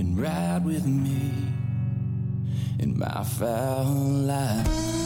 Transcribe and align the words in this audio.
and 0.00 0.18
ride 0.18 0.64
with 0.64 0.86
me 0.86 1.30
in 2.78 2.98
my 2.98 3.22
fowl 3.22 3.84
life. 3.84 5.00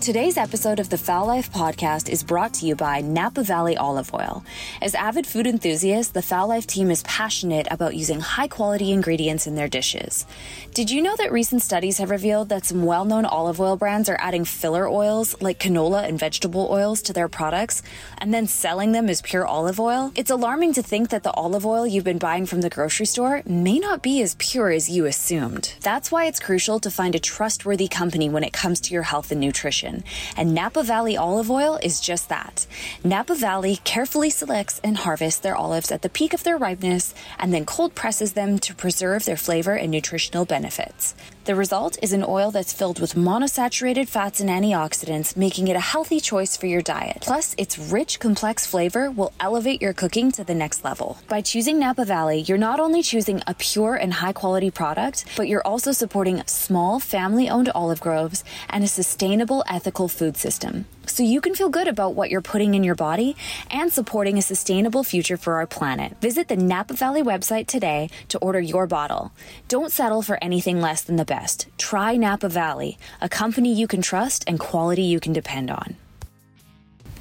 Today's 0.00 0.38
episode 0.38 0.78
of 0.78 0.88
the 0.88 0.96
Fowl 0.96 1.26
Life 1.26 1.52
podcast 1.52 2.08
is 2.08 2.22
brought 2.22 2.54
to 2.54 2.66
you 2.66 2.76
by 2.76 3.00
Napa 3.00 3.42
Valley 3.42 3.76
Olive 3.76 4.14
Oil. 4.14 4.44
As 4.80 4.94
avid 4.94 5.26
food 5.26 5.46
enthusiasts, 5.46 6.12
the 6.12 6.22
Fowl 6.22 6.48
Life 6.48 6.68
team 6.68 6.90
is 6.90 7.02
passionate 7.02 7.66
about 7.70 7.96
using 7.96 8.20
high 8.20 8.46
quality 8.46 8.92
ingredients 8.92 9.46
in 9.48 9.56
their 9.56 9.68
dishes. 9.68 10.24
Did 10.72 10.90
you 10.90 11.02
know 11.02 11.16
that 11.16 11.32
recent 11.32 11.62
studies 11.62 11.98
have 11.98 12.10
revealed 12.10 12.48
that 12.48 12.64
some 12.64 12.84
well 12.84 13.04
known 13.04 13.26
olive 13.26 13.60
oil 13.60 13.76
brands 13.76 14.08
are 14.08 14.16
adding 14.20 14.44
filler 14.44 14.88
oils 14.88 15.34
like 15.42 15.58
canola 15.58 16.08
and 16.08 16.18
vegetable 16.18 16.68
oils 16.70 17.02
to 17.02 17.12
their 17.12 17.28
products 17.28 17.82
and 18.18 18.32
then 18.32 18.46
selling 18.46 18.92
them 18.92 19.08
as 19.10 19.20
pure 19.20 19.46
olive 19.46 19.80
oil? 19.80 20.12
It's 20.14 20.30
alarming 20.30 20.74
to 20.74 20.82
think 20.82 21.10
that 21.10 21.24
the 21.24 21.32
olive 21.32 21.66
oil 21.66 21.86
you've 21.86 22.04
been 22.04 22.18
buying 22.18 22.46
from 22.46 22.60
the 22.60 22.70
grocery 22.70 23.06
store 23.06 23.42
may 23.44 23.80
not 23.80 24.02
be 24.02 24.22
as 24.22 24.36
pure 24.36 24.70
as 24.70 24.88
you 24.88 25.06
assumed. 25.06 25.74
That's 25.82 26.12
why 26.12 26.26
it's 26.26 26.40
crucial 26.40 26.78
to 26.80 26.90
find 26.90 27.14
a 27.14 27.18
trustworthy 27.18 27.88
company 27.88 28.30
when 28.30 28.44
it 28.44 28.52
comes 28.52 28.80
to 28.82 28.94
your 28.94 29.02
health 29.02 29.32
and 29.32 29.40
nutrition. 29.40 29.87
And 30.36 30.54
Napa 30.54 30.82
Valley 30.82 31.16
olive 31.16 31.50
oil 31.50 31.78
is 31.82 32.00
just 32.00 32.28
that. 32.28 32.66
Napa 33.02 33.34
Valley 33.34 33.80
carefully 33.84 34.30
selects 34.30 34.80
and 34.84 34.96
harvests 34.96 35.40
their 35.40 35.56
olives 35.56 35.90
at 35.90 36.02
the 36.02 36.08
peak 36.08 36.34
of 36.34 36.44
their 36.44 36.56
ripeness 36.56 37.14
and 37.38 37.52
then 37.52 37.64
cold 37.64 37.94
presses 37.94 38.32
them 38.32 38.58
to 38.60 38.74
preserve 38.74 39.24
their 39.24 39.36
flavor 39.36 39.74
and 39.74 39.90
nutritional 39.90 40.44
benefits. 40.44 41.14
The 41.48 41.54
result 41.54 41.96
is 42.02 42.12
an 42.12 42.26
oil 42.28 42.50
that's 42.50 42.74
filled 42.74 43.00
with 43.00 43.14
monosaturated 43.14 44.06
fats 44.06 44.38
and 44.38 44.50
antioxidants, 44.50 45.34
making 45.34 45.68
it 45.68 45.76
a 45.76 45.80
healthy 45.80 46.20
choice 46.20 46.58
for 46.58 46.66
your 46.66 46.82
diet. 46.82 47.22
Plus, 47.22 47.54
its 47.56 47.78
rich, 47.78 48.20
complex 48.20 48.66
flavor 48.66 49.10
will 49.10 49.32
elevate 49.40 49.80
your 49.80 49.94
cooking 49.94 50.30
to 50.32 50.44
the 50.44 50.54
next 50.54 50.84
level. 50.84 51.16
By 51.26 51.40
choosing 51.40 51.78
Napa 51.78 52.04
Valley, 52.04 52.40
you're 52.40 52.58
not 52.58 52.80
only 52.80 53.02
choosing 53.02 53.40
a 53.46 53.54
pure 53.54 53.94
and 53.94 54.12
high 54.12 54.34
quality 54.34 54.70
product, 54.70 55.24
but 55.38 55.48
you're 55.48 55.66
also 55.66 55.90
supporting 55.90 56.42
small, 56.44 57.00
family 57.00 57.48
owned 57.48 57.70
olive 57.70 58.00
groves 58.02 58.44
and 58.68 58.84
a 58.84 58.86
sustainable, 58.86 59.64
ethical 59.70 60.08
food 60.08 60.36
system 60.36 60.84
so 61.08 61.22
you 61.22 61.40
can 61.40 61.54
feel 61.54 61.68
good 61.68 61.88
about 61.88 62.14
what 62.14 62.30
you're 62.30 62.40
putting 62.40 62.74
in 62.74 62.84
your 62.84 62.94
body 62.94 63.36
and 63.70 63.92
supporting 63.92 64.38
a 64.38 64.42
sustainable 64.42 65.04
future 65.04 65.36
for 65.36 65.54
our 65.54 65.66
planet. 65.66 66.16
Visit 66.20 66.48
the 66.48 66.56
Napa 66.56 66.94
Valley 66.94 67.22
website 67.22 67.66
today 67.66 68.10
to 68.28 68.38
order 68.38 68.60
your 68.60 68.86
bottle. 68.86 69.32
Don't 69.68 69.92
settle 69.92 70.22
for 70.22 70.38
anything 70.42 70.80
less 70.80 71.02
than 71.02 71.16
the 71.16 71.24
best. 71.24 71.66
Try 71.78 72.16
Napa 72.16 72.48
Valley, 72.48 72.98
a 73.20 73.28
company 73.28 73.72
you 73.72 73.86
can 73.86 74.02
trust 74.02 74.44
and 74.46 74.58
quality 74.58 75.02
you 75.02 75.20
can 75.20 75.32
depend 75.32 75.70
on. 75.70 75.96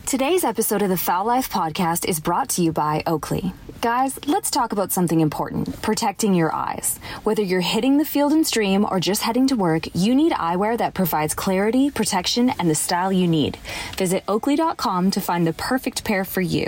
Today's 0.08 0.46
episode 0.46 0.82
of 0.84 0.88
the 0.88 0.96
Fowl 0.96 1.26
Life 1.26 1.50
podcast 1.50 2.06
is 2.06 2.22
brought 2.22 2.48
to 2.52 2.62
you 2.62 2.72
by 2.72 3.04
Oakley. 3.06 3.52
Guys, 3.82 4.18
let's 4.26 4.50
talk 4.50 4.72
about 4.72 4.94
something 4.94 5.20
important 5.20 5.82
protecting 5.82 6.34
your 6.34 6.56
eyes. 6.56 6.98
Whether 7.26 7.42
you're 7.42 7.60
hitting 7.60 7.98
the 7.98 8.06
field 8.06 8.32
and 8.32 8.48
stream 8.48 8.88
or 8.90 9.02
just 9.02 9.22
heading 9.22 9.48
to 9.48 9.58
work, 9.58 9.86
you 9.94 10.16
need 10.16 10.32
eyewear 10.32 10.78
that 10.78 10.94
provides 10.94 11.36
clarity, 11.36 11.92
protection, 11.92 12.52
and 12.52 12.70
the 12.70 12.74
style 12.74 13.12
you 13.12 13.28
need. 13.28 13.58
Visit 13.98 14.24
oakley.com 14.30 15.12
to 15.12 15.20
find 15.20 15.46
the 15.46 15.52
perfect 15.52 16.06
pair 16.06 16.24
for 16.24 16.40
you. 16.40 16.68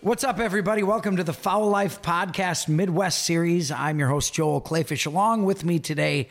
What's 0.00 0.24
up, 0.24 0.40
everybody? 0.40 0.82
Welcome 0.82 1.18
to 1.18 1.24
the 1.24 1.34
Fowl 1.34 1.68
Life 1.68 2.00
Podcast 2.00 2.68
Midwest 2.68 3.26
Series. 3.26 3.70
I'm 3.70 3.98
your 3.98 4.08
host, 4.08 4.32
Joel 4.32 4.62
Kleefisch. 4.62 5.04
Along 5.04 5.44
with 5.44 5.62
me 5.62 5.78
today, 5.78 6.30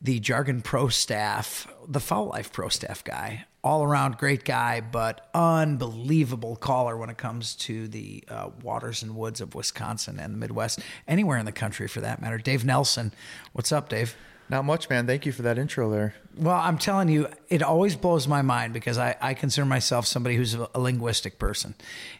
the 0.00 0.18
Jargon 0.18 0.60
Pro 0.60 0.88
staff, 0.88 1.68
the 1.86 2.00
Fowl 2.00 2.26
Life 2.26 2.52
Pro 2.52 2.68
staff 2.68 3.04
guy, 3.04 3.44
all 3.64 3.84
around 3.84 4.18
great 4.18 4.44
guy, 4.44 4.80
but 4.80 5.28
unbelievable 5.34 6.56
caller 6.56 6.96
when 6.96 7.10
it 7.10 7.16
comes 7.16 7.54
to 7.54 7.86
the 7.88 8.24
uh, 8.28 8.50
waters 8.62 9.02
and 9.02 9.14
woods 9.14 9.40
of 9.40 9.54
Wisconsin 9.54 10.18
and 10.18 10.34
the 10.34 10.38
Midwest, 10.38 10.80
anywhere 11.06 11.38
in 11.38 11.46
the 11.46 11.52
country 11.52 11.86
for 11.86 12.00
that 12.00 12.20
matter. 12.20 12.38
Dave 12.38 12.64
Nelson. 12.64 13.12
What's 13.52 13.70
up, 13.70 13.88
Dave? 13.88 14.16
Not 14.48 14.64
much, 14.64 14.90
man. 14.90 15.06
Thank 15.06 15.24
you 15.24 15.32
for 15.32 15.42
that 15.42 15.58
intro 15.58 15.88
there. 15.88 16.14
Well, 16.36 16.56
I'm 16.56 16.76
telling 16.76 17.08
you, 17.08 17.28
it 17.48 17.62
always 17.62 17.96
blows 17.96 18.28
my 18.28 18.42
mind 18.42 18.74
because 18.74 18.98
I, 18.98 19.16
I 19.20 19.34
consider 19.34 19.64
myself 19.64 20.06
somebody 20.06 20.36
who's 20.36 20.54
a, 20.54 20.68
a 20.74 20.80
linguistic 20.80 21.38
person. 21.38 21.74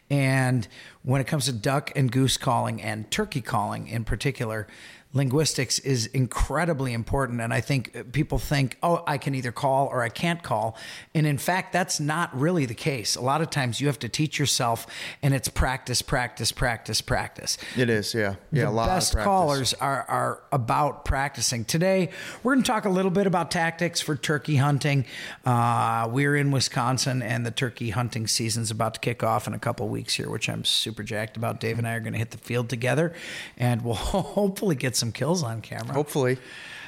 And 0.09 0.67
when 1.03 1.21
it 1.21 1.27
comes 1.27 1.45
to 1.45 1.51
duck 1.51 1.91
and 1.95 2.11
goose 2.11 2.37
calling 2.37 2.81
and 2.81 3.11
turkey 3.11 3.41
calling 3.41 3.87
in 3.87 4.03
particular, 4.03 4.67
linguistics 5.13 5.77
is 5.79 6.07
incredibly 6.07 6.91
important. 6.91 7.39
And 7.39 7.53
I 7.53 7.61
think 7.61 8.11
people 8.11 8.39
think, 8.39 8.77
oh, 8.81 9.03
I 9.05 9.19
can 9.19 9.35
either 9.35 9.51
call 9.51 9.87
or 9.87 10.01
I 10.01 10.09
can't 10.09 10.41
call. 10.41 10.75
And 11.13 11.27
in 11.27 11.37
fact, 11.37 11.71
that's 11.71 11.99
not 11.99 12.35
really 12.37 12.65
the 12.65 12.73
case. 12.73 13.15
A 13.15 13.21
lot 13.21 13.41
of 13.41 13.51
times 13.51 13.79
you 13.79 13.87
have 13.87 13.99
to 13.99 14.09
teach 14.09 14.39
yourself, 14.39 14.87
and 15.21 15.33
it's 15.33 15.47
practice, 15.49 16.01
practice, 16.01 16.51
practice, 16.51 17.01
practice. 17.01 17.57
It 17.77 17.89
is, 17.89 18.13
yeah. 18.13 18.35
Yeah, 18.51 18.63
the 18.63 18.69
a 18.69 18.71
lot 18.71 18.87
best 18.87 19.11
of 19.11 19.17
practice. 19.17 19.25
callers 19.25 19.73
are, 19.75 20.03
are 20.09 20.43
about 20.51 21.05
practicing. 21.05 21.63
Today, 21.63 22.09
we're 22.41 22.55
going 22.55 22.63
to 22.63 22.67
talk 22.67 22.85
a 22.85 22.89
little 22.89 23.11
bit 23.11 23.27
about 23.27 23.51
tactics 23.51 24.01
for 24.01 24.15
turkey 24.15 24.55
hunting. 24.55 25.05
Uh, 25.45 26.09
we're 26.11 26.35
in 26.35 26.49
Wisconsin, 26.49 27.21
and 27.21 27.45
the 27.45 27.51
turkey 27.51 27.91
hunting 27.91 28.25
season's 28.25 28.71
about 28.71 28.95
to 28.95 28.99
kick 28.99 29.21
off 29.21 29.45
in 29.45 29.53
a 29.53 29.59
couple 29.59 29.87
weeks 29.89 30.15
here, 30.15 30.29
which 30.29 30.49
I'm 30.49 30.65
super 30.65 31.03
jacked 31.03 31.37
about. 31.37 31.59
Dave 31.59 31.77
and 31.77 31.87
I 31.87 31.93
are 31.93 31.99
going 31.99 32.13
to 32.13 32.19
hit 32.19 32.31
the 32.31 32.39
field 32.39 32.67
together, 32.67 33.13
and 33.57 33.83
we'll 33.83 33.93
hopefully 34.33 34.75
get 34.75 34.95
some 34.95 35.02
kills 35.11 35.43
on 35.43 35.61
camera. 35.61 35.93
Hopefully. 35.93 36.37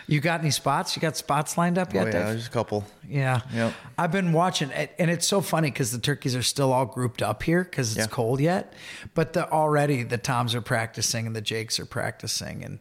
You 0.07 0.19
got 0.19 0.39
any 0.41 0.51
spots? 0.51 0.95
You 0.95 1.01
got 1.01 1.17
spots 1.17 1.57
lined 1.57 1.79
up 1.79 1.89
Oh, 1.91 1.95
yet, 1.95 2.05
yeah, 2.05 2.11
Dave? 2.11 2.25
there's 2.27 2.45
a 2.45 2.51
couple. 2.51 2.85
Yeah. 3.09 3.41
Yep. 3.51 3.73
I've 3.97 4.11
been 4.11 4.33
watching 4.33 4.69
it, 4.69 4.91
and 4.99 5.09
it's 5.09 5.27
so 5.27 5.41
funny 5.41 5.71
because 5.71 5.91
the 5.91 5.97
turkeys 5.97 6.35
are 6.35 6.43
still 6.43 6.71
all 6.71 6.85
grouped 6.85 7.23
up 7.23 7.41
here 7.41 7.63
because 7.63 7.89
it's 7.97 8.05
Yeah. 8.05 8.13
cold 8.13 8.39
yet. 8.39 8.73
But 9.15 9.33
the, 9.33 9.49
already 9.51 10.03
the 10.03 10.19
toms 10.19 10.53
are 10.53 10.61
practicing 10.61 11.25
and 11.25 11.35
the 11.35 11.41
jakes 11.41 11.79
are 11.79 11.85
practicing, 11.87 12.63
and 12.63 12.79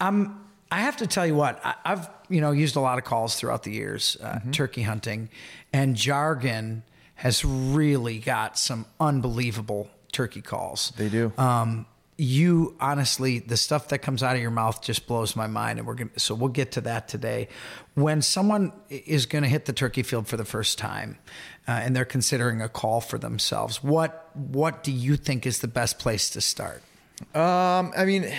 I'm. 0.00 0.44
I 0.70 0.80
have 0.82 0.98
to 0.98 1.06
tell 1.06 1.26
you 1.26 1.34
what 1.34 1.64
I, 1.64 1.74
I've 1.84 2.08
you 2.28 2.40
know 2.42 2.50
used 2.50 2.76
a 2.76 2.80
lot 2.80 2.98
of 2.98 3.04
calls 3.04 3.36
throughout 3.36 3.62
the 3.62 3.70
years 3.72 4.16
uh, 4.20 4.32
Mm-hmm. 4.34 4.50
turkey 4.50 4.82
hunting, 4.82 5.30
and 5.72 5.94
jargon 5.96 6.82
has 7.14 7.44
really 7.44 8.18
got 8.18 8.58
some 8.58 8.84
unbelievable 9.00 9.88
turkey 10.12 10.40
calls. 10.42 10.92
They 10.96 11.08
do. 11.08 11.32
Um, 11.38 11.86
you 12.20 12.74
honestly, 12.80 13.38
the 13.38 13.56
stuff 13.56 13.88
that 13.88 14.00
comes 14.00 14.24
out 14.24 14.34
of 14.34 14.42
your 14.42 14.50
mouth 14.50 14.82
just 14.82 15.06
blows 15.06 15.36
my 15.36 15.46
mind, 15.46 15.78
and 15.78 15.86
we're 15.86 15.94
gonna. 15.94 16.10
So 16.16 16.34
we'll 16.34 16.48
get 16.50 16.72
to 16.72 16.80
that 16.82 17.06
today. 17.06 17.48
When 17.94 18.22
someone 18.22 18.72
is 18.90 19.24
going 19.24 19.44
to 19.44 19.48
hit 19.48 19.66
the 19.66 19.72
turkey 19.72 20.02
field 20.02 20.26
for 20.26 20.36
the 20.36 20.44
first 20.44 20.78
time, 20.78 21.18
uh, 21.68 21.72
and 21.72 21.94
they're 21.94 22.04
considering 22.04 22.60
a 22.60 22.68
call 22.68 23.00
for 23.00 23.18
themselves, 23.18 23.84
what 23.84 24.30
what 24.34 24.82
do 24.82 24.90
you 24.90 25.16
think 25.16 25.46
is 25.46 25.60
the 25.60 25.68
best 25.68 26.00
place 26.00 26.28
to 26.30 26.40
start? 26.40 26.82
Um, 27.36 27.92
I 27.96 28.04
mean, 28.04 28.32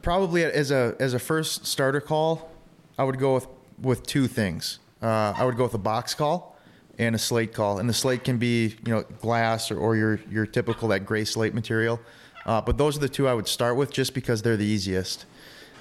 probably 0.00 0.44
as 0.44 0.70
a 0.70 0.94
as 1.00 1.12
a 1.12 1.18
first 1.18 1.66
starter 1.66 2.00
call, 2.00 2.52
I 2.96 3.02
would 3.02 3.18
go 3.18 3.34
with 3.34 3.48
with 3.80 4.06
two 4.06 4.28
things. 4.28 4.78
Uh, 5.02 5.34
I 5.36 5.44
would 5.44 5.56
go 5.56 5.64
with 5.64 5.74
a 5.74 5.78
box 5.78 6.14
call 6.14 6.56
and 7.00 7.16
a 7.16 7.18
slate 7.18 7.52
call, 7.52 7.80
and 7.80 7.88
the 7.88 7.94
slate 7.94 8.22
can 8.22 8.38
be 8.38 8.76
you 8.86 8.92
know 8.92 9.02
glass 9.20 9.72
or, 9.72 9.78
or 9.78 9.96
your 9.96 10.20
your 10.30 10.46
typical 10.46 10.86
that 10.88 11.04
gray 11.04 11.24
slate 11.24 11.52
material. 11.52 11.98
Uh, 12.46 12.60
but 12.60 12.78
those 12.78 12.96
are 12.96 13.00
the 13.00 13.08
two 13.08 13.28
I 13.28 13.34
would 13.34 13.48
start 13.48 13.76
with, 13.76 13.92
just 13.92 14.14
because 14.14 14.42
they're 14.42 14.56
the 14.56 14.64
easiest. 14.64 15.26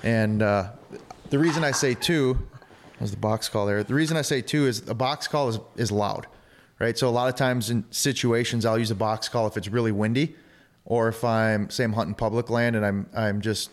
And 0.04 0.42
uh, 0.42 0.72
the 1.30 1.40
reason 1.40 1.64
I 1.64 1.72
say 1.72 1.94
two 1.94 2.38
was 3.00 3.12
the 3.12 3.18
box 3.18 3.48
call 3.50 3.66
there. 3.66 3.84
The 3.84 3.94
reason 3.94 4.18
I 4.18 4.22
say 4.22 4.42
two 4.42 4.68
is 4.68 4.88
a 4.90 4.94
box 4.94 5.28
call 5.28 5.50
is 5.50 5.60
is 5.76 5.92
loud, 5.92 6.28
right? 6.80 6.98
So 6.98 7.08
a 7.08 7.12
lot 7.12 7.30
of 7.30 7.36
times 7.36 7.70
in 7.70 7.86
situations, 7.92 8.66
I'll 8.66 8.80
use 8.80 8.92
a 8.92 8.96
box 8.96 9.30
call 9.30 9.48
if 9.48 9.58
it's 9.58 9.68
really 9.68 9.92
windy, 9.92 10.36
or 10.86 11.08
if 11.08 11.24
I'm 11.24 11.70
say 11.70 11.84
I'm 11.84 11.94
hunting 11.94 12.16
public 12.16 12.50
land 12.50 12.76
and 12.76 12.86
I'm 12.86 13.10
I'm 13.16 13.42
just 13.42 13.72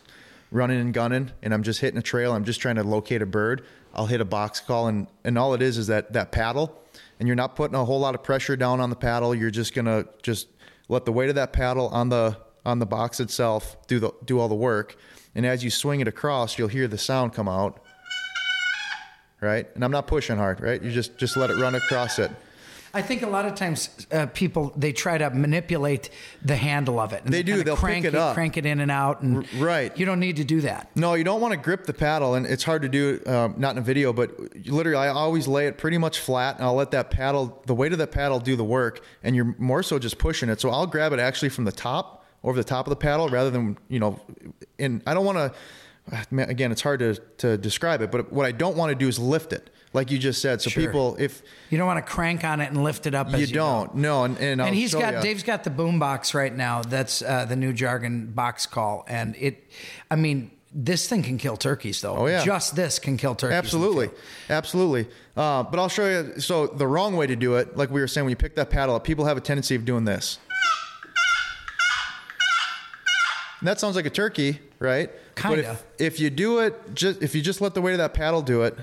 running 0.53 0.81
and 0.81 0.95
gunning 0.95 1.33
and 1.43 1.53
I'm 1.53 1.63
just 1.63 1.81
hitting 1.81 1.99
a 1.99 2.03
trail. 2.03 2.33
I'm 2.33 2.45
just 2.45 2.61
trying 2.61 2.77
to 2.77 2.85
locate 2.85 3.23
a 3.23 3.27
bird. 3.27 3.65
I'll 3.95 4.07
hit 4.07 4.21
a 4.21 4.25
box 4.25 4.61
call 4.61 4.87
and 4.89 5.07
and 5.25 5.37
all 5.39 5.55
it 5.55 5.63
is 5.63 5.79
is 5.79 5.89
that 5.89 6.13
that 6.13 6.31
paddle, 6.31 6.81
and 7.19 7.29
you're 7.29 7.37
not 7.37 7.57
putting 7.57 7.75
a 7.75 7.85
whole 7.85 8.01
lot 8.01 8.15
of 8.15 8.23
pressure 8.23 8.57
down 8.57 8.81
on 8.81 8.91
the 8.91 8.97
paddle. 8.97 9.35
You're 9.35 9.51
just 9.51 9.75
gonna 9.75 10.07
just 10.23 10.49
let 10.89 11.05
the 11.05 11.13
weight 11.13 11.29
of 11.29 11.35
that 11.35 11.53
paddle 11.53 11.89
on 11.89 12.11
the 12.11 12.37
on 12.67 12.79
the 12.81 12.87
box 12.87 13.21
itself 13.21 13.77
do 13.87 13.99
the 13.99 14.11
do 14.25 14.39
all 14.39 14.49
the 14.49 14.55
work. 14.55 14.97
And 15.35 15.47
as 15.47 15.63
you 15.65 15.71
swing 15.71 16.01
it 16.01 16.09
across, 16.09 16.59
you'll 16.59 16.69
hear 16.69 16.89
the 16.89 16.99
sound 16.99 17.33
come 17.33 17.49
out 17.49 17.81
right? 19.41 19.69
And 19.75 19.85
I'm 19.85 19.91
not 19.91 20.07
pushing 20.07 20.37
hard, 20.37 20.61
right? 20.61 20.83
You 20.83 20.91
just 20.91 21.17
just 21.19 21.37
let 21.37 21.51
it 21.51 21.57
run 21.57 21.75
across 21.75 22.19
it. 22.19 22.31
I 22.95 23.03
think 23.03 23.21
a 23.21 23.27
lot 23.29 23.45
of 23.45 23.55
times 23.55 24.07
uh, 24.11 24.25
people 24.27 24.73
they 24.75 24.93
try 24.93 25.19
to 25.19 25.29
manipulate 25.29 26.09
the 26.43 26.57
handle 26.57 26.99
of 26.99 27.13
it. 27.13 27.23
And 27.25 27.35
They 27.35 27.43
do. 27.43 27.63
They'll 27.63 27.75
pick 27.75 27.83
crank 27.85 28.05
it 28.07 28.15
up. 28.15 28.33
crank 28.33 28.57
it 28.57 28.65
in 28.65 28.81
and 28.81 28.91
out, 28.91 29.21
and 29.21 29.37
R- 29.37 29.45
right. 29.59 29.99
You 29.99 30.07
don't 30.07 30.21
need 30.21 30.37
to 30.37 30.45
do 30.45 30.63
that. 30.63 30.91
No, 30.97 31.13
you 31.13 31.23
don't 31.23 31.43
want 31.43 31.53
to 31.53 31.59
grip 31.61 31.85
the 31.85 31.93
paddle, 31.93 32.35
and 32.35 32.47
it's 32.47 32.65
hard 32.65 32.83
to 32.83 32.89
do. 32.89 33.21
Um, 33.27 33.55
not 33.59 33.73
in 33.73 33.79
a 33.79 33.83
video, 33.83 34.15
but 34.15 34.31
literally, 34.67 34.97
I 34.97 35.09
always 35.09 35.47
lay 35.47 35.67
it 35.67 35.77
pretty 35.77 35.99
much 35.99 36.19
flat, 36.21 36.57
and 36.57 36.65
I'll 36.65 36.75
let 36.75 36.91
that 36.93 37.11
paddle, 37.11 37.63
the 37.67 37.75
weight 37.75 37.93
of 37.93 37.99
that 37.99 38.13
paddle, 38.13 38.41
do 38.41 38.57
the 38.57 38.65
work, 38.65 39.05
and 39.23 39.37
you're 39.37 39.55
more 39.59 39.83
so 39.83 39.99
just 39.99 40.17
pushing 40.17 40.49
it. 40.49 40.61
So 40.63 40.71
I'll 40.71 40.87
grab 40.87 41.13
it 41.13 41.19
actually 41.21 41.51
from 41.51 41.65
the 41.65 41.73
top, 41.73 42.25
over 42.47 42.57
the 42.57 42.65
top 42.65 42.87
of 42.87 42.91
the 42.91 42.97
paddle, 42.97 43.29
rather 43.29 43.51
than 43.51 43.77
you 43.89 43.99
know. 44.01 44.19
And 44.79 45.03
I 45.07 45.13
don't 45.13 45.27
want 45.27 45.37
to. 45.37 45.53
Again, 46.49 46.71
it's 46.73 46.83
hard 46.83 47.01
to 47.01 47.15
to 47.39 47.59
describe 47.59 48.01
it, 48.01 48.11
but 48.13 48.33
what 48.33 48.47
I 48.47 48.53
don't 48.53 48.77
want 48.77 48.91
to 48.91 48.95
do 48.95 49.09
is 49.09 49.19
lift 49.19 49.53
it. 49.53 49.71
like 49.93 50.11
you 50.11 50.19
just 50.19 50.41
said. 50.43 50.61
So 50.63 50.71
Sure. 50.71 50.85
people, 50.85 51.17
if 51.19 51.43
You 51.71 51.79
don't 51.79 51.87
want 51.87 52.05
to 52.05 52.13
crank 52.13 52.45
on 52.45 52.61
it 52.61 52.71
and 52.71 52.85
lift 52.85 53.07
it 53.07 53.15
up. 53.15 53.31
You 53.33 53.39
you 53.39 53.47
don't, 53.49 53.93
go. 53.93 53.99
no, 53.99 54.25
and 54.25 54.39
and, 54.39 54.61
and 54.61 54.75
he's 54.75 54.95
got 54.95 55.15
ya. 55.15 55.21
Dave's 55.21 55.43
got 55.43 55.65
the 55.65 55.71
boom 55.71 55.99
box 55.99 56.35
right 56.35 56.55
now. 56.55 56.83
That's 56.83 57.23
uh, 57.23 57.47
the 57.47 57.57
new 57.57 57.73
jargon 57.73 58.27
box 58.33 58.67
call, 58.67 59.05
and 59.09 59.35
it. 59.37 59.65
I 60.11 60.17
mean, 60.17 60.51
this 60.73 61.09
thing 61.09 61.23
can 61.23 61.39
kill 61.39 61.57
turkeys, 61.57 62.01
though. 62.03 62.17
Oh, 62.17 62.27
yeah. 62.27 62.45
just 62.45 62.77
this 62.77 62.99
can 63.01 63.17
kill 63.17 63.35
turkeys. 63.35 63.57
Absolutely, 63.57 64.11
absolutely. 64.51 65.09
Uh, 65.37 65.63
but 65.65 65.81
I'll 65.81 65.89
show 65.89 66.09
you. 66.09 66.41
So 66.41 66.67
the 66.67 66.87
wrong 66.87 67.17
way 67.17 67.27
to 67.27 67.37
do 67.37 67.57
it, 67.57 67.77
like 67.77 67.91
we 67.91 68.01
were 68.01 68.09
saying, 68.09 68.25
when 68.27 68.31
you 68.31 68.37
pick 68.37 68.55
that 68.57 68.71
paddle 68.71 68.95
up, 68.95 69.03
people 69.05 69.25
have 69.25 69.37
a 69.39 69.41
tendency 69.41 69.75
of 69.75 69.85
doing 69.85 70.05
this. 70.05 70.39
And 73.61 73.69
that 73.69 73.81
sounds 73.81 73.97
like 73.97 74.07
a 74.07 74.11
turkey, 74.11 74.61
right? 74.79 75.11
But 75.35 75.43
Kinda. 75.43 75.71
if, 75.99 76.15
if 76.15 76.21
you 76.21 76.31
do 76.31 76.59
it, 76.61 76.95
just 76.95 77.23
if 77.23 77.35
you 77.35 77.43
just 77.43 77.61
let 77.61 77.75
the 77.75 77.81
weight 77.81 77.93
of 77.93 77.99
that 77.99 78.15
paddle 78.15 78.43
do 78.43 78.63
it, 78.63 78.77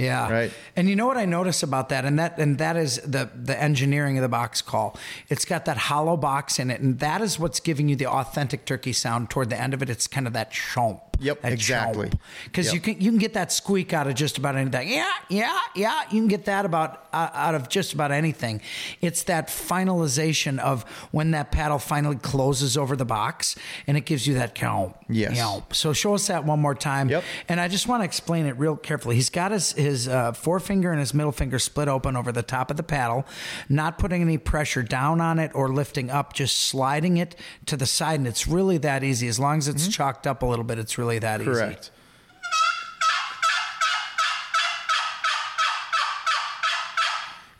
Yeah. 0.00 0.30
Right. 0.30 0.52
And 0.76 0.88
you 0.88 0.96
know 0.96 1.06
what 1.06 1.18
I 1.18 1.26
notice 1.26 1.62
about 1.62 1.90
that, 1.90 2.04
and 2.04 2.18
that 2.18 2.38
and 2.38 2.58
that 2.58 2.76
is 2.76 2.98
the 2.98 3.28
the 3.34 3.60
engineering 3.60 4.16
of 4.16 4.22
the 4.22 4.28
box 4.28 4.62
call. 4.62 4.96
It's 5.28 5.44
got 5.44 5.64
that 5.66 5.76
hollow 5.76 6.16
box 6.16 6.58
in 6.58 6.70
it, 6.70 6.80
and 6.80 6.98
that 7.00 7.20
is 7.20 7.38
what's 7.38 7.60
giving 7.60 7.88
you 7.88 7.96
the 7.96 8.06
authentic 8.06 8.64
turkey 8.64 8.92
sound. 8.92 9.30
Toward 9.30 9.50
the 9.50 9.60
end 9.60 9.74
of 9.74 9.82
it, 9.82 9.90
it's 9.90 10.06
kind 10.06 10.26
of 10.26 10.32
that 10.32 10.52
chomp. 10.52 11.09
Yep, 11.20 11.44
exactly. 11.44 12.10
Because 12.44 12.66
Yep. 12.66 12.74
you 12.74 12.80
can 12.80 13.00
you 13.00 13.10
can 13.10 13.18
get 13.18 13.34
that 13.34 13.52
squeak 13.52 13.92
out 13.92 14.06
of 14.06 14.14
just 14.14 14.38
about 14.38 14.56
anything. 14.56 14.88
Yeah, 14.88 15.06
yeah, 15.28 15.58
yeah. 15.76 16.00
You 16.10 16.20
can 16.20 16.28
get 16.28 16.46
that 16.46 16.64
about 16.64 17.04
uh, 17.12 17.28
out 17.34 17.54
of 17.54 17.68
just 17.68 17.92
about 17.92 18.10
anything. 18.10 18.60
It's 19.00 19.22
that 19.24 19.48
finalization 19.48 20.58
of 20.58 20.82
when 21.10 21.32
that 21.32 21.50
paddle 21.52 21.78
finally 21.78 22.16
closes 22.16 22.76
over 22.76 22.96
the 22.96 23.04
box, 23.04 23.56
and 23.86 23.96
it 23.96 24.06
gives 24.06 24.26
you 24.26 24.34
that 24.34 24.54
count. 24.54 24.94
Yes. 25.08 25.40
So 25.72 25.92
show 25.92 26.14
us 26.14 26.26
that 26.28 26.44
one 26.44 26.60
more 26.60 26.74
time. 26.74 27.08
Yep. 27.08 27.24
And 27.48 27.60
I 27.60 27.68
just 27.68 27.86
want 27.88 28.00
to 28.00 28.04
explain 28.04 28.46
it 28.46 28.58
real 28.58 28.76
carefully. 28.76 29.16
He's 29.16 29.30
got 29.30 29.52
his 29.52 29.72
his 29.72 30.08
uh, 30.08 30.32
forefinger 30.32 30.90
and 30.90 31.00
his 31.00 31.12
middle 31.12 31.32
finger 31.32 31.58
split 31.58 31.88
open 31.88 32.16
over 32.16 32.32
the 32.32 32.42
top 32.42 32.70
of 32.70 32.76
the 32.76 32.82
paddle, 32.82 33.26
not 33.68 33.98
putting 33.98 34.22
any 34.22 34.38
pressure 34.38 34.82
down 34.82 35.20
on 35.20 35.38
it 35.38 35.50
or 35.54 35.68
lifting 35.68 36.10
up, 36.10 36.32
just 36.32 36.56
sliding 36.56 37.16
it 37.16 37.36
to 37.66 37.76
the 37.76 37.86
side. 37.86 38.20
And 38.20 38.26
it's 38.28 38.46
really 38.46 38.78
that 38.78 39.02
easy. 39.04 39.28
As 39.28 39.38
long 39.38 39.58
as 39.58 39.68
it's 39.68 39.88
chalked 39.88 40.26
up 40.26 40.42
a 40.42 40.46
little 40.46 40.64
bit, 40.64 40.78
it's 40.78 40.96
really 40.98 41.09
that 41.18 41.40
easy. 41.40 41.50
Mm-hmm. 41.50 41.58
correct. 41.60 41.90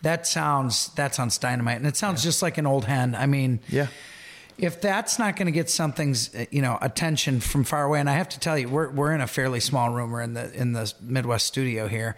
That 0.02 0.26
sounds 0.26 0.88
that 0.94 1.14
sounds 1.14 1.36
dynamite, 1.36 1.76
and 1.76 1.86
it 1.86 1.96
sounds 1.96 2.22
just 2.22 2.40
like 2.40 2.56
an 2.56 2.66
old 2.66 2.86
hen. 2.86 3.14
I 3.14 3.26
mean, 3.26 3.60
Yeah. 3.68 3.88
If 4.62 4.80
that's 4.80 5.18
not 5.18 5.36
going 5.36 5.46
to 5.46 5.52
get 5.52 5.70
something's 5.70 6.34
uh, 6.34 6.44
you 6.50 6.60
know 6.62 6.76
attention 6.82 7.40
from 7.40 7.64
far 7.64 7.84
away 7.84 7.98
and 8.00 8.08
i 8.10 8.12
have 8.12 8.28
to 8.28 8.38
tell 8.38 8.58
you 8.58 8.68
we're, 8.68 8.90
we're 8.90 9.12
in 9.12 9.20
a 9.20 9.26
fairly 9.26 9.60
small 9.60 9.90
room 9.90 10.10
we're 10.10 10.20
in 10.20 10.34
the 10.34 10.52
in 10.54 10.72
the 10.72 10.92
midwest 11.00 11.46
studio 11.46 11.88
here 11.88 12.14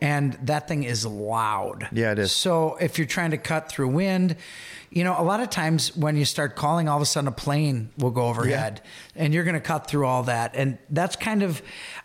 and 0.00 0.34
that 0.42 0.68
thing 0.68 0.84
is 0.84 1.04
loud 1.06 1.88
Yeah, 1.92 2.12
it 2.12 2.18
is. 2.18 2.32
so 2.32 2.76
if 2.80 2.98
you're 2.98 3.06
trying 3.06 3.30
to 3.30 3.38
cut 3.38 3.68
through 3.70 3.88
wind 3.88 4.36
you 4.90 5.04
know 5.04 5.16
a 5.18 5.22
lot 5.24 5.40
of 5.40 5.50
times 5.50 5.96
when 5.96 6.16
you 6.16 6.24
start 6.24 6.54
calling 6.54 6.88
all 6.88 6.96
of 6.96 7.02
a 7.02 7.06
sudden 7.06 7.28
a 7.28 7.32
plane 7.32 7.90
will 7.98 8.10
go 8.10 8.26
overhead 8.28 8.80
and 9.14 9.32
you're 9.34 9.44
going 9.44 9.54
to 9.54 9.60
cut 9.60 9.86
through 9.88 10.06
all 10.06 10.22
that 10.24 10.52
and 10.54 10.78
that's 10.90 11.16
kind 11.16 11.42
of 11.42 11.60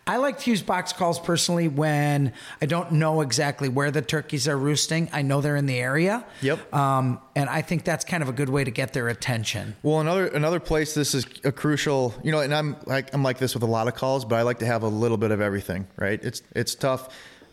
i 0.06 0.16
like 0.16 0.38
to 0.40 0.50
use 0.50 0.62
box 0.62 0.92
calls 0.92 1.18
personally 1.20 1.68
when 1.68 2.32
i 2.60 2.66
don't 2.66 2.90
know 2.92 3.20
exactly 3.20 3.68
where 3.68 3.90
the 3.90 4.02
turkeys 4.02 4.48
are 4.48 4.56
roosting 4.58 5.08
i 5.12 5.22
know 5.22 5.40
they're 5.40 5.56
in 5.56 5.66
the 5.66 5.78
area 5.78 6.24
Yep. 6.42 6.74
um, 6.74 7.20
and 7.34 7.48
i 7.48 7.62
think 7.62 7.84
that's 7.84 8.04
kind 8.04 8.22
of 8.22 8.28
a 8.28 8.32
good 8.32 8.48
way 8.48 8.64
to 8.64 8.70
get 8.70 8.92
their 8.92 9.08
attention 9.08 9.74
Well, 9.82 10.00
another 10.00 10.26
another 10.28 10.60
place 10.60 10.94
this 10.94 11.14
is 11.14 11.26
a 11.44 11.52
crucial, 11.52 12.14
you 12.22 12.30
know, 12.32 12.40
and 12.40 12.54
I'm 12.54 12.76
like 12.86 13.12
I'm 13.14 13.22
like 13.22 13.38
this 13.38 13.54
with 13.54 13.62
a 13.62 13.66
lot 13.66 13.88
of 13.88 13.94
calls, 13.94 14.24
but 14.24 14.36
I 14.36 14.42
like 14.42 14.58
to 14.60 14.66
have 14.66 14.82
a 14.82 14.88
little 14.88 15.16
bit 15.16 15.30
of 15.30 15.40
everything, 15.40 15.86
right? 15.96 16.22
It's 16.22 16.42
it's 16.54 16.74
tough. 16.74 17.08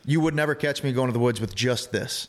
You 0.05 0.21
would 0.21 0.33
never 0.35 0.55
catch 0.55 0.83
me 0.83 0.91
going 0.93 1.07
to 1.07 1.13
the 1.13 1.19
woods 1.19 1.39
with 1.41 1.55
just 1.55 1.91
this. 1.91 2.27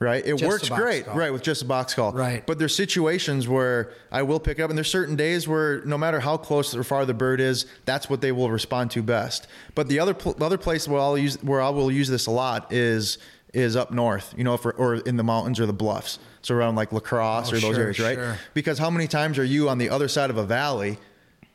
Right? 0.00 0.24
It 0.24 0.36
Just 0.36 0.44
works 0.48 0.68
great, 0.68 1.06
call. 1.06 1.16
right, 1.16 1.32
with 1.32 1.42
just 1.42 1.62
a 1.62 1.64
box 1.64 1.92
call. 1.92 2.12
Right. 2.12 2.46
But 2.46 2.60
there's 2.60 2.72
situations 2.76 3.48
where 3.48 3.90
I 4.12 4.22
will 4.22 4.38
pick 4.38 4.60
up 4.60 4.70
and 4.70 4.78
there's 4.78 4.88
certain 4.88 5.16
days 5.16 5.48
where 5.48 5.84
no 5.84 5.98
matter 5.98 6.20
how 6.20 6.36
close 6.36 6.72
or 6.76 6.84
far 6.84 7.04
the 7.04 7.14
bird 7.14 7.40
is, 7.40 7.66
that's 7.84 8.08
what 8.08 8.20
they 8.20 8.30
will 8.30 8.48
respond 8.48 8.92
to 8.92 9.02
best. 9.02 9.48
But 9.74 9.88
the 9.88 9.98
other 9.98 10.14
pl- 10.14 10.34
the 10.34 10.44
other 10.46 10.56
place 10.56 10.86
where 10.86 11.00
I'll 11.00 11.18
use 11.18 11.42
where 11.42 11.60
I 11.60 11.70
will 11.70 11.90
use 11.90 12.06
this 12.08 12.26
a 12.26 12.30
lot 12.30 12.72
is 12.72 13.18
is 13.54 13.76
up 13.76 13.90
north, 13.90 14.34
you 14.36 14.44
know, 14.44 14.56
for, 14.56 14.72
or 14.72 14.96
in 14.96 15.16
the 15.16 15.24
mountains 15.24 15.58
or 15.60 15.66
the 15.66 15.72
bluffs. 15.72 16.18
So 16.42 16.54
around 16.54 16.76
like 16.76 16.92
La 16.92 17.00
Crosse 17.00 17.48
Oh, 17.52 17.56
or 17.56 17.60
those 17.60 17.74
sure, 17.74 17.80
areas, 17.82 17.98
right? 18.00 18.14
sure. 18.16 18.38
Because 18.54 18.78
how 18.78 18.90
many 18.90 19.06
times 19.06 19.38
are 19.38 19.44
you 19.44 19.68
on 19.68 19.78
the 19.78 19.90
other 19.90 20.08
side 20.08 20.30
of 20.30 20.36
a 20.36 20.44
valley 20.44 20.98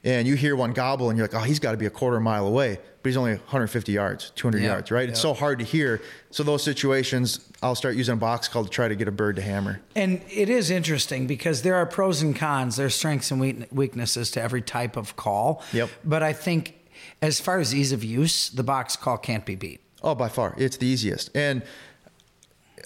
and 0.04 0.28
you 0.28 0.36
hear 0.36 0.56
one 0.56 0.74
gobble 0.74 1.10
and 1.10 1.18
you're 1.18 1.28
like, 1.28 1.36
oh, 1.36 1.44
he's 1.45 1.60
got 1.60 1.72
to 1.72 1.78
be 1.78 1.86
a 1.86 1.90
quarter 1.90 2.19
mile 2.19 2.45
away, 2.45 2.78
but 3.01 3.10
he's 3.10 3.16
only 3.16 3.34
150 3.36 3.92
yards, 3.92 4.31
200 4.36 4.57
Yeah, 4.62 4.68
yards, 4.69 4.92
right? 4.92 5.07
It's 5.07 5.22
so 5.22 5.34
hard 5.34 5.60
to 5.60 5.66
hear. 5.66 6.01
So 6.31 6.44
those 6.44 6.62
situations, 6.63 7.48
I'll 7.62 7.75
start 7.75 7.95
using 7.95 8.13
a 8.13 8.18
box 8.18 8.48
call 8.50 8.66
to 8.66 8.69
try 8.69 8.88
to 8.90 8.95
get 8.95 9.07
a 9.07 9.12
bird 9.12 9.38
to 9.38 9.42
hammer. 9.42 9.80
And 9.95 10.22
it 10.30 10.50
is 10.50 10.69
interesting 10.72 11.25
because 11.28 11.62
there 11.62 11.75
are 11.75 11.86
pros 11.86 12.22
and 12.22 12.36
cons, 12.36 12.75
there's 12.75 12.95
strengths 12.95 13.31
and 13.31 13.66
weaknesses 13.72 14.30
to 14.31 14.42
every 14.42 14.62
type 14.62 14.98
of 14.98 15.16
call. 15.16 15.63
Yep. 15.72 15.90
But 16.04 16.22
I 16.24 16.34
think 16.34 16.75
as 17.22 17.40
far 17.40 17.60
as 17.60 17.74
ease 17.74 17.92
of 17.94 18.04
use, 18.04 18.50
the 18.50 18.63
box 18.63 18.95
call 18.98 19.18
can't 19.18 19.45
be 19.45 19.56
beat. 19.56 19.80
Oh, 20.04 20.16
by 20.16 20.30
far, 20.30 20.54
it's 20.58 20.78
the 20.78 20.88
easiest. 20.88 21.36
And 21.36 21.64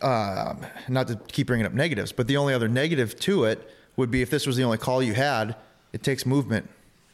um, 0.02 0.66
not 0.88 1.08
to 1.08 1.16
keep 1.28 1.48
bringing 1.48 1.66
up 1.66 1.74
negatives, 1.74 2.12
but 2.12 2.28
the 2.28 2.38
only 2.38 2.54
other 2.54 2.68
negative 2.68 3.19
to 3.22 3.46
it 3.46 3.69
would 3.96 4.12
be 4.12 4.22
if 4.22 4.30
this 4.30 4.46
was 4.46 4.56
the 4.56 4.64
only 4.64 4.78
call 4.78 5.02
you 5.02 5.14
had, 5.14 5.56
it 5.94 6.04
takes 6.04 6.25
movement. 6.25 6.69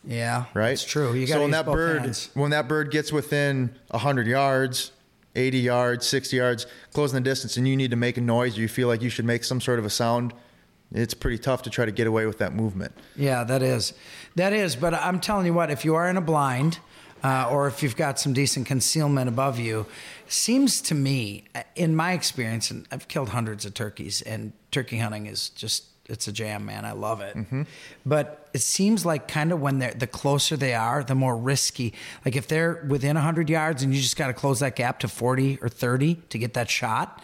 Yeah, 0.05 0.45
right? 0.53 0.71
It's 0.71 0.83
true. 0.83 1.13
You 1.13 1.25
got 1.25 1.35
so 1.35 1.41
when 1.41 1.51
that 1.51 1.65
bird 1.65 2.01
hands. 2.01 2.29
when 2.33 2.51
that 2.51 2.67
bird 2.67 2.91
gets 2.91 3.13
within 3.13 3.73
hundred 3.93 4.27
yards, 4.27 4.91
eighty 5.35 5.59
yards, 5.59 6.05
sixty 6.05 6.35
yards, 6.37 6.67
closing 6.93 7.15
the 7.15 7.29
distance, 7.29 7.55
and 7.55 7.65
you 7.65 7.77
need 7.77 7.91
to 7.91 7.95
make 7.95 8.17
a 8.17 8.21
noise, 8.21 8.57
or 8.57 8.61
you 8.61 8.67
feel 8.67 8.89
like 8.89 9.01
you 9.01 9.09
should 9.09 9.23
make 9.23 9.45
some 9.45 9.61
sort 9.61 9.79
of 9.79 9.85
a 9.85 9.89
sound. 9.89 10.33
It's 10.91 11.13
pretty 11.13 11.37
tough 11.37 11.63
to 11.63 11.69
try 11.69 11.85
to 11.85 11.91
get 11.91 12.05
away 12.05 12.25
with 12.25 12.37
that 12.39 12.53
movement. 12.53 12.91
Yeah, 13.15 13.45
that 13.45 13.63
is. 13.63 13.93
That 14.35 14.51
is. 14.51 14.75
But 14.75 14.93
I'm 14.93 15.19
telling 15.21 15.45
you 15.45 15.53
what, 15.53 15.71
if 15.71 15.85
you 15.85 15.95
are 15.95 16.09
in 16.09 16.17
a 16.17 16.21
blind, 16.21 16.79
uh, 17.23 17.47
or 17.51 17.67
if 17.67 17.81
you've 17.83 17.95
got 17.95 18.19
some 18.19 18.33
decent 18.33 18.67
concealment 18.67 19.29
above 19.29 19.59
you, 19.59 19.85
seems 20.27 20.81
to 20.81 20.95
me, 20.95 21.45
in 21.75 21.95
my 21.95 22.11
experience, 22.13 22.69
and 22.71 22.85
I've 22.91 23.07
killed 23.07 23.29
hundreds 23.29 23.65
of 23.65 23.73
turkeys, 23.73 24.21
and 24.21 24.53
turkey 24.71 24.97
hunting 24.97 25.25
is 25.27 25.49
just. 25.49 25.85
It's 26.09 26.27
a 26.27 26.33
jam, 26.33 26.65
man. 26.65 26.83
I 26.83 26.91
love 26.91 27.21
it. 27.21 27.37
But 28.05 28.49
it 28.53 28.59
seems 28.59 29.05
like 29.05 29.29
kind 29.29 29.53
of 29.53 29.61
when 29.61 29.79
they're 29.79 29.93
the 29.93 30.05
closer 30.05 30.57
they 30.57 30.73
are, 30.73 31.01
the 31.01 31.15
more 31.15 31.35
risky. 31.37 31.93
Like 32.25 32.35
if 32.35 32.49
they're 32.49 32.85
within 32.89 33.15
100 33.15 33.49
yards 33.49 33.83
and 33.83 33.95
you 33.95 34.01
just 34.01 34.17
got 34.17 34.27
to 34.27 34.33
close 34.33 34.59
that 34.59 34.75
gap 34.75 34.99
to 34.99 35.07
40 35.07 35.59
or 35.61 35.69
30 35.69 36.15
to 36.15 36.37
get 36.37 36.55
that 36.55 36.69
shot, 36.69 37.23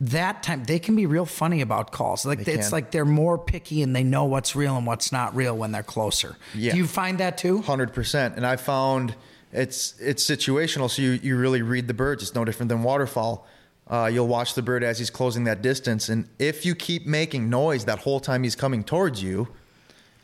that 0.00 0.44
time 0.44 0.62
they 0.64 0.78
can 0.78 0.94
be 0.94 1.04
real 1.04 1.26
funny 1.26 1.62
about 1.62 1.90
calls. 1.90 2.24
Like 2.24 2.44
They 2.44 2.52
it's 2.52 2.68
can. 2.68 2.72
like 2.72 2.92
they're 2.92 3.04
more 3.04 3.38
picky 3.38 3.82
and 3.82 3.94
they 3.94 4.04
know 4.04 4.24
what's 4.26 4.54
real 4.54 4.76
and 4.76 4.86
what's 4.86 5.10
not 5.10 5.34
real 5.34 5.56
when 5.56 5.72
they're 5.72 5.82
closer. 5.82 6.36
Yeah. 6.54 6.72
Do 6.72 6.78
you 6.78 6.86
find 6.86 7.18
that 7.18 7.36
too? 7.38 7.62
Hundred 7.62 7.92
percent. 7.92 8.36
And 8.36 8.46
I 8.46 8.54
found 8.54 9.16
it's 9.52 9.98
it's 10.00 10.24
situational, 10.24 10.90
so 10.90 11.02
you 11.02 11.12
you 11.22 11.36
really 11.36 11.62
read 11.62 11.86
the 11.88 11.94
birds. 11.94 12.22
It's 12.22 12.34
no 12.34 12.44
different 12.44 12.68
than 12.68 12.82
waterfowl. 12.82 13.46
Uh, 13.88 14.06
you'll 14.12 14.28
watch 14.28 14.54
the 14.54 14.62
bird 14.62 14.82
as 14.82 14.98
he's 14.98 15.10
closing 15.10 15.44
that 15.44 15.60
distance, 15.60 16.08
and 16.08 16.28
if 16.38 16.64
you 16.64 16.74
keep 16.74 17.06
making 17.06 17.50
noise 17.50 17.84
that 17.84 17.98
whole 18.00 18.20
time 18.20 18.42
he's 18.42 18.54
coming 18.56 18.82
towards 18.84 19.22
you, 19.22 19.48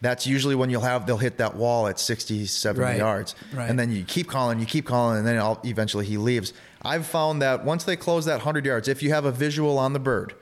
that's 0.01 0.27
usually 0.27 0.55
when 0.55 0.71
you'll 0.71 0.81
have 0.83 1.07
they'll 1.07 1.17
hit 1.19 1.39
that 1.39 1.57
wall 1.57 1.87
at 1.89 1.99
60, 1.99 2.47
70 2.47 2.83
Right. 2.83 2.97
yards, 2.99 3.35
Right. 3.53 3.69
and 3.69 3.79
then 3.79 3.91
you 3.93 4.05
keep 4.05 4.29
calling, 4.29 4.61
you 4.61 4.65
keep 4.67 4.87
calling, 4.87 5.19
and 5.19 5.27
then 5.27 5.37
I'll, 5.39 5.61
eventually 5.65 6.07
he 6.07 6.17
leaves. 6.17 6.53
I've 6.83 7.05
found 7.07 7.43
that 7.43 7.65
once 7.65 7.83
they 7.85 7.97
close 7.97 8.25
that 8.27 8.43
hundred 8.43 8.65
yards, 8.65 8.87
if 8.89 9.03
you 9.03 9.11
have 9.13 9.25
a 9.25 9.33
visual 9.33 9.77
on 9.77 9.93
the 9.93 9.99
bird, 9.99 10.35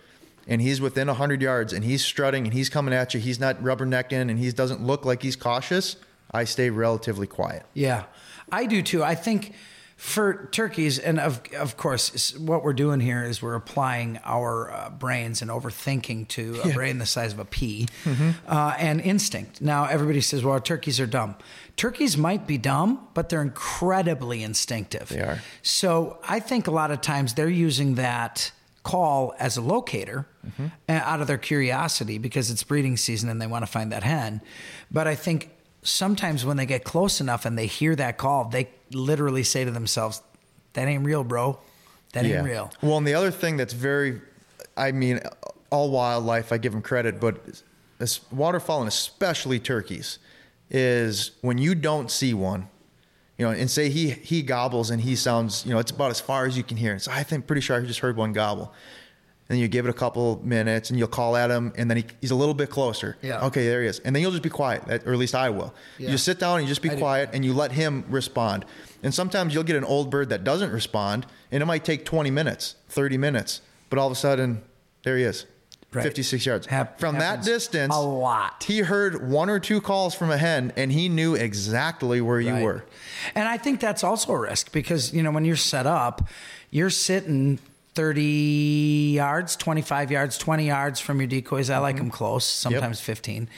and 0.47 0.61
he's 0.61 0.81
within 0.81 1.09
hundred 1.09 1.41
yards, 1.43 1.73
and 1.73 1.83
he's 1.85 2.05
strutting, 2.05 2.45
and 2.45 2.53
he's 2.53 2.69
coming 2.69 2.93
at 2.95 3.15
you, 3.15 3.19
he's 3.19 3.41
not 3.41 3.61
rubbernecking, 3.63 4.31
and 4.31 4.39
he 4.39 4.53
doesn't 4.53 4.83
look 4.83 5.05
like 5.07 5.23
he's 5.23 5.35
cautious. 5.37 5.97
I 6.31 6.45
stay 6.45 6.69
relatively 6.71 7.27
quiet. 7.27 7.65
Yeah, 7.73 8.05
I 8.53 8.67
do 8.67 8.83
too. 8.83 9.03
I 9.05 9.15
think 9.15 9.53
for 9.97 10.49
turkeys, 10.53 10.99
and 10.99 11.19
of 11.19 11.41
of 11.59 11.77
course, 11.79 12.37
what 12.39 12.63
we're 12.63 12.75
doing 12.75 13.01
here 13.01 13.25
is 13.25 13.41
we're 13.41 13.55
applying 13.55 14.19
our 14.25 14.71
uh, 14.71 14.91
brains 14.91 15.41
and 15.41 15.51
overthinking 15.51 16.29
to 16.29 16.61
a 16.65 16.73
brain 16.75 16.99
the 16.99 17.07
size 17.07 17.33
of 17.33 17.39
a 17.39 17.45
pea, 17.47 17.87
Mm-hmm. 18.05 18.31
uh, 18.47 18.75
and 18.79 19.01
instinct. 19.01 19.61
Now 19.63 19.87
everybody 19.87 20.21
says, 20.21 20.45
"Well, 20.45 20.61
turkeys 20.61 21.01
are 21.01 21.07
dumb." 21.07 21.35
Turkeys 21.77 22.17
might 22.17 22.47
be 22.47 22.57
dumb, 22.59 23.07
but 23.15 23.29
they're 23.31 23.43
incredibly 23.43 24.43
instinctive. 24.43 25.09
They 25.09 25.21
are. 25.21 25.43
So 25.63 26.19
I 26.29 26.41
think 26.41 26.67
a 26.67 26.71
lot 26.71 26.91
of 26.91 27.01
times 27.01 27.35
they're 27.35 27.49
using 27.49 27.95
that 27.97 28.53
call 28.83 29.35
as 29.39 29.57
a 29.57 29.61
locator 29.63 30.27
Mm-hmm. 30.47 30.67
uh, 30.89 30.93
out 30.93 31.21
of 31.21 31.27
their 31.27 31.39
curiosity 31.39 32.19
because 32.19 32.53
it's 32.53 32.63
breeding 32.63 32.97
season 32.97 33.29
and 33.29 33.43
they 33.43 33.49
want 33.49 33.65
to 33.67 33.71
find 33.71 33.91
that 33.91 34.05
hen. 34.05 34.41
But 34.93 35.09
I 35.09 35.17
think 35.17 35.51
sometimes 35.87 36.45
when 36.45 36.57
they 36.57 36.67
get 36.67 36.85
close 36.85 37.21
enough 37.21 37.47
and 37.47 37.57
they 37.57 37.67
hear 37.67 37.97
that 37.97 38.19
call, 38.19 38.45
they 38.47 38.69
literally 38.93 39.43
say 39.43 39.65
to 39.65 39.71
themselves, 39.71 40.23
"That 40.75 40.89
ain't 40.89 41.05
real, 41.05 41.25
bro. 41.25 41.59
That 42.13 42.25
ain't 42.25 42.45
real." 42.45 42.71
Well, 42.83 42.99
and 42.99 43.07
the 43.07 43.15
other 43.15 43.31
thing 43.31 43.57
that's 43.57 43.73
very, 43.73 44.21
I 44.77 44.93
mean, 44.93 45.21
all 45.71 45.91
wildlife, 45.91 46.53
I 46.53 46.59
give 46.59 46.73
them 46.73 46.83
credit, 46.83 47.21
but 47.21 47.63
this 47.99 48.21
waterfowl 48.31 48.81
and 48.81 48.89
especially 48.89 49.59
turkeys, 49.59 50.19
is 50.71 51.31
when 51.43 51.59
you 51.59 51.75
don't 51.75 52.11
see 52.11 52.35
one 52.35 52.69
You 53.39 53.45
know, 53.47 53.53
and 53.53 53.71
say 53.71 53.91
he 53.91 54.11
he 54.11 54.41
gobbles 54.43 54.91
and 54.91 55.03
he 55.03 55.15
sounds, 55.15 55.65
you 55.67 55.73
know, 55.73 55.79
it's 55.79 55.91
about 55.91 56.11
as 56.11 56.21
far 56.21 56.47
as 56.47 56.57
you 56.57 56.63
can 56.63 56.79
hear. 56.79 56.99
So 56.99 57.13
I 57.13 57.23
think 57.23 57.47
pretty 57.47 57.61
sure 57.61 57.77
I 57.77 57.85
just 57.85 58.01
heard 58.01 58.17
one 58.17 58.33
gobble. 58.33 58.73
And 59.49 59.59
you 59.61 59.69
give 59.69 59.87
it 59.87 59.91
a 59.91 59.93
couple 59.95 60.41
minutes 60.45 60.91
and 60.91 60.99
you'll 60.99 61.07
call 61.07 61.37
at 61.37 61.51
him 61.53 61.73
and 61.77 61.89
then 61.89 61.99
he, 61.99 62.05
he's 62.21 62.33
a 62.33 62.35
little 62.35 62.53
bit 62.55 62.69
closer. 62.69 63.17
Yeah. 63.23 63.45
Okay, 63.47 63.65
there 63.67 63.81
he 63.83 63.87
is. 63.89 64.01
And 64.01 64.15
then 64.15 64.21
you'll 64.21 64.33
just 64.33 64.43
be 64.43 64.49
quiet, 64.51 64.83
or 65.07 65.13
at 65.13 65.19
least 65.19 65.37
I 65.37 65.51
will. 65.51 65.73
Yeah. 65.99 66.07
You 66.07 66.13
just 66.15 66.25
sit 66.25 66.41
down 66.41 66.59
and 66.59 66.63
you 66.63 66.69
just 66.69 66.83
be 66.83 66.91
I 66.91 66.95
do. 66.95 66.99
quiet 67.01 67.31
and 67.33 67.45
you 67.45 67.53
let 67.55 67.71
him 67.71 68.05
respond. 68.09 68.65
And 69.05 69.15
sometimes 69.15 69.55
you'll 69.55 69.63
get 69.63 69.77
an 69.77 69.85
old 69.85 70.11
bird 70.11 70.31
that 70.31 70.43
doesn't 70.43 70.73
respond 70.73 71.27
and 71.53 71.63
it 71.63 71.67
might 71.67 71.85
take 71.85 72.05
20 72.05 72.29
minutes, 72.31 72.75
30 72.89 73.19
minutes, 73.19 73.61
but 73.89 74.01
all 74.01 74.07
of 74.09 74.13
a 74.13 74.17
sudden, 74.17 74.63
there 75.05 75.17
he 75.17 75.23
is. 75.23 75.47
Right. 75.93 76.03
56 76.03 76.45
yards. 76.45 76.67
Hap- 76.67 76.99
from 76.99 77.19
that 77.21 77.45
distance, 77.45 77.95
a 77.95 78.01
lot. 78.01 78.65
He 78.67 78.81
heard 78.81 79.31
one 79.31 79.49
or 79.49 79.61
two 79.61 79.81
calls 79.81 80.15
from 80.17 80.31
a 80.33 80.37
hen 80.37 80.73
and 80.77 80.91
he 80.91 81.09
knew 81.09 81.37
exactly 81.37 82.21
where 82.21 82.41
you 82.41 82.53
Right. 82.53 82.65
were. 82.65 82.85
And 83.37 83.47
I 83.49 83.57
think 83.57 83.79
that's 83.81 84.03
also 84.03 84.33
a 84.33 84.39
risk 84.41 84.73
because, 84.73 85.15
you 85.15 85.23
know, 85.23 85.31
when 85.31 85.45
you're 85.45 85.55
set 85.55 85.87
up, 85.87 86.27
you're 86.71 86.91
sitting 86.91 87.61
30 87.97 88.23
yards, 89.17 89.57
25 89.57 90.11
yards, 90.11 90.39
20 90.39 90.67
yards 90.67 91.01
from 91.01 91.19
your 91.19 91.27
decoys. 91.27 91.71
I 91.71 91.79
like 91.79 91.97
them 91.97 92.11
close, 92.11 92.45
sometimes 92.45 93.01
15. 93.01 93.49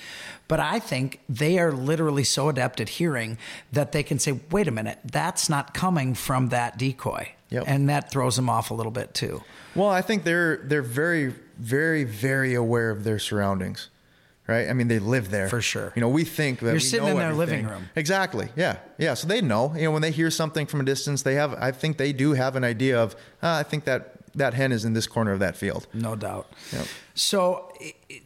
But 0.46 0.60
I 0.60 0.78
think 0.78 1.20
they 1.28 1.58
are 1.58 1.72
literally 1.72 2.24
so 2.24 2.48
adept 2.48 2.80
at 2.80 2.88
hearing 2.88 3.36
that 3.72 3.92
they 3.92 4.02
can 4.02 4.18
say, 4.18 4.40
wait 4.50 4.68
a 4.68 4.70
minute, 4.70 4.98
that's 5.04 5.50
not 5.50 5.74
coming 5.74 6.14
from 6.14 6.48
that 6.48 6.78
decoy. 6.78 7.32
Yep. 7.50 7.64
And 7.66 7.88
that 7.88 8.10
throws 8.10 8.36
them 8.36 8.48
off 8.48 8.70
a 8.70 8.74
little 8.74 8.92
bit 8.92 9.12
too. 9.12 9.42
Well, 9.74 9.88
I 9.90 10.02
think 10.02 10.24
they're 10.24 10.58
they're 10.58 10.82
very 10.82 11.34
very 11.58 12.04
very 12.04 12.54
aware 12.54 12.90
of 12.90 13.04
their 13.04 13.18
surroundings, 13.18 13.88
right? 14.46 14.68
I 14.68 14.74
mean, 14.74 14.88
they 14.88 14.98
live 14.98 15.30
there 15.30 15.48
For 15.48 15.62
sure. 15.62 15.92
You 15.96 16.00
know, 16.00 16.10
we 16.10 16.24
think 16.24 16.60
that 16.60 16.70
You're 16.72 16.80
sitting 16.80 17.06
know 17.06 17.12
in 17.12 17.16
their 17.18 17.30
everything. 17.30 17.64
living 17.64 17.68
room. 17.70 17.88
Exactly. 17.96 18.48
Yeah. 18.54 18.76
Yeah. 18.98 19.14
So 19.14 19.26
they 19.26 19.40
know. 19.40 19.72
You 19.74 19.84
know, 19.84 19.90
when 19.92 20.02
they 20.02 20.10
hear 20.10 20.30
something 20.30 20.66
from 20.66 20.80
a 20.80 20.84
distance, 20.84 21.22
they 21.22 21.34
have. 21.34 21.54
I 21.54 21.72
think 21.72 21.96
they 21.96 22.12
do 22.12 22.34
have 22.34 22.54
an 22.54 22.64
idea 22.64 23.02
of. 23.02 23.16
Ah, 23.42 23.58
I 23.58 23.62
think 23.62 23.84
that 23.84 24.17
that 24.34 24.54
hen 24.54 24.72
is 24.72 24.84
in 24.84 24.92
this 24.92 25.06
corner 25.06 25.32
of 25.32 25.38
that 25.40 25.56
field. 25.56 25.86
No 25.92 26.16
doubt. 26.16 26.50
Yep. 26.72 26.86
So 27.14 27.72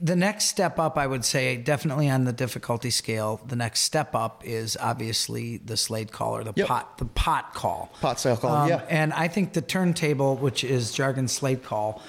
the 0.00 0.16
next 0.16 0.44
step 0.46 0.78
up, 0.78 0.98
I 0.98 1.06
would 1.06 1.24
say, 1.24 1.56
definitely 1.56 2.08
on 2.10 2.24
the 2.24 2.32
difficulty 2.32 2.90
scale, 2.90 3.40
the 3.46 3.56
next 3.56 3.80
step 3.80 4.14
up 4.14 4.42
is 4.44 4.76
obviously 4.80 5.56
the 5.58 5.76
slate 5.76 6.12
call 6.12 6.36
or 6.36 6.44
the 6.44 6.52
Yep. 6.54 6.66
pot, 6.68 6.98
the 6.98 7.06
pot 7.06 7.54
call. 7.54 7.90
Um, 7.94 8.00
Pot 8.00 8.20
style 8.20 8.36
call, 8.36 8.68
yeah. 8.68 8.82
And 8.88 9.12
I 9.12 9.28
think 9.28 9.52
the 9.54 9.62
turntable, 9.62 10.36
which 10.36 10.62
is 10.64 10.92
jargon 10.92 11.28
slate 11.28 11.62
call, 11.64 12.02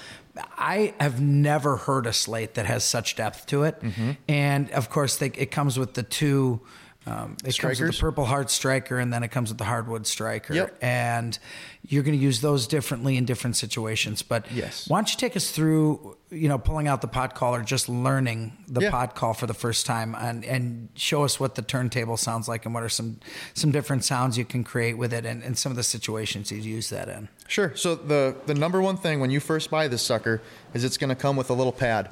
I 0.58 0.94
have 1.00 1.20
never 1.20 1.76
heard 1.76 2.06
a 2.06 2.12
slate 2.12 2.54
that 2.54 2.66
has 2.66 2.84
such 2.84 3.16
depth 3.16 3.46
to 3.46 3.62
it. 3.64 3.80
Mm-hmm. 3.80 4.10
And 4.28 4.70
of 4.72 4.90
course, 4.90 5.16
they, 5.16 5.28
it 5.28 5.50
comes 5.50 5.78
with 5.78 5.94
the 5.94 6.02
two. 6.02 6.60
Um, 7.06 7.36
it 7.44 7.58
comes 7.58 7.80
with 7.80 7.92
the 7.92 8.00
Purple 8.00 8.24
Heart 8.24 8.50
Striker, 8.50 8.98
and 8.98 9.12
then 9.12 9.22
it 9.22 9.28
comes 9.28 9.50
with 9.50 9.58
the 9.58 9.64
Hardwood 9.64 10.06
Striker. 10.06 10.54
Yep. 10.54 10.78
And 10.80 11.38
you're 11.86 12.02
going 12.02 12.16
to 12.18 12.22
use 12.22 12.40
those 12.40 12.66
differently 12.66 13.18
in 13.18 13.26
different 13.26 13.56
situations. 13.56 14.22
But 14.22 14.50
Yes. 14.50 14.88
why 14.88 14.98
don't 14.98 15.10
you 15.12 15.18
take 15.18 15.36
us 15.36 15.50
through, 15.50 16.16
you 16.30 16.48
know, 16.48 16.56
pulling 16.56 16.88
out 16.88 17.02
the 17.02 17.06
pot 17.08 17.34
call 17.34 17.54
or 17.54 17.62
just 17.62 17.90
learning 17.90 18.52
the 18.66 18.80
Yeah. 18.80 18.90
pot 18.90 19.14
call 19.14 19.34
for 19.34 19.46
the 19.46 19.52
first 19.52 19.84
time 19.84 20.14
and, 20.18 20.46
and 20.46 20.88
show 20.94 21.24
us 21.24 21.38
what 21.38 21.56
the 21.56 21.62
turntable 21.62 22.16
sounds 22.16 22.48
like 22.48 22.64
and 22.64 22.72
what 22.72 22.82
are 22.82 22.88
some 22.88 23.20
some 23.52 23.70
different 23.70 24.02
sounds 24.02 24.38
you 24.38 24.46
can 24.46 24.64
create 24.64 24.96
with 24.96 25.12
it 25.12 25.26
and, 25.26 25.42
and 25.42 25.58
some 25.58 25.70
of 25.70 25.76
the 25.76 25.82
situations 25.82 26.50
you'd 26.50 26.64
use 26.64 26.88
that 26.88 27.10
in. 27.10 27.28
Sure. 27.48 27.72
So 27.76 27.94
the 27.94 28.34
the 28.46 28.54
number 28.54 28.80
one 28.80 28.96
thing 28.96 29.20
when 29.20 29.30
you 29.30 29.40
first 29.40 29.70
buy 29.70 29.88
this 29.88 30.00
sucker 30.02 30.40
is 30.72 30.84
it's 30.84 30.96
going 30.96 31.10
to 31.10 31.14
come 31.14 31.36
with 31.36 31.50
a 31.50 31.54
little 31.54 31.72
pad. 31.72 32.08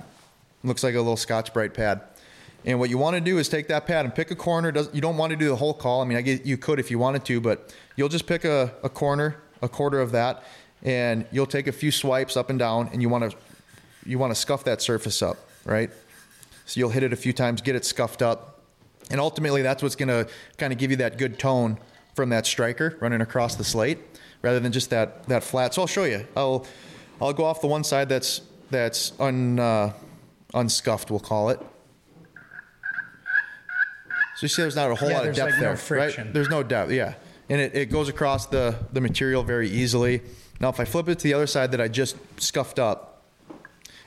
Looks 0.62 0.84
like 0.84 0.94
a 0.94 0.98
little 0.98 1.16
Scotch 1.16 1.52
Brite 1.54 1.72
pad. 1.72 2.02
And 2.64 2.78
what 2.78 2.90
you 2.90 2.98
want 2.98 3.14
to 3.14 3.20
do 3.20 3.38
is 3.38 3.48
take 3.48 3.68
that 3.68 3.86
pad 3.86 4.04
and 4.04 4.14
pick 4.14 4.30
a 4.30 4.36
corner. 4.36 4.72
You 4.92 5.00
don't 5.00 5.16
want 5.16 5.30
to 5.30 5.36
do 5.36 5.48
the 5.48 5.56
whole 5.56 5.74
call. 5.74 6.00
I 6.00 6.04
mean, 6.04 6.16
I 6.18 6.40
you 6.44 6.56
could 6.56 6.78
if 6.78 6.90
you 6.90 6.98
wanted 6.98 7.24
to, 7.24 7.40
but 7.40 7.74
you'll 7.96 8.08
just 8.08 8.26
pick 8.26 8.44
a, 8.44 8.72
a 8.84 8.88
corner, 8.88 9.36
a 9.60 9.68
quarter 9.68 10.00
of 10.00 10.12
that, 10.12 10.44
and 10.82 11.26
you'll 11.32 11.46
take 11.46 11.66
a 11.66 11.72
few 11.72 11.90
swipes 11.90 12.36
up 12.36 12.50
and 12.50 12.58
down, 12.58 12.88
and 12.92 13.02
you 13.02 13.08
want 13.08 13.30
to 13.30 13.36
you 14.06 14.18
want 14.18 14.30
to 14.30 14.34
scuff 14.34 14.64
that 14.64 14.80
surface 14.80 15.22
up, 15.22 15.38
right? 15.64 15.90
So 16.66 16.78
you'll 16.78 16.90
hit 16.90 17.02
it 17.02 17.12
a 17.12 17.16
few 17.16 17.32
times, 17.32 17.60
get 17.62 17.74
it 17.74 17.84
scuffed 17.84 18.22
up, 18.22 18.60
and 19.10 19.20
ultimately 19.20 19.62
that's 19.62 19.82
what's 19.82 19.96
going 19.96 20.08
to 20.08 20.28
kind 20.56 20.72
of 20.72 20.78
give 20.78 20.90
you 20.90 20.96
that 20.98 21.18
good 21.18 21.38
tone 21.38 21.78
from 22.14 22.28
that 22.28 22.46
striker 22.46 22.96
running 23.00 23.20
across 23.20 23.56
the 23.56 23.64
slate, 23.64 23.98
rather 24.42 24.60
than 24.60 24.70
just 24.70 24.90
that 24.90 25.24
that 25.26 25.42
flat. 25.42 25.74
So 25.74 25.82
I'll 25.82 25.88
show 25.88 26.04
you. 26.04 26.26
I'll 26.36 26.64
I'll 27.20 27.32
go 27.32 27.44
off 27.44 27.60
the 27.60 27.66
one 27.66 27.82
side 27.82 28.08
that's 28.08 28.42
that's 28.70 29.12
un 29.18 29.58
uh, 29.58 29.92
unscuffed, 30.54 31.10
we'll 31.10 31.20
call 31.20 31.48
it. 31.50 31.60
So 34.42 34.46
you 34.46 34.48
see, 34.48 34.62
there's 34.62 34.74
not 34.74 34.90
a 34.90 34.96
whole 34.96 35.08
Yeah, 35.08 35.18
lot 35.18 35.28
of 35.28 35.36
depth 35.36 35.52
like, 35.52 35.60
no 35.60 35.66
there, 35.68 35.76
friction. 35.76 36.24
right? 36.24 36.34
There's 36.34 36.48
no 36.48 36.64
depth, 36.64 36.90
yeah, 36.90 37.14
and 37.48 37.60
it, 37.60 37.76
it 37.76 37.90
goes 37.92 38.08
across 38.08 38.46
the 38.46 38.74
the 38.92 39.00
material 39.00 39.44
very 39.44 39.68
easily. 39.70 40.20
Now, 40.58 40.68
if 40.68 40.80
I 40.80 40.84
flip 40.84 41.08
it 41.08 41.20
to 41.20 41.22
the 41.22 41.32
other 41.34 41.46
side 41.46 41.70
that 41.70 41.80
I 41.80 41.86
just 41.86 42.16
scuffed 42.42 42.80
up, 42.80 43.22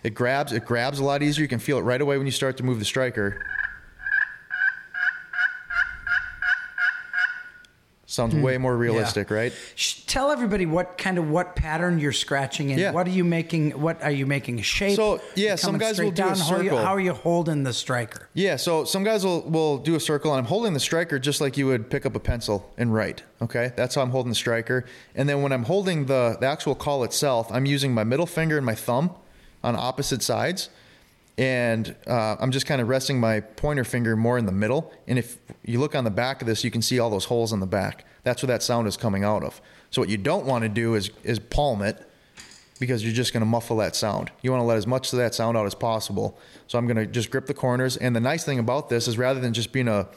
it 0.04 0.14
grabs 0.14 0.52
it 0.52 0.66
grabs 0.66 1.00
a 1.00 1.06
lot 1.06 1.24
easier. 1.24 1.42
You 1.44 1.48
can 1.48 1.60
feel 1.60 1.78
it 1.78 1.84
right 1.84 2.02
away 2.02 2.18
when 2.18 2.26
you 2.28 2.34
start 2.34 2.58
to 2.58 2.64
move 2.64 2.80
the 2.80 2.86
striker. 2.86 3.46
Sounds 8.16 8.34
hmm. 8.34 8.42
way 8.42 8.58
more 8.58 8.78
realistic, 8.78 9.30
right? 9.30 9.52
Sh- 9.76 10.02
Tell 10.08 10.32
everybody 10.32 10.66
what 10.66 10.98
kind 10.98 11.18
of 11.18 11.30
what 11.30 11.58
pattern 11.58 12.00
you're 12.00 12.14
scratching 12.14 12.70
in. 12.70 12.80
Yeah. 12.80 12.92
What 12.92 13.08
are 13.08 13.12
you 13.12 13.26
making? 13.26 13.72
What 13.72 14.02
are 14.02 14.12
you 14.12 14.26
making 14.26 14.58
a 14.60 14.64
shape? 14.64 14.96
So, 14.96 15.20
yeah, 15.36 15.56
some 15.56 15.78
guys 15.78 16.00
will 16.00 16.12
do 16.12 16.24
a 16.24 16.28
down? 16.28 16.38
How 16.38 16.56
are 16.56 16.64
you- 16.64 16.70
circle. 16.70 16.86
How 16.86 16.96
are 16.96 17.00
you 17.00 17.14
holding 17.14 17.64
the 17.64 17.74
striker? 17.74 18.30
Yeah, 18.34 18.56
so 18.56 18.86
some 18.86 19.04
guys 19.04 19.26
will, 19.26 19.42
will 19.42 19.78
do 19.78 19.96
a 19.96 20.00
circle, 20.00 20.32
and 20.32 20.40
I'm 20.40 20.46
holding 20.46 20.74
the 20.74 20.80
striker 20.80 21.20
just 21.20 21.42
like 21.42 21.58
you 21.58 21.68
would 21.68 21.90
pick 21.90 22.06
up 22.06 22.16
a 22.16 22.20
pencil 22.20 22.72
and 22.78 22.94
write. 22.94 23.24
Okay, 23.42 23.74
that's 23.76 23.96
how 23.96 24.02
I'm 24.02 24.12
holding 24.12 24.30
the 24.32 24.36
striker. 24.36 24.86
And 25.14 25.28
then 25.28 25.42
when 25.42 25.52
I'm 25.52 25.64
holding 25.64 26.06
the, 26.06 26.38
the 26.40 26.48
actual 26.48 26.74
call 26.74 27.04
itself, 27.04 27.52
I'm 27.52 27.66
using 27.66 27.94
my 27.94 28.06
middle 28.06 28.26
finger 28.26 28.56
and 28.56 28.66
my 28.66 28.76
thumb 28.76 29.12
on 29.62 29.76
opposite 29.76 30.24
sides. 30.24 30.70
And 31.38 31.96
uh, 32.08 32.38
I'm 32.40 32.52
just 32.52 32.66
kind 32.66 32.82
of 32.82 32.88
resting 32.88 33.20
my 33.20 33.42
pointer 33.42 33.84
finger 33.84 34.16
more 34.16 34.38
in 34.38 34.46
the 34.46 34.52
middle. 34.52 34.94
And 35.08 35.20
if 35.20 35.38
you 35.64 35.80
look 35.80 35.94
on 35.96 36.04
the 36.06 36.12
back 36.12 36.42
of 36.42 36.48
this, 36.48 36.64
you 36.64 36.72
can 36.72 36.82
see 36.82 37.00
all 37.00 37.10
those 37.10 37.26
holes 37.26 37.52
on 37.52 37.60
the 37.60 37.66
back. 37.66 38.06
That's 38.24 38.42
where 38.42 38.48
that 38.48 38.64
sound 38.64 38.88
is 38.88 38.96
coming 38.96 39.24
out 39.24 39.44
of. 39.44 39.62
So 39.92 40.02
what 40.02 40.10
you 40.10 40.18
don't 40.18 40.46
want 40.46 40.64
to 40.64 40.70
do 40.70 40.96
is, 40.96 41.12
is 41.24 41.40
palm 41.40 41.82
it 41.82 42.10
because 42.80 43.04
you're 43.04 43.14
just 43.14 43.34
going 43.34 43.42
to 43.42 43.48
muffle 43.48 43.78
that 43.78 43.96
sound. 43.96 44.32
You 44.42 44.52
want 44.52 44.62
to 44.62 44.66
let 44.66 44.78
as 44.78 44.88
much 44.88 45.12
of 45.14 45.20
that 45.20 45.36
sound 45.36 45.58
out 45.58 45.66
as 45.66 45.76
possible. 45.76 46.38
So 46.68 46.78
I'm 46.78 46.88
going 46.88 46.98
to 46.98 47.06
just 47.06 47.32
grip 47.32 47.48
the 47.48 47.54
corners. 47.54 47.98
And 47.98 48.16
the 48.16 48.22
nice 48.22 48.44
thing 48.44 48.60
about 48.60 48.90
this 48.90 49.08
is 49.08 49.18
rather 49.18 49.40
than 49.40 49.54
just 49.54 49.72
being 49.72 49.88
a, 49.88 50.08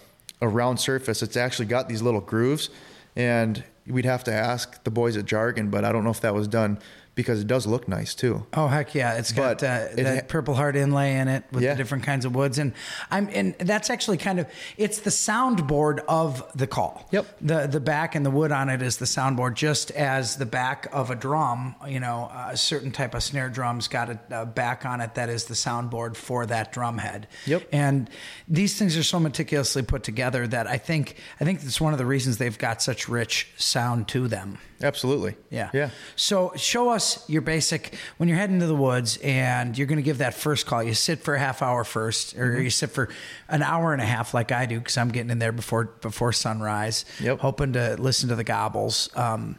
a 0.40 0.48
round 0.48 0.80
surface, 0.80 1.22
it's 1.22 1.36
actually 1.36 1.66
got 1.66 1.88
these 1.88 2.02
little 2.02 2.20
grooves. 2.20 2.70
And 3.16 3.64
we'd 3.86 4.04
have 4.04 4.24
to 4.24 4.32
ask 4.32 4.82
the 4.84 4.90
boys 4.90 5.16
at 5.16 5.24
Jargon, 5.24 5.70
but 5.70 5.84
I 5.84 5.92
don't 5.92 6.04
know 6.04 6.10
if 6.10 6.20
that 6.20 6.34
was 6.34 6.46
done 6.46 6.78
because 7.18 7.40
it 7.40 7.48
does 7.48 7.66
look 7.66 7.88
nice 7.88 8.14
too. 8.14 8.46
Oh 8.54 8.68
heck 8.68 8.94
yeah! 8.94 9.14
It's 9.18 9.32
got 9.32 9.58
But 9.58 9.62
uh, 9.66 9.86
it 9.90 10.04
that 10.04 10.14
ha- 10.14 10.26
Purple 10.28 10.54
Heart 10.54 10.76
inlay 10.76 11.16
in 11.16 11.26
it 11.26 11.42
with 11.50 11.64
Yeah. 11.64 11.72
the 11.72 11.78
different 11.78 12.04
kinds 12.04 12.24
of 12.24 12.32
woods, 12.32 12.58
and 12.58 12.72
I'm 13.10 13.28
and 13.32 13.56
that's 13.58 13.90
actually 13.90 14.18
kind 14.18 14.38
of 14.38 14.46
it's 14.76 15.00
the 15.00 15.10
soundboard 15.10 15.98
of 16.08 16.48
the 16.54 16.68
call. 16.68 17.08
Yep. 17.10 17.26
The 17.40 17.66
the 17.66 17.80
back 17.80 18.14
and 18.14 18.24
the 18.24 18.30
wood 18.30 18.52
on 18.52 18.68
it 18.68 18.82
is 18.82 18.98
the 18.98 19.04
soundboard, 19.04 19.54
just 19.54 19.90
as 19.90 20.36
the 20.36 20.46
back 20.46 20.86
of 20.92 21.10
a 21.10 21.16
drum. 21.16 21.74
You 21.88 21.98
know, 21.98 22.30
a 22.48 22.56
certain 22.56 22.92
type 22.92 23.14
of 23.14 23.22
snare 23.24 23.48
drum's 23.48 23.88
got 23.88 24.10
a, 24.10 24.20
a 24.30 24.46
back 24.46 24.86
on 24.86 25.00
it 25.00 25.16
that 25.16 25.28
is 25.28 25.46
the 25.46 25.54
soundboard 25.54 26.14
for 26.14 26.46
that 26.46 26.70
drum 26.72 26.98
head. 26.98 27.26
Yep. 27.46 27.68
And 27.72 28.08
these 28.46 28.78
things 28.78 28.96
are 28.96 29.02
so 29.02 29.18
meticulously 29.18 29.82
put 29.82 30.04
together 30.04 30.46
that 30.46 30.68
I 30.68 30.78
think 30.78 31.16
I 31.40 31.44
think 31.44 31.64
it's 31.64 31.80
one 31.80 31.92
of 31.92 31.98
the 31.98 32.06
reasons 32.06 32.38
they've 32.38 32.56
got 32.56 32.80
such 32.80 33.08
rich 33.08 33.48
sound 33.56 34.06
to 34.08 34.28
them. 34.28 34.58
Absolutely. 34.80 35.34
Yeah. 35.50 35.70
Yeah. 35.74 35.90
So 36.14 36.52
show 36.54 36.90
us 36.90 37.07
your 37.28 37.42
basic 37.42 37.94
when 38.18 38.28
you're 38.28 38.38
heading 38.38 38.60
to 38.60 38.66
the 38.66 38.74
woods 38.74 39.18
and 39.22 39.76
you're 39.76 39.86
going 39.86 39.98
to 39.98 40.02
give 40.10 40.18
that 40.18 40.34
first 40.34 40.66
call. 40.66 40.82
You 40.82 40.94
sit 40.94 41.20
for 41.20 41.34
a 41.34 41.38
half 41.38 41.62
hour 41.62 41.84
first, 41.84 42.36
or 42.36 42.52
Mm-hmm. 42.52 42.62
you 42.62 42.70
sit 42.70 42.90
for 42.90 43.08
an 43.48 43.62
hour 43.62 43.92
and 43.92 44.02
a 44.02 44.06
half, 44.06 44.34
like 44.34 44.50
I 44.52 44.66
do, 44.66 44.78
because 44.78 44.96
I'm 44.96 45.10
getting 45.10 45.30
in 45.30 45.38
there 45.38 45.52
before 45.52 45.84
before 46.00 46.32
sunrise. 46.32 47.04
Yep. 47.20 47.40
Hoping 47.40 47.72
to 47.74 47.96
listen 47.98 48.28
to 48.30 48.36
the 48.36 48.44
gobbles. 48.44 49.08
Um, 49.16 49.58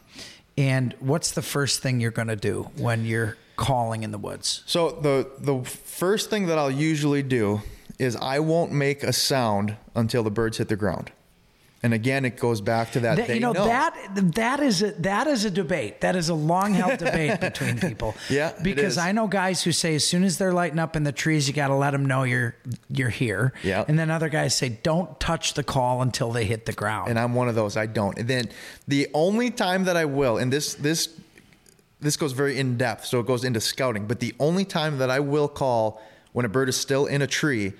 and 0.58 0.94
what's 1.00 1.30
the 1.32 1.42
first 1.42 1.82
thing 1.82 2.00
you're 2.00 2.10
going 2.10 2.28
to 2.28 2.36
do 2.36 2.68
when 2.76 3.04
you're 3.04 3.36
calling 3.56 4.02
in 4.02 4.10
the 4.10 4.18
woods? 4.18 4.62
So 4.66 4.90
the 4.90 5.30
the 5.38 5.62
first 5.64 6.30
thing 6.30 6.46
that 6.46 6.58
I'll 6.58 6.70
usually 6.70 7.22
do 7.22 7.62
is 7.98 8.16
I 8.16 8.38
won't 8.40 8.72
make 8.72 9.02
a 9.02 9.12
sound 9.12 9.76
until 9.94 10.22
the 10.22 10.30
birds 10.30 10.56
hit 10.58 10.68
the 10.68 10.76
ground. 10.76 11.12
And 11.82 11.94
again, 11.94 12.26
it 12.26 12.36
goes 12.36 12.60
back 12.60 12.92
to 12.92 13.00
that. 13.00 13.16
That- 13.16 13.30
you 13.30 13.40
know, 13.40 13.52
know. 13.52 13.64
that 13.64 13.94
that 14.34 14.60
is 14.60 14.82
a 14.82 14.90
that 15.00 15.26
is 15.26 15.46
a 15.46 15.50
debate. 15.50 16.02
That 16.02 16.14
is 16.14 16.28
a 16.28 16.34
long 16.34 16.74
held 16.74 16.98
debate 17.06 17.40
between 17.40 17.78
people. 17.78 18.14
Yeah, 18.28 18.52
because. 18.62 18.98
I 18.98 19.12
know 19.12 19.26
guys 19.26 19.62
who 19.62 19.72
say 19.72 19.94
as 19.94 20.04
soon 20.06 20.22
as 20.24 20.36
they're 20.36 20.52
lighting 20.52 20.78
up 20.78 20.94
in 20.94 21.04
the 21.04 21.12
trees, 21.12 21.48
you 21.48 21.54
got 21.54 21.68
to 21.68 21.74
let 21.74 21.92
them 21.92 22.04
know 22.04 22.24
you're 22.24 22.54
you're 22.90 23.08
here. 23.08 23.54
Yeah. 23.62 23.84
and 23.88 23.98
then 23.98 24.10
other 24.10 24.28
guys 24.28 24.54
say 24.54 24.68
don't 24.82 25.18
touch 25.18 25.54
the 25.54 25.62
call 25.62 26.02
until 26.02 26.30
they 26.32 26.44
hit 26.44 26.66
the 26.66 26.72
ground. 26.72 27.08
and 27.08 27.18
I'm 27.18 27.34
one 27.34 27.48
of 27.48 27.54
those. 27.54 27.76
I 27.78 27.86
don't. 27.86 28.18
And 28.18 28.28
then 28.28 28.50
the 28.86 29.08
only 29.14 29.50
time 29.50 29.84
that 29.84 29.96
I 29.96 30.04
will, 30.04 30.36
and 30.36 30.52
this 30.52 30.74
this 30.74 31.08
this 32.00 32.16
goes 32.18 32.32
very 32.32 32.58
in 32.58 32.76
depth, 32.76 33.06
so 33.06 33.20
it 33.20 33.26
goes 33.26 33.42
into 33.44 33.60
scouting. 33.60 34.06
But 34.06 34.20
the 34.20 34.34
only 34.38 34.64
time 34.66 34.98
that 34.98 35.08
I 35.10 35.20
will 35.20 35.48
call 35.48 36.02
when 36.32 36.44
a 36.44 36.48
bird 36.48 36.68
is 36.68 36.76
still 36.76 37.06
in 37.06 37.22
a 37.22 37.26
tree, 37.26 37.72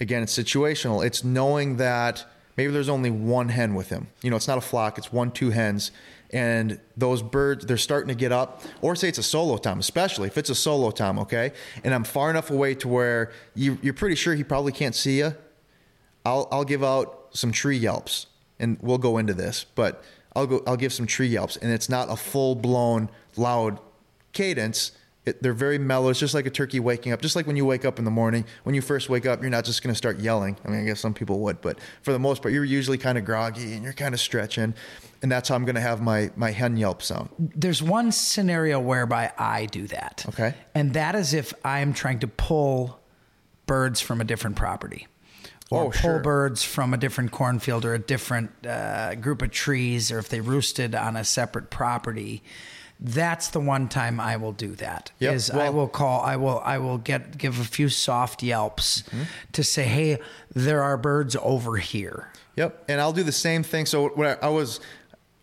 again, 0.00 0.22
it's 0.22 0.36
situational. 0.36 1.04
It's 1.04 1.22
knowing 1.24 1.76
that 1.76 2.24
maybe 2.56 2.72
there's 2.72 2.88
only 2.88 3.10
one 3.10 3.48
hen 3.48 3.74
with 3.74 3.90
him. 3.90 4.08
You 4.22 4.30
know, 4.30 4.36
it's 4.36 4.48
not 4.48 4.58
a 4.58 4.62
flock, 4.62 4.98
it's 4.98 5.12
one, 5.12 5.30
two 5.30 5.50
hens. 5.50 5.90
And 6.30 6.80
those 6.96 7.22
birds, 7.22 7.66
they're 7.66 7.76
starting 7.76 8.08
to 8.08 8.14
get 8.14 8.32
up, 8.32 8.62
or 8.80 8.96
say 8.96 9.08
it's 9.08 9.18
a 9.18 9.22
solo 9.22 9.56
tom, 9.56 9.78
especially 9.78 10.26
if 10.26 10.36
it's 10.36 10.50
a 10.50 10.54
solo 10.54 10.90
tom, 10.90 11.18
okay? 11.20 11.52
And 11.84 11.94
I'm 11.94 12.02
far 12.02 12.28
enough 12.28 12.50
away 12.50 12.74
to 12.76 12.88
where 12.88 13.30
you, 13.54 13.78
you're 13.82 13.94
pretty 13.94 14.16
sure 14.16 14.34
he 14.34 14.42
probably 14.42 14.72
can't 14.72 14.96
see 14.96 15.18
you. 15.18 15.34
I'll, 16.24 16.48
I'll 16.50 16.64
give 16.64 16.82
out 16.82 17.28
some 17.32 17.52
tree 17.52 17.76
yelps, 17.76 18.26
and 18.58 18.78
we'll 18.80 18.98
go 18.98 19.18
into 19.18 19.34
this, 19.34 19.64
but 19.74 20.02
I'll 20.34 20.46
go, 20.46 20.62
I'll 20.66 20.76
give 20.76 20.92
some 20.92 21.06
tree 21.06 21.28
yelps, 21.28 21.56
and 21.56 21.72
it's 21.72 21.88
not 21.88 22.10
a 22.10 22.16
full 22.16 22.56
blown 22.56 23.10
loud 23.36 23.78
cadence. 24.32 24.92
It, 25.26 25.42
they're 25.42 25.54
very 25.54 25.78
mellow. 25.78 26.10
It's 26.10 26.20
just 26.20 26.34
like 26.34 26.44
a 26.46 26.50
turkey 26.50 26.80
waking 26.80 27.12
up. 27.12 27.22
Just 27.22 27.34
like 27.34 27.46
when 27.46 27.56
you 27.56 27.64
wake 27.64 27.84
up 27.86 27.98
in 27.98 28.04
the 28.04 28.10
morning, 28.10 28.44
when 28.64 28.74
you 28.74 28.82
first 28.82 29.08
wake 29.08 29.24
up, 29.24 29.40
you're 29.40 29.50
not 29.50 29.64
just 29.64 29.82
going 29.82 29.92
to 29.92 29.96
start 29.96 30.18
yelling. 30.18 30.56
I 30.64 30.68
mean, 30.68 30.80
I 30.82 30.84
guess 30.84 31.00
some 31.00 31.14
people 31.14 31.40
would, 31.40 31.62
but 31.62 31.78
for 32.02 32.12
the 32.12 32.18
most 32.18 32.42
part, 32.42 32.52
you're 32.52 32.62
usually 32.64 32.98
kind 32.98 33.16
of 33.16 33.24
groggy 33.24 33.72
and 33.72 33.82
you're 33.82 33.94
kind 33.94 34.12
of 34.12 34.20
stretching. 34.20 34.74
And 35.22 35.32
that's 35.32 35.48
how 35.48 35.54
I'm 35.54 35.64
going 35.64 35.76
to 35.76 35.80
have 35.80 36.02
my, 36.02 36.30
my 36.36 36.50
hen 36.50 36.76
yelp 36.76 37.00
sound. 37.00 37.30
There's 37.38 37.82
one 37.82 38.12
scenario 38.12 38.78
whereby 38.78 39.32
I 39.38 39.64
do 39.66 39.86
that. 39.86 40.26
Okay. 40.28 40.54
And 40.74 40.92
that 40.92 41.14
is 41.14 41.32
if 41.32 41.54
I 41.64 41.80
am 41.80 41.94
trying 41.94 42.18
to 42.18 42.28
pull 42.28 43.00
birds 43.66 44.02
from 44.02 44.20
a 44.20 44.24
different 44.24 44.56
property. 44.56 45.06
Or 45.70 45.84
Oh, 45.84 45.84
pull 45.84 45.92
sure. 45.92 46.18
birds 46.18 46.62
from 46.62 46.92
a 46.92 46.98
different 46.98 47.32
cornfield 47.32 47.86
or 47.86 47.94
a 47.94 47.98
different 47.98 48.50
uh, 48.66 49.14
group 49.14 49.40
of 49.40 49.50
trees, 49.50 50.12
or 50.12 50.18
if 50.18 50.28
they 50.28 50.42
roosted 50.42 50.94
on 50.94 51.16
a 51.16 51.24
separate 51.24 51.70
property. 51.70 52.42
That's 53.00 53.48
the 53.48 53.60
one 53.60 53.88
time 53.88 54.20
I 54.20 54.36
will 54.36 54.52
do 54.52 54.74
that. 54.76 55.10
Yep. 55.18 55.34
Is 55.34 55.50
I 55.50 55.68
will 55.70 55.88
call. 55.88 56.20
I 56.22 56.36
will. 56.36 56.60
I 56.60 56.78
will 56.78 56.98
get 56.98 57.36
give 57.36 57.58
a 57.60 57.64
few 57.64 57.88
soft 57.88 58.42
yelps 58.42 59.02
Mm-hmm. 59.02 59.22
to 59.52 59.62
say, 59.64 59.84
"Hey, 59.84 60.18
there 60.54 60.82
are 60.82 60.96
birds 60.96 61.36
over 61.42 61.76
here." 61.76 62.30
Yep, 62.56 62.84
and 62.88 63.00
I'll 63.00 63.12
do 63.12 63.24
the 63.24 63.32
same 63.32 63.62
thing. 63.64 63.84
So 63.84 64.08
what 64.10 64.38
I, 64.42 64.46
I 64.46 64.48
was, 64.48 64.78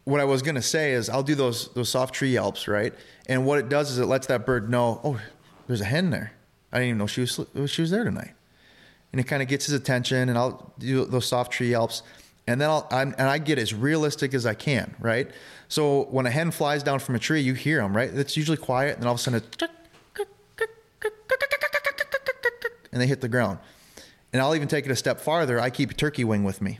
what 0.06 0.22
I 0.22 0.24
was 0.24 0.42
gonna 0.42 0.62
say 0.62 0.94
is, 0.94 1.10
I'll 1.10 1.24
do 1.24 1.36
those 1.36 1.68
those 1.74 1.90
soft 1.90 2.16
tree 2.16 2.32
yelps, 2.32 2.68
right? 2.70 2.94
And 3.28 3.46
what 3.46 3.60
it 3.60 3.68
does 3.70 3.92
is 3.92 4.00
it 4.00 4.06
lets 4.06 4.28
that 4.28 4.46
bird 4.46 4.70
know, 4.70 5.00
oh, 5.04 5.20
there's 5.68 5.82
a 5.82 5.86
hen 5.86 6.10
there. 6.10 6.32
I 6.72 6.78
didn't 6.78 6.88
even 6.90 6.98
know 7.00 7.08
she 7.08 7.22
was 7.22 7.40
she 7.70 7.82
was 7.82 7.92
there 7.92 8.06
tonight, 8.06 8.32
and 9.12 9.20
it 9.20 9.26
kind 9.26 9.42
of 9.44 9.50
gets 9.50 9.66
his 9.66 9.76
attention. 9.76 10.30
And 10.30 10.38
I'll 10.38 10.74
do 10.80 11.04
those 11.06 11.26
soft 11.28 11.52
tree 11.52 11.70
yelps, 11.72 12.02
and 12.48 12.60
then 12.60 12.70
I'll 12.70 12.88
I'm, 12.92 13.14
and 13.18 13.28
I 13.28 13.38
get 13.38 13.58
as 13.60 13.74
realistic 13.74 14.34
as 14.34 14.46
I 14.46 14.54
can, 14.54 14.96
right? 15.00 15.30
So 15.68 16.04
when 16.12 16.26
a 16.26 16.32
hen 16.32 16.52
flies 16.52 16.84
down 16.84 17.00
from 17.00 17.16
a 17.16 17.20
tree, 17.20 17.42
you 17.42 17.54
hear 17.54 17.82
them, 17.82 17.96
right? 17.96 18.10
It's 18.14 18.36
usually 18.36 18.58
quiet, 18.58 18.96
and 18.96 19.04
then 19.04 19.08
all 19.08 19.14
of 19.14 19.20
a 19.20 19.24
sudden, 19.24 19.42
it's 19.44 19.72
and 22.92 23.02
they 23.02 23.08
hit 23.08 23.22
the 23.22 23.30
ground. 23.30 23.60
And 24.34 24.42
I'll 24.42 24.56
even 24.56 24.68
take 24.68 24.86
it 24.86 24.92
a 24.92 24.96
step 24.96 25.20
farther. 25.20 25.60
I 25.60 25.70
keep 25.70 25.92
a 25.92 25.94
turkey 25.94 26.24
wing 26.24 26.44
with 26.44 26.62
me. 26.62 26.80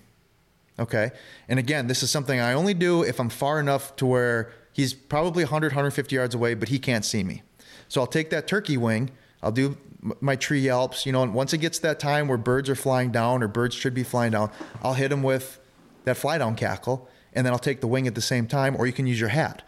Okay. 0.80 1.12
And 1.48 1.60
again, 1.60 1.88
this 1.88 2.02
is 2.02 2.12
something 2.12 2.40
I 2.40 2.54
only 2.54 2.74
do 2.74 3.04
if 3.04 3.20
I'm 3.20 3.30
far 3.30 3.60
enough 3.60 3.96
to 3.98 4.06
where 4.06 4.52
he's 4.74 4.94
probably 4.94 5.44
100, 5.44 5.68
150 5.72 6.16
yards 6.16 6.34
away, 6.34 6.54
but 6.54 6.70
he 6.70 6.80
can't 6.80 7.06
see 7.06 7.24
me. 7.24 7.44
So 7.88 8.02
I'll 8.02 8.08
take 8.08 8.30
that 8.30 8.48
turkey 8.48 8.78
wing. 8.78 9.12
I'll 9.44 9.52
do 9.52 9.78
my 10.20 10.36
tree 10.36 10.62
yelps, 10.62 11.06
you 11.06 11.12
know, 11.12 11.24
and 11.24 11.34
once 11.34 11.54
it 11.54 11.60
gets 11.60 11.78
to 11.78 11.84
that 11.84 12.00
time 12.00 12.28
where 12.28 12.38
birds 12.38 12.70
are 12.70 12.76
flying 12.76 13.12
down 13.12 13.44
or 13.44 13.48
birds 13.48 13.76
should 13.76 13.94
be 13.94 14.04
flying 14.04 14.32
down, 14.32 14.52
I'll 14.82 14.96
hit 14.96 15.10
them 15.10 15.24
with 15.24 15.60
that 16.06 16.18
fly 16.18 16.38
down 16.38 16.56
cackle 16.56 17.08
and 17.34 17.46
then 17.46 17.54
I'll 17.54 17.60
take 17.60 17.82
the 17.82 17.88
wing 17.88 18.08
at 18.08 18.16
the 18.16 18.22
same 18.22 18.48
time, 18.48 18.76
or 18.78 18.88
you 18.88 18.94
can 18.94 19.08
use 19.08 19.20
your 19.20 19.30
hat. 19.30 19.62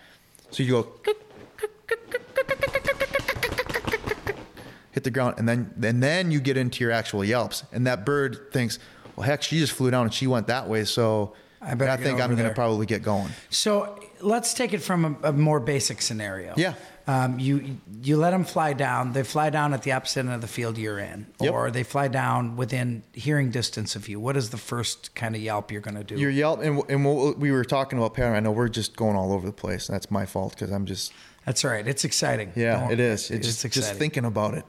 So 0.52 0.63
you 0.63 0.72
go 0.72 0.88
hit 4.92 5.04
the 5.04 5.12
ground, 5.12 5.36
and 5.38 5.48
then 5.48 5.74
and 5.82 6.04
then 6.04 6.32
you 6.32 6.40
get 6.40 6.58
into 6.58 6.84
your 6.84 6.92
actual 6.92 7.24
yelps, 7.24 7.63
and 7.72 7.88
that 7.88 8.06
bird 8.06 8.52
thinks, 8.52 8.80
well, 9.16 9.25
heck, 9.25 9.42
she 9.42 9.60
just 9.60 9.74
flew 9.74 9.92
down 9.92 10.06
and 10.06 10.13
she 10.13 10.28
went 10.28 10.48
that 10.48 10.68
way, 10.68 10.84
so 10.84 11.34
I 11.62 11.72
I, 11.72 11.98
think 11.98 12.22
I'm 12.22 12.36
gonna 12.36 12.54
probably 12.54 12.86
get 12.86 13.02
going. 13.02 13.30
So 13.50 14.00
let's 14.24 14.53
take 14.53 14.74
it 14.74 14.80
from 14.82 15.18
a, 15.24 15.30
a 15.30 15.34
more 15.34 15.60
basic 15.60 16.01
scenario. 16.01 16.53
Yeah. 16.58 16.74
Um, 17.06 17.38
you 17.38 17.77
you 18.01 18.15
let 18.15 18.32
them 18.32 18.46
fly 18.46 18.72
down. 18.74 19.12
They 19.12 19.24
fly 19.24 19.50
down 19.50 19.74
at 19.74 19.84
the 19.84 19.92
opposite 19.92 20.22
end 20.22 20.30
of 20.32 20.39
the 20.41 20.48
field 20.48 20.78
you're 20.78 21.00
in, 21.00 21.28
Yep. 21.41 21.54
or 21.54 21.69
they 21.69 21.84
fly 21.84 22.08
down 22.08 22.56
within 22.56 23.04
hearing 23.12 23.52
distance 23.52 23.98
of 23.98 24.08
you. 24.08 24.21
What 24.21 24.38
is 24.38 24.52
the 24.52 24.58
first 24.58 25.13
kind 25.13 25.36
of 25.36 25.41
yelp 25.41 25.69
you're 25.71 25.82
going 25.82 25.98
to 25.98 26.04
do? 26.06 26.15
Your 26.17 26.30
yelp, 26.32 26.62
and, 26.62 26.82
and 26.89 27.04
what 27.04 27.38
we 27.38 27.52
were 27.52 27.65
talking 27.65 28.00
about 28.00 28.13
pattern. 28.13 28.36
I 28.36 28.39
know 28.39 28.52
we're 28.54 28.69
just 28.69 28.95
going 28.95 29.17
all 29.17 29.34
over 29.34 29.45
the 29.45 29.52
place. 29.54 29.89
and 29.89 29.95
That's 29.95 30.10
my 30.10 30.26
fault 30.26 30.54
because 30.56 30.71
I'm 30.71 30.86
just 30.86 31.12
That's 31.45 31.65
all 31.65 31.71
right. 31.71 31.86
It's 31.86 32.06
exciting. 32.06 32.54
Yeah, 32.56 32.80
Don't- 32.80 32.91
it 32.93 33.00
is. 33.02 33.30
It's, 33.30 33.32
It's 33.32 33.48
just, 33.48 33.65
exciting. 33.65 33.89
just 33.89 34.00
thinking 34.00 34.24
about 34.26 34.54
it. 34.54 34.63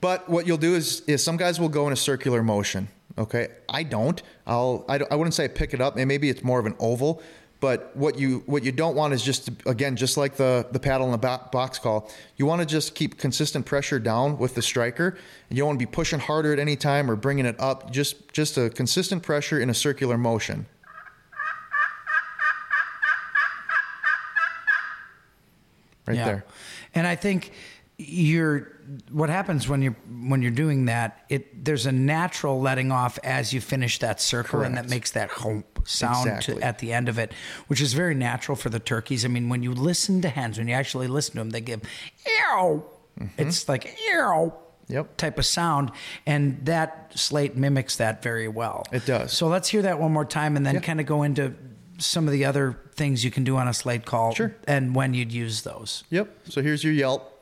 But 0.00 0.28
what 0.28 0.46
you'll 0.46 0.58
do 0.58 0.76
is, 0.76 1.00
is 1.08 1.22
some 1.24 1.36
guys 1.36 1.58
will 1.58 1.68
go 1.68 1.86
in 1.88 1.92
a 1.92 1.96
circular 1.96 2.42
motion. 2.42 2.86
Okay, 3.18 3.48
I 3.68 3.82
don't. 3.82 4.22
I'll. 4.46 4.84
I, 4.88 4.98
don't- 4.98 5.10
I 5.10 5.16
wouldn't 5.16 5.34
say 5.34 5.48
pick 5.48 5.74
it 5.74 5.80
up. 5.80 5.96
And 5.96 6.06
maybe 6.06 6.28
it's 6.30 6.44
more 6.44 6.60
of 6.60 6.66
an 6.66 6.76
oval. 6.78 7.20
But 7.60 7.94
what 7.94 8.18
you 8.18 8.42
what 8.46 8.64
you 8.64 8.72
don't 8.72 8.96
want 8.96 9.12
is 9.12 9.22
just 9.22 9.44
to, 9.46 9.70
again, 9.70 9.94
just 9.94 10.16
like 10.16 10.36
the 10.36 10.66
the 10.72 10.80
paddle 10.80 11.06
in 11.06 11.12
the 11.12 11.18
box 11.18 11.78
call, 11.78 12.10
you 12.36 12.46
want 12.46 12.60
to 12.62 12.66
just 12.66 12.94
keep 12.94 13.18
consistent 13.18 13.66
pressure 13.66 13.98
down 13.98 14.38
with 14.38 14.54
the 14.54 14.62
striker. 14.62 15.08
And 15.48 15.56
you 15.58 15.62
don't 15.62 15.68
want 15.68 15.78
to 15.80 15.86
be 15.86 15.90
pushing 15.92 16.20
harder 16.20 16.54
at 16.54 16.58
any 16.58 16.76
time 16.76 17.10
or 17.10 17.16
bringing 17.16 17.44
it 17.44 17.56
up. 17.60 17.90
Just 17.90 18.32
just 18.32 18.56
a 18.56 18.70
consistent 18.70 19.22
pressure 19.22 19.60
in 19.60 19.68
a 19.68 19.74
circular 19.74 20.16
motion. 20.16 20.64
Right 26.06 26.16
Yeah. 26.16 26.24
there. 26.24 26.44
And 26.94 27.06
I 27.06 27.14
think 27.14 27.52
you're 28.08 28.72
what 29.12 29.30
happens 29.30 29.68
when 29.68 29.82
you're 29.82 29.96
when 30.26 30.42
you're 30.42 30.50
doing 30.50 30.86
that, 30.86 31.24
it 31.28 31.64
there's 31.64 31.86
a 31.86 31.92
natural 31.92 32.60
letting 32.60 32.90
off 32.90 33.18
as 33.22 33.52
you 33.52 33.60
finish 33.60 33.98
that 34.00 34.20
circle 34.20 34.62
and 34.62 34.76
that 34.76 34.88
makes 34.88 35.12
that 35.12 35.30
hump 35.30 35.80
sound 35.86 36.28
Exactly. 36.28 36.54
to, 36.56 36.62
at 36.62 36.78
the 36.78 36.92
end 36.92 37.08
of 37.08 37.18
it, 37.18 37.32
which 37.68 37.80
is 37.80 37.92
very 37.92 38.14
natural 38.14 38.56
for 38.56 38.68
the 38.68 38.80
turkeys. 38.80 39.24
I 39.24 39.28
mean, 39.28 39.48
when 39.48 39.62
you 39.62 39.72
listen 39.72 40.20
to 40.22 40.28
hens, 40.28 40.58
when 40.58 40.66
you 40.68 40.74
actually 40.74 41.06
listen 41.08 41.34
to 41.34 41.38
them, 41.40 41.50
they 41.50 41.60
give 41.60 41.82
ew. 42.26 42.82
Mm-hmm. 43.18 43.26
It's 43.38 43.68
like 43.68 43.96
ew. 44.08 44.52
Yep. 44.88 45.16
Type 45.18 45.38
of 45.38 45.46
sound, 45.46 45.92
and 46.26 46.66
that 46.66 47.12
slate 47.14 47.56
mimics 47.56 47.96
that 47.96 48.24
very 48.24 48.48
well. 48.48 48.84
It 48.90 49.06
does. 49.06 49.32
So 49.32 49.46
let's 49.46 49.68
hear 49.68 49.82
that 49.82 50.00
one 50.00 50.12
more 50.12 50.24
time, 50.24 50.56
and 50.56 50.66
then 50.66 50.74
Yeah. 50.74 50.80
kind 50.80 50.98
of 50.98 51.06
go 51.06 51.22
into 51.22 51.54
some 51.98 52.26
of 52.26 52.32
the 52.32 52.44
other 52.44 52.76
things 52.96 53.24
you 53.24 53.30
can 53.30 53.44
do 53.44 53.56
on 53.56 53.68
a 53.68 53.74
slate 53.74 54.04
call, 54.04 54.34
Sure. 54.34 54.56
and 54.66 54.92
when 54.96 55.14
you'd 55.14 55.30
use 55.32 55.62
those. 55.62 56.02
Yep. 56.10 56.28
So 56.48 56.60
here's 56.60 56.82
your 56.82 56.92
Yelp. 56.92 57.39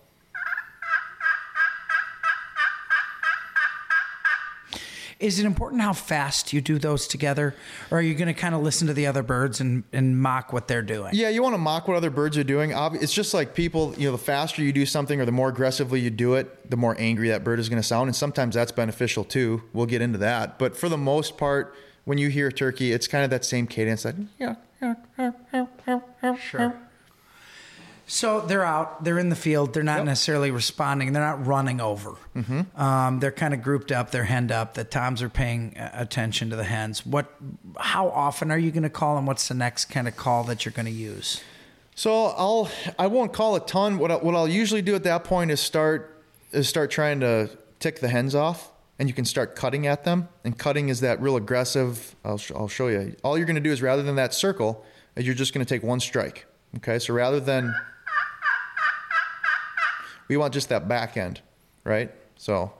Is 5.21 5.41
it 5.41 5.47
important 5.47 5.83
how 5.83 5.93
fast 5.93 6.53
you 6.53 6.61
do 6.61 6.79
those 6.79 7.09
together, 7.09 7.55
or 7.91 7.99
are 7.99 8.03
you 8.03 8.15
going 8.15 8.29
to 8.29 8.41
kind 8.41 8.55
of 8.55 8.63
listen 8.63 8.87
to 8.87 8.95
the 8.95 9.09
other 9.09 9.25
birds 9.25 9.61
and, 9.61 9.83
and 9.93 10.21
mock 10.21 10.53
what 10.53 10.69
they're 10.69 10.81
doing? 10.81 11.11
Yeah, 11.13 11.29
you 11.29 11.43
want 11.43 11.55
to 11.55 11.59
mock 11.59 11.89
what 11.89 11.97
other 11.97 12.11
birds 12.11 12.39
are 12.39 12.45
doing. 12.45 12.73
It's 12.73 13.13
just 13.13 13.35
like 13.35 13.53
people, 13.53 13.95
you 13.99 14.07
know, 14.07 14.13
the 14.13 14.23
faster 14.23 14.63
you 14.63 14.73
do 14.73 14.87
something 14.87 15.21
or 15.21 15.25
the 15.25 15.33
more 15.33 15.49
aggressively 15.49 15.99
you 15.99 16.11
do 16.11 16.35
it, 16.35 16.71
the 16.71 16.77
more 16.77 16.95
angry 17.01 17.29
that 17.31 17.43
bird 17.43 17.59
is 17.59 17.69
going 17.69 17.83
to 17.83 17.87
sound. 17.87 18.09
And 18.09 18.15
sometimes 18.15 18.55
that's 18.55 18.71
beneficial 18.71 19.25
too. 19.25 19.63
We'll 19.73 19.87
get 19.87 20.03
into 20.03 20.19
that. 20.19 20.57
But 20.57 20.77
for 20.77 20.89
the 20.89 20.99
most 20.99 21.37
part, 21.37 21.75
when 22.05 22.19
you 22.19 22.29
hear 22.29 22.47
a 22.47 22.53
turkey, 22.53 22.93
it's 22.93 23.09
kind 23.09 23.25
of 23.25 23.31
that 23.31 23.45
same 23.45 23.67
cadence 23.67 24.05
that, 24.05 24.15
yeah, 24.39 24.55
Sure. 26.41 26.88
So 28.11 28.40
they're 28.40 28.64
out, 28.64 29.05
they're 29.05 29.18
in 29.18 29.29
the 29.29 29.37
field, 29.37 29.75
they're 29.75 29.83
not 29.83 29.99
Yep. 29.99 30.07
necessarily 30.07 30.51
responding, 30.51 31.12
they're 31.12 31.23
not 31.23 31.47
running 31.47 31.79
over. 31.79 32.14
Mm-hmm. 32.35 32.81
Um, 32.81 33.21
they're 33.21 33.31
kind 33.31 33.53
of 33.53 33.62
grouped 33.62 33.92
up, 33.92 34.11
they're 34.11 34.25
henned 34.25 34.51
up. 34.51 34.73
The 34.73 34.85
toms 34.85 35.21
are 35.23 35.29
paying 35.29 35.77
uh, 35.77 35.90
attention 35.92 36.49
to 36.51 36.57
the 36.57 36.64
hens. 36.64 37.05
What? 37.05 37.31
How 37.79 38.09
often 38.09 38.51
are 38.51 38.59
you 38.59 38.71
going 38.71 38.83
to 38.85 38.88
call, 38.90 39.16
them? 39.16 39.27
what's 39.27 39.47
the 39.49 39.55
next 39.55 39.87
kind 39.87 40.09
of 40.09 40.16
call 40.16 40.42
that 40.44 40.64
you're 40.64 40.73
going 40.73 40.87
to 40.87 40.90
use? 40.92 41.42
So 41.94 42.27
I'll 42.27 42.71
I 42.99 43.09
won't 43.09 43.33
call 43.35 43.57
a 43.57 43.61
ton. 43.61 43.99
What 43.99 44.11
I, 44.11 44.16
what 44.16 44.35
I'll 44.35 44.49
usually 44.49 44.83
do 44.83 44.94
at 44.94 45.05
that 45.05 45.25
point 45.25 45.51
is 45.51 45.61
start 45.61 46.23
is 46.51 46.66
start 46.66 46.90
trying 46.90 47.21
to 47.21 47.51
tick 47.79 48.01
the 48.01 48.09
hens 48.09 48.35
off, 48.35 48.71
and 48.99 49.07
you 49.09 49.14
can 49.14 49.27
start 49.27 49.55
cutting 49.55 49.87
at 49.87 50.05
them. 50.05 50.29
And 50.44 50.57
cutting 50.57 50.88
is 50.88 51.01
that 51.01 51.21
real 51.21 51.37
aggressive. 51.37 52.14
I'll 52.25 52.40
I'll 52.57 52.68
show 52.68 52.88
you. 52.88 53.16
All 53.23 53.37
you're 53.37 53.47
going 53.47 53.57
to 53.57 53.61
do 53.61 53.71
is 53.73 53.83
rather 53.83 54.03
than 54.03 54.14
that 54.16 54.33
circle, 54.33 54.83
you're 55.14 55.35
just 55.35 55.53
going 55.53 55.66
to 55.66 55.68
take 55.68 55.83
one 55.83 56.01
strike. 56.01 56.47
Okay, 56.77 56.99
so 56.99 57.12
rather 57.14 57.40
than 57.40 57.75
we 60.29 60.37
want 60.37 60.53
just 60.55 60.69
that 60.69 60.88
back 60.88 61.17
end, 61.17 61.41
right? 61.85 62.11
So 62.37 62.73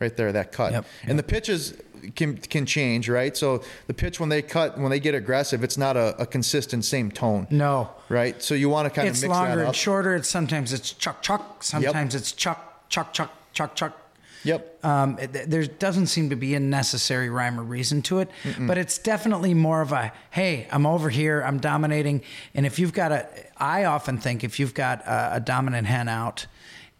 right 0.00 0.16
there, 0.16 0.32
that 0.32 0.52
cut. 0.52 0.72
Yep. 0.72 0.86
And 1.04 1.18
the 1.18 1.22
pitches 1.22 1.74
can 2.14 2.36
can 2.36 2.66
change, 2.66 3.08
right? 3.08 3.36
So 3.36 3.62
the 3.86 3.94
pitch 3.94 4.20
when 4.20 4.28
they 4.28 4.42
cut, 4.42 4.78
when 4.78 4.90
they 4.90 5.00
get 5.00 5.14
aggressive, 5.14 5.64
it's 5.64 5.78
not 5.78 5.96
a, 5.96 6.14
a 6.20 6.26
consistent 6.26 6.84
same 6.84 7.10
tone, 7.10 7.46
No, 7.50 7.90
right? 8.08 8.40
So 8.42 8.54
you 8.54 8.68
want 8.68 8.86
to 8.86 8.90
kind 8.94 9.08
it's 9.08 9.18
of 9.22 9.28
mix 9.30 9.38
longer 9.38 9.56
that 9.56 9.62
up. 9.62 9.66
and 9.68 9.76
shorter. 9.76 10.14
It's 10.14 10.28
sometimes 10.28 10.72
it's 10.72 10.92
chuck 10.92 11.22
chuck. 11.22 11.62
Sometimes 11.62 12.14
it's 12.14 12.32
chuck 12.32 12.88
chuck 12.88 13.12
chuck 13.12 13.32
chuck 13.52 13.74
chuck. 13.74 13.98
Yep. 14.44 14.84
Um, 14.84 15.18
it- 15.18 15.50
there 15.50 15.64
doesn't 15.66 16.06
seem 16.06 16.30
to 16.30 16.36
be 16.36 16.54
a 16.54 16.60
necessary 16.60 17.28
rhyme 17.28 17.58
or 17.58 17.62
reason 17.64 18.02
to 18.02 18.20
it, 18.20 18.30
but 18.60 18.78
it's 18.78 18.98
definitely 18.98 19.54
more 19.54 19.80
of 19.80 19.92
a 19.92 20.12
hey, 20.30 20.66
I'm 20.70 20.86
over 20.86 21.10
here, 21.10 21.42
I'm 21.42 21.58
dominating. 21.58 22.22
And 22.54 22.64
if 22.66 22.78
you've 22.78 22.92
got 22.92 23.12
a, 23.12 23.28
I 23.56 23.84
often 23.84 24.18
think 24.18 24.44
if 24.44 24.60
you've 24.60 24.74
got 24.74 25.00
a, 25.06 25.36
a 25.36 25.40
dominant 25.40 25.86
hen 25.86 26.08
out 26.08 26.46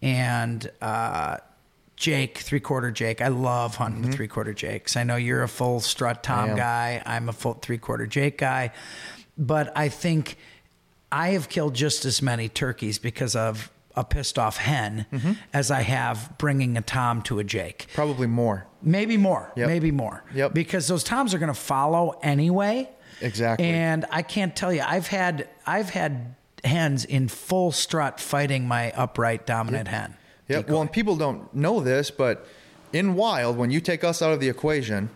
and 0.01 0.69
uh, 0.81 1.37
Jake, 1.95 2.37
three 2.39 2.59
quarter 2.59 2.91
Jake. 2.91 3.21
I 3.21 3.29
love 3.29 3.75
hunting 3.77 4.01
Mm-hmm. 4.01 4.07
with 4.09 4.15
three 4.17 4.27
quarter 4.27 4.53
Jakes. 4.53 4.95
I 4.95 5.03
know 5.03 5.15
you're 5.15 5.41
a 5.43 5.47
full 5.47 5.79
strut 5.79 6.21
Tom 6.23 6.55
guy. 6.55 7.01
I'm 7.05 7.27
a 7.29 7.33
full 7.33 7.53
three 7.55 7.77
quarter 7.79 8.05
Jake 8.05 8.37
guy. 8.37 8.71
But 9.37 9.75
I 9.75 9.89
think 9.89 10.37
I 11.11 11.29
have 11.29 11.49
killed 11.49 11.73
just 11.73 12.05
as 12.05 12.21
many 12.21 12.49
turkeys 12.49 12.99
because 12.99 13.35
of 13.35 13.71
a 13.97 14.03
pissed 14.05 14.39
off 14.39 14.57
hen 14.57 15.05
Mm-hmm. 15.11 15.33
as 15.53 15.71
I 15.71 15.81
have 15.81 16.37
bringing 16.37 16.77
a 16.77 16.81
Tom 16.81 17.21
to 17.23 17.39
a 17.39 17.43
Jake. 17.43 17.87
Probably 17.93 18.27
more. 18.27 18.65
Maybe 18.81 19.17
more. 19.17 19.51
Yep. 19.57 19.67
Maybe 19.67 19.91
more. 19.91 20.23
Yep. 20.33 20.53
Because 20.53 20.87
those 20.87 21.03
toms 21.03 21.33
are 21.33 21.39
going 21.39 21.53
to 21.53 21.59
follow 21.59 22.17
anyway. 22.23 22.89
Exactly. 23.21 23.65
And 23.67 24.05
I 24.11 24.21
can't 24.21 24.55
tell 24.55 24.71
you. 24.71 24.83
I've 24.85 25.07
had 25.07 25.49
I've 25.65 25.89
had 25.89 26.35
hens 26.63 27.03
in 27.03 27.27
full 27.27 27.71
strut 27.71 28.19
fighting 28.19 28.67
my 28.67 28.91
upright 28.91 29.45
dominant 29.45 29.87
hen. 29.87 30.15
Yeah. 30.47 30.61
Well, 30.67 30.81
and 30.81 30.91
people 30.91 31.15
don't 31.17 31.53
know 31.53 31.79
this, 31.81 32.11
but 32.11 32.45
in 32.93 33.15
wild, 33.15 33.57
when 33.57 33.71
you 33.71 33.81
take 33.81 34.03
us 34.03 34.21
out 34.21 34.31
of 34.31 34.39
the 34.39 34.47
equation, 34.49 35.09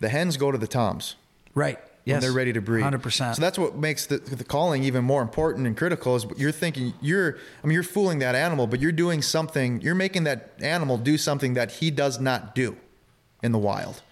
the 0.00 0.08
hens 0.08 0.36
go 0.36 0.52
to 0.52 0.58
the 0.58 0.66
toms. 0.68 1.16
Right. 1.54 1.78
When 2.08 2.16
Yes. 2.16 2.22
they're 2.22 2.32
ready 2.32 2.52
to 2.52 2.60
breed. 2.60 2.82
Hundred 2.82 3.02
percent. 3.02 3.36
So 3.36 3.42
that's 3.42 3.58
what 3.58 3.76
makes 3.76 4.06
the, 4.06 4.18
the 4.18 4.44
calling 4.44 4.82
even 4.84 5.04
more 5.04 5.22
important 5.22 5.66
and 5.66 5.76
critical. 5.76 6.16
Is 6.16 6.26
you're 6.36 6.52
thinking 6.52 6.94
you're, 7.00 7.36
I 7.62 7.66
mean, 7.66 7.74
you're 7.74 7.82
fooling 7.82 8.18
that 8.20 8.34
animal, 8.34 8.66
but 8.66 8.80
you're 8.80 8.92
doing 8.92 9.22
something. 9.22 9.80
You're 9.80 9.94
making 9.94 10.24
that 10.24 10.52
animal 10.60 10.96
do 10.98 11.18
something 11.18 11.54
that 11.54 11.72
he 11.72 11.90
does 11.90 12.18
not 12.18 12.54
do 12.54 12.76
in 13.42 13.52
the 13.52 13.58
wild. 13.58 14.02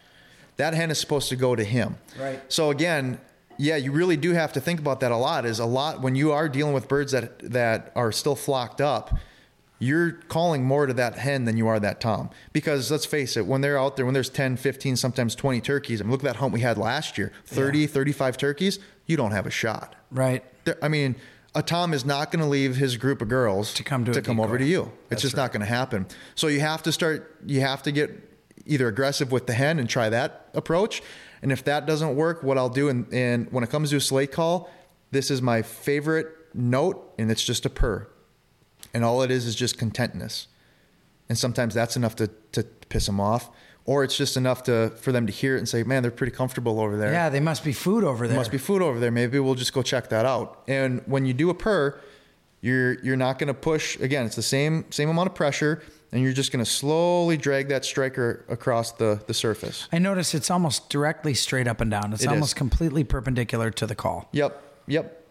That 0.59 0.75
hen 0.75 0.91
is 0.91 0.99
supposed 0.99 1.29
to 1.31 1.37
go 1.37 1.57
to 1.57 1.65
him. 1.65 1.97
Right. 2.19 2.41
So 2.49 2.71
again, 2.71 3.21
yeah, 3.59 3.77
you 3.77 3.93
really 3.93 4.17
do 4.17 4.33
have 4.33 4.53
to 4.55 4.61
think 4.61 4.79
about 4.81 5.01
that 5.01 5.13
a 5.13 5.17
lot. 5.17 5.47
Is 5.47 5.59
a 5.59 5.67
lot 5.67 6.03
when 6.03 6.15
you 6.15 6.33
are 6.33 6.49
dealing 6.49 6.75
with 6.75 6.89
birds 6.89 7.13
that 7.13 7.39
that 7.51 7.93
are 7.97 8.13
still 8.13 8.37
flocked 8.37 8.81
up. 8.81 9.15
You're 9.79 10.13
calling 10.13 10.65
more 10.65 10.87
to 10.87 10.95
that 10.95 11.17
hen 11.17 11.45
than 11.45 11.57
you 11.57 11.67
are 11.69 11.79
that 11.81 12.01
tom. 12.01 12.31
Because 12.53 12.91
let's 12.91 13.05
face 13.05 13.37
it, 13.37 13.47
when 13.47 13.61
they're 13.61 13.79
out 13.79 13.97
there, 13.97 14.05
when 14.07 14.15
there's 14.15 14.31
10, 14.31 14.57
15, 14.57 14.97
sometimes 14.97 15.35
20 15.35 15.61
turkeys, 15.61 16.01
I 16.01 16.05
mean, 16.05 16.13
look 16.13 16.21
at 16.21 16.25
that 16.25 16.37
hunt 16.37 16.53
we 16.53 16.61
had 16.61 16.79
last 16.79 17.19
year 17.19 17.33
30, 17.45 17.87
35 17.87 18.37
turkeys, 18.39 18.79
you 19.07 19.17
don't 19.17 19.33
have 19.33 19.47
a 19.47 19.51
shot. 19.51 19.95
right. 20.11 20.45
There- 20.65 20.79
I 20.83 20.89
mean, 20.89 21.17
a 21.55 21.63
Tom 21.63 21.95
is 21.95 22.05
not 22.05 22.31
going 22.33 22.43
to 22.43 22.49
leave 22.49 22.77
his 22.77 22.97
group 22.97 23.23
of 23.23 23.29
girls 23.29 23.73
To 23.75 23.83
come 23.85 24.05
to 24.05 24.11
a 24.19 24.21
come 24.21 24.41
over 24.41 24.59
to 24.59 24.65
you. 24.65 24.83
It's 24.83 25.09
That's 25.11 25.23
just 25.23 25.35
right. 25.37 25.43
not 25.45 25.53
going 25.53 25.61
to 25.61 25.67
happen. 25.67 26.07
So 26.35 26.49
you 26.49 26.61
have 26.61 26.83
to 26.83 26.93
start. 26.93 27.37
You 27.47 27.61
have 27.63 27.83
to 27.85 27.93
get 27.93 28.11
either 28.67 28.89
aggressive 28.89 29.31
with 29.33 29.47
the 29.47 29.53
hen 29.55 29.79
and 29.79 29.89
try 29.89 30.09
that 30.11 30.49
approach. 30.55 31.03
And 31.43 31.53
if 31.53 31.63
that 31.65 31.87
doesn't 31.87 32.15
work, 32.17 32.43
what 32.43 32.59
I'll 32.59 32.69
do, 32.69 32.89
and, 32.89 33.07
and 33.13 33.51
when 33.53 33.63
it 33.65 33.71
comes 33.71 33.91
to 33.91 33.97
a 33.97 34.01
slate 34.01 34.33
call, 34.33 34.69
this 35.13 35.31
is 35.31 35.41
my 35.41 35.63
favorite 35.63 36.29
note, 36.53 37.15
and 37.19 37.31
it's 37.31 37.45
just 37.45 37.65
a 37.65 37.71
purr, 37.71 38.09
and 38.97 39.05
all 39.05 39.21
it 39.23 39.31
is 39.31 39.45
is 39.47 39.55
just 39.55 39.77
contentness. 39.79 40.49
And 41.29 41.37
sometimes 41.37 41.75
that's 41.75 41.97
enough 41.97 42.17
to 42.17 42.29
to 42.53 42.63
piss 42.89 43.05
them 43.07 43.21
off, 43.21 43.51
or 43.85 44.05
it's 44.05 44.17
just 44.17 44.37
enough 44.37 44.63
to 44.65 44.91
for 45.03 45.13
them 45.13 45.27
to 45.27 45.33
hear 45.33 45.55
it 45.57 45.59
and 45.59 45.69
say, 45.69 45.83
"Man, 45.83 46.01
they're 46.03 46.11
pretty 46.23 46.35
comfortable 46.35 46.81
over 46.81 46.97
there." 46.97 47.13
Yeah, 47.13 47.29
they 47.29 47.41
must 47.41 47.63
be 47.65 47.73
food 47.73 48.05
over 48.05 48.27
there. 48.27 48.35
There 48.35 48.39
must 48.41 48.51
be 48.53 48.59
food 48.59 48.81
over 48.81 48.99
there. 48.99 49.11
Maybe 49.11 49.39
we'll 49.39 49.55
just 49.55 49.73
go 49.75 49.83
check 49.83 50.09
that 50.09 50.25
out. 50.25 50.63
And 50.67 51.03
when 51.07 51.27
you 51.27 51.35
do 51.35 51.51
a 51.51 51.55
purr, 51.55 52.01
you're 52.63 52.95
you're 53.05 53.17
not 53.17 53.39
going 53.39 53.49
to 53.49 53.55
push. 53.55 53.99
Again, 54.01 54.25
it's 54.25 54.37
the 54.37 54.43
same 54.57 54.85
same 54.91 55.09
amount 55.11 55.29
of 55.29 55.35
pressure, 55.35 55.83
and 56.13 56.23
you're 56.23 56.33
just 56.33 56.53
going 56.53 56.65
to 56.65 56.71
slowly 56.71 57.37
drag 57.37 57.69
that 57.69 57.85
striker 57.85 58.45
across 58.49 58.93
the 58.93 59.21
the 59.27 59.35
surface. 59.35 59.89
I 59.93 59.99
notice 59.99 60.33
it's 60.33 60.51
almost 60.51 60.89
directly 60.91 61.35
straight 61.35 61.67
up 61.69 61.81
and 61.81 61.91
down. 61.91 62.13
It's 62.13 62.23
It 62.23 62.27
is. 62.27 62.33
almost 62.33 62.57
completely 62.57 63.05
perpendicular 63.05 63.71
to 63.73 63.87
the 63.87 63.95
call. 63.97 64.29
Yep. 64.33 64.63
Yep. 64.87 65.26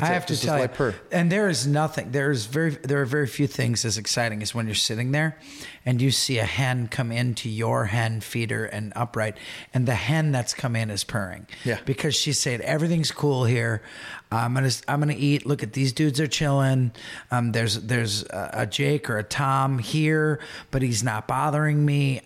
That's 0.00 0.10
I 0.10 0.12
it, 0.12 0.14
have 0.14 0.26
to 0.26 0.40
tell 0.40 0.60
you, 0.60 0.68
purr. 0.68 0.94
and 1.10 1.30
there 1.32 1.48
is 1.48 1.66
nothing. 1.66 2.12
There 2.12 2.30
is 2.30 2.46
very, 2.46 2.70
there 2.70 3.00
are 3.02 3.06
very 3.06 3.26
few 3.26 3.46
things 3.46 3.84
as 3.84 3.98
exciting 3.98 4.42
as 4.42 4.54
when 4.54 4.66
you're 4.66 4.74
sitting 4.74 5.12
there, 5.12 5.38
and 5.84 6.00
you 6.00 6.10
see 6.10 6.38
a 6.38 6.44
hen 6.44 6.88
come 6.88 7.10
into 7.12 7.48
your 7.48 7.86
hen 7.86 8.20
feeder 8.20 8.64
and 8.64 8.92
upright, 8.96 9.36
and 9.74 9.86
the 9.86 9.94
hen 9.94 10.32
that's 10.32 10.54
come 10.54 10.76
in 10.76 10.90
is 10.90 11.04
purring. 11.04 11.46
Yeah. 11.64 11.78
because 11.84 12.14
she's 12.14 12.38
saying 12.38 12.60
everything's 12.60 13.10
cool 13.10 13.44
here. 13.44 13.82
I'm 14.30 14.54
gonna, 14.54 14.70
I'm 14.86 15.00
gonna 15.00 15.14
eat. 15.16 15.46
Look 15.46 15.62
at 15.62 15.72
these 15.72 15.92
dudes 15.92 16.20
are 16.20 16.26
chilling. 16.26 16.92
Um, 17.30 17.52
there's, 17.52 17.80
there's 17.80 18.24
a, 18.24 18.50
a 18.52 18.66
Jake 18.66 19.08
or 19.08 19.18
a 19.18 19.24
Tom 19.24 19.78
here, 19.78 20.40
but 20.70 20.82
he's 20.82 21.02
not 21.02 21.26
bothering 21.26 21.84
me. 21.84 22.20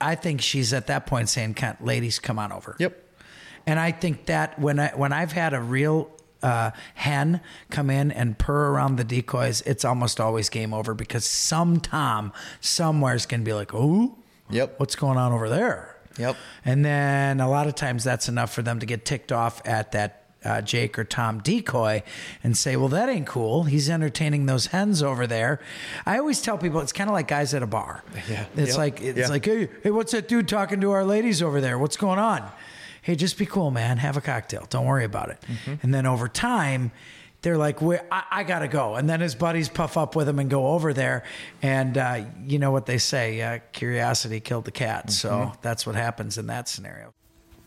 I 0.00 0.14
think 0.16 0.40
she's 0.40 0.72
at 0.72 0.88
that 0.88 1.06
point 1.06 1.28
saying, 1.28 1.56
ladies 1.80 2.18
come 2.18 2.38
on 2.38 2.50
over?" 2.50 2.76
Yep. 2.78 2.98
And 3.66 3.78
I 3.78 3.92
think 3.92 4.26
that 4.26 4.58
when 4.58 4.80
I 4.80 4.88
when 4.88 5.12
I've 5.12 5.32
had 5.32 5.54
a 5.54 5.60
real 5.60 6.10
uh, 6.42 6.70
hen 6.94 7.40
come 7.70 7.90
in 7.90 8.10
and 8.10 8.38
purr 8.38 8.68
around 8.70 8.96
the 8.96 9.04
decoys, 9.04 9.60
it's 9.62 9.84
almost 9.84 10.20
always 10.20 10.48
game 10.48 10.74
over 10.74 10.94
because 10.94 11.24
some 11.24 11.80
Tom 11.80 12.32
somewhere 12.60 13.14
is 13.14 13.26
going 13.26 13.40
to 13.40 13.44
be 13.44 13.52
like, 13.54 13.72
"Oh, 13.74 14.16
Yep. 14.50 14.78
what's 14.78 14.96
going 14.96 15.18
on 15.18 15.32
over 15.32 15.48
there?" 15.48 15.96
Yep. 16.18 16.36
And 16.64 16.84
then 16.84 17.40
a 17.40 17.48
lot 17.48 17.66
of 17.66 17.74
times 17.74 18.04
that's 18.04 18.28
enough 18.28 18.52
for 18.52 18.60
them 18.62 18.78
to 18.80 18.86
get 18.86 19.04
ticked 19.04 19.32
off 19.32 19.62
at 19.66 19.92
that. 19.92 20.18
Uh, 20.44 20.60
Jake 20.60 20.98
or 20.98 21.04
Tom 21.04 21.38
decoy 21.38 22.02
and 22.42 22.56
say, 22.56 22.74
Well, 22.74 22.88
that 22.88 23.08
ain't 23.08 23.28
cool. 23.28 23.62
He's 23.62 23.88
entertaining 23.88 24.46
those 24.46 24.66
hens 24.66 25.00
over 25.00 25.24
there. 25.24 25.60
I 26.04 26.18
always 26.18 26.42
tell 26.42 26.58
people 26.58 26.80
it's 26.80 26.92
kind 26.92 27.08
of 27.08 27.14
like 27.14 27.28
guys 27.28 27.54
at 27.54 27.62
a 27.62 27.66
bar. 27.68 28.02
Yeah. 28.28 28.46
It's 28.56 28.70
Yep. 28.70 28.76
like, 28.76 29.00
it's 29.00 29.30
like, 29.30 29.44
hey, 29.44 29.68
hey, 29.84 29.92
what's 29.92 30.10
that 30.10 30.26
dude 30.26 30.48
talking 30.48 30.80
to 30.80 30.90
our 30.90 31.04
ladies 31.04 31.42
over 31.42 31.60
there? 31.60 31.78
What's 31.78 31.96
going 31.96 32.18
on? 32.18 32.42
Hey, 33.02 33.16
just 33.16 33.36
be 33.36 33.46
cool, 33.46 33.70
man. 33.70 33.98
Have 33.98 34.16
a 34.16 34.20
cocktail. 34.20 34.66
Don't 34.70 34.86
worry 34.86 35.04
about 35.04 35.30
it. 35.30 35.38
Mm-hmm. 35.42 35.74
And 35.82 35.92
then 35.92 36.06
over 36.06 36.28
time, 36.28 36.92
they're 37.42 37.58
like, 37.58 37.82
I, 37.82 38.22
I 38.30 38.42
gotta 38.44 38.68
go. 38.68 38.94
And 38.94 39.10
then 39.10 39.20
his 39.20 39.34
buddies 39.34 39.68
puff 39.68 39.96
up 39.96 40.14
with 40.14 40.28
him 40.28 40.38
and 40.38 40.48
go 40.48 40.68
over 40.68 40.94
there. 40.94 41.24
And 41.60 41.98
uh, 41.98 42.24
you 42.46 42.60
know 42.60 42.70
what 42.70 42.86
they 42.86 42.98
say? 42.98 43.42
Uh, 43.42 43.58
curiosity 43.72 44.38
killed 44.40 44.64
the 44.64 44.70
cat. 44.70 45.08
Mm-hmm. 45.08 45.10
So 45.10 45.52
that's 45.60 45.84
what 45.84 45.96
happens 45.96 46.38
in 46.38 46.46
that 46.46 46.68
scenario. 46.68 47.12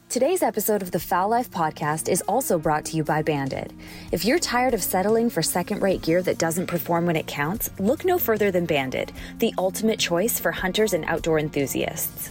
Today's 0.08 0.44
episode 0.44 0.82
of 0.82 0.92
the 0.92 1.00
Fowl 1.00 1.28
Life 1.30 1.52
podcast 1.52 2.08
is 2.08 2.22
also 2.22 2.58
brought 2.58 2.86
to 2.86 2.96
you 2.96 3.04
by 3.04 3.22
Banded. 3.22 3.74
If 4.14 4.24
you're 4.24 4.40
tired 4.40 4.74
of 4.74 4.82
settling 4.82 5.30
for 5.30 5.42
second 5.42 5.82
rate 5.82 6.04
gear 6.04 6.22
that 6.22 6.38
doesn't 6.38 6.68
perform 6.68 7.08
when 7.08 7.18
it 7.18 7.28
counts, 7.28 7.70
look 7.80 8.06
no 8.06 8.18
further 8.18 8.52
than 8.52 8.66
Banded, 8.66 9.12
the 9.40 9.54
ultimate 9.58 10.00
choice 10.00 10.40
for 10.40 10.54
hunters 10.54 10.94
and 10.94 11.04
outdoor 11.06 11.40
enthusiasts. 11.40 12.30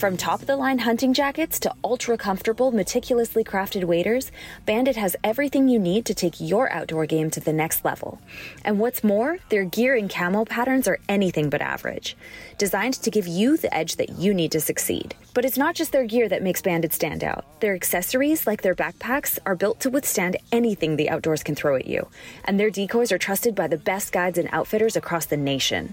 From 0.00 0.16
top 0.16 0.40
of 0.40 0.46
the 0.46 0.56
line 0.56 0.78
hunting 0.78 1.12
jackets 1.12 1.58
to 1.58 1.74
ultra 1.84 2.16
comfortable, 2.16 2.72
meticulously 2.72 3.44
crafted 3.44 3.84
waders, 3.84 4.32
Banded 4.64 4.96
has 4.96 5.14
everything 5.22 5.68
you 5.68 5.78
need 5.78 6.06
to 6.06 6.14
take 6.14 6.40
your 6.40 6.72
outdoor 6.72 7.04
game 7.04 7.30
to 7.32 7.38
the 7.38 7.52
next 7.52 7.84
level. 7.84 8.18
And 8.64 8.78
what's 8.78 9.04
more, 9.04 9.36
their 9.50 9.64
gear 9.64 9.94
and 9.94 10.08
camo 10.08 10.46
patterns 10.46 10.88
are 10.88 11.00
anything 11.06 11.50
but 11.50 11.60
average. 11.60 12.16
Designed 12.56 12.94
to 12.94 13.10
give 13.10 13.26
you 13.26 13.58
the 13.58 13.74
edge 13.74 13.96
that 13.96 14.18
you 14.18 14.32
need 14.32 14.52
to 14.52 14.60
succeed. 14.62 15.14
But 15.34 15.44
it's 15.44 15.58
not 15.58 15.74
just 15.74 15.92
their 15.92 16.06
gear 16.06 16.30
that 16.30 16.42
makes 16.42 16.62
Banded 16.62 16.94
stand 16.94 17.22
out. 17.22 17.60
Their 17.60 17.74
accessories, 17.74 18.46
like 18.46 18.62
their 18.62 18.74
backpacks, 18.74 19.38
are 19.44 19.54
built 19.54 19.80
to 19.80 19.90
withstand 19.90 20.38
anything 20.50 20.96
the 20.96 21.10
outdoors 21.10 21.42
can 21.42 21.54
throw 21.54 21.76
at 21.76 21.86
you. 21.86 22.08
And 22.46 22.58
their 22.58 22.70
decoys 22.70 23.12
are 23.12 23.18
trusted 23.18 23.54
by 23.54 23.66
the 23.66 23.76
best 23.76 24.12
guides 24.12 24.38
and 24.38 24.48
outfitters 24.50 24.96
across 24.96 25.26
the 25.26 25.36
nation. 25.36 25.92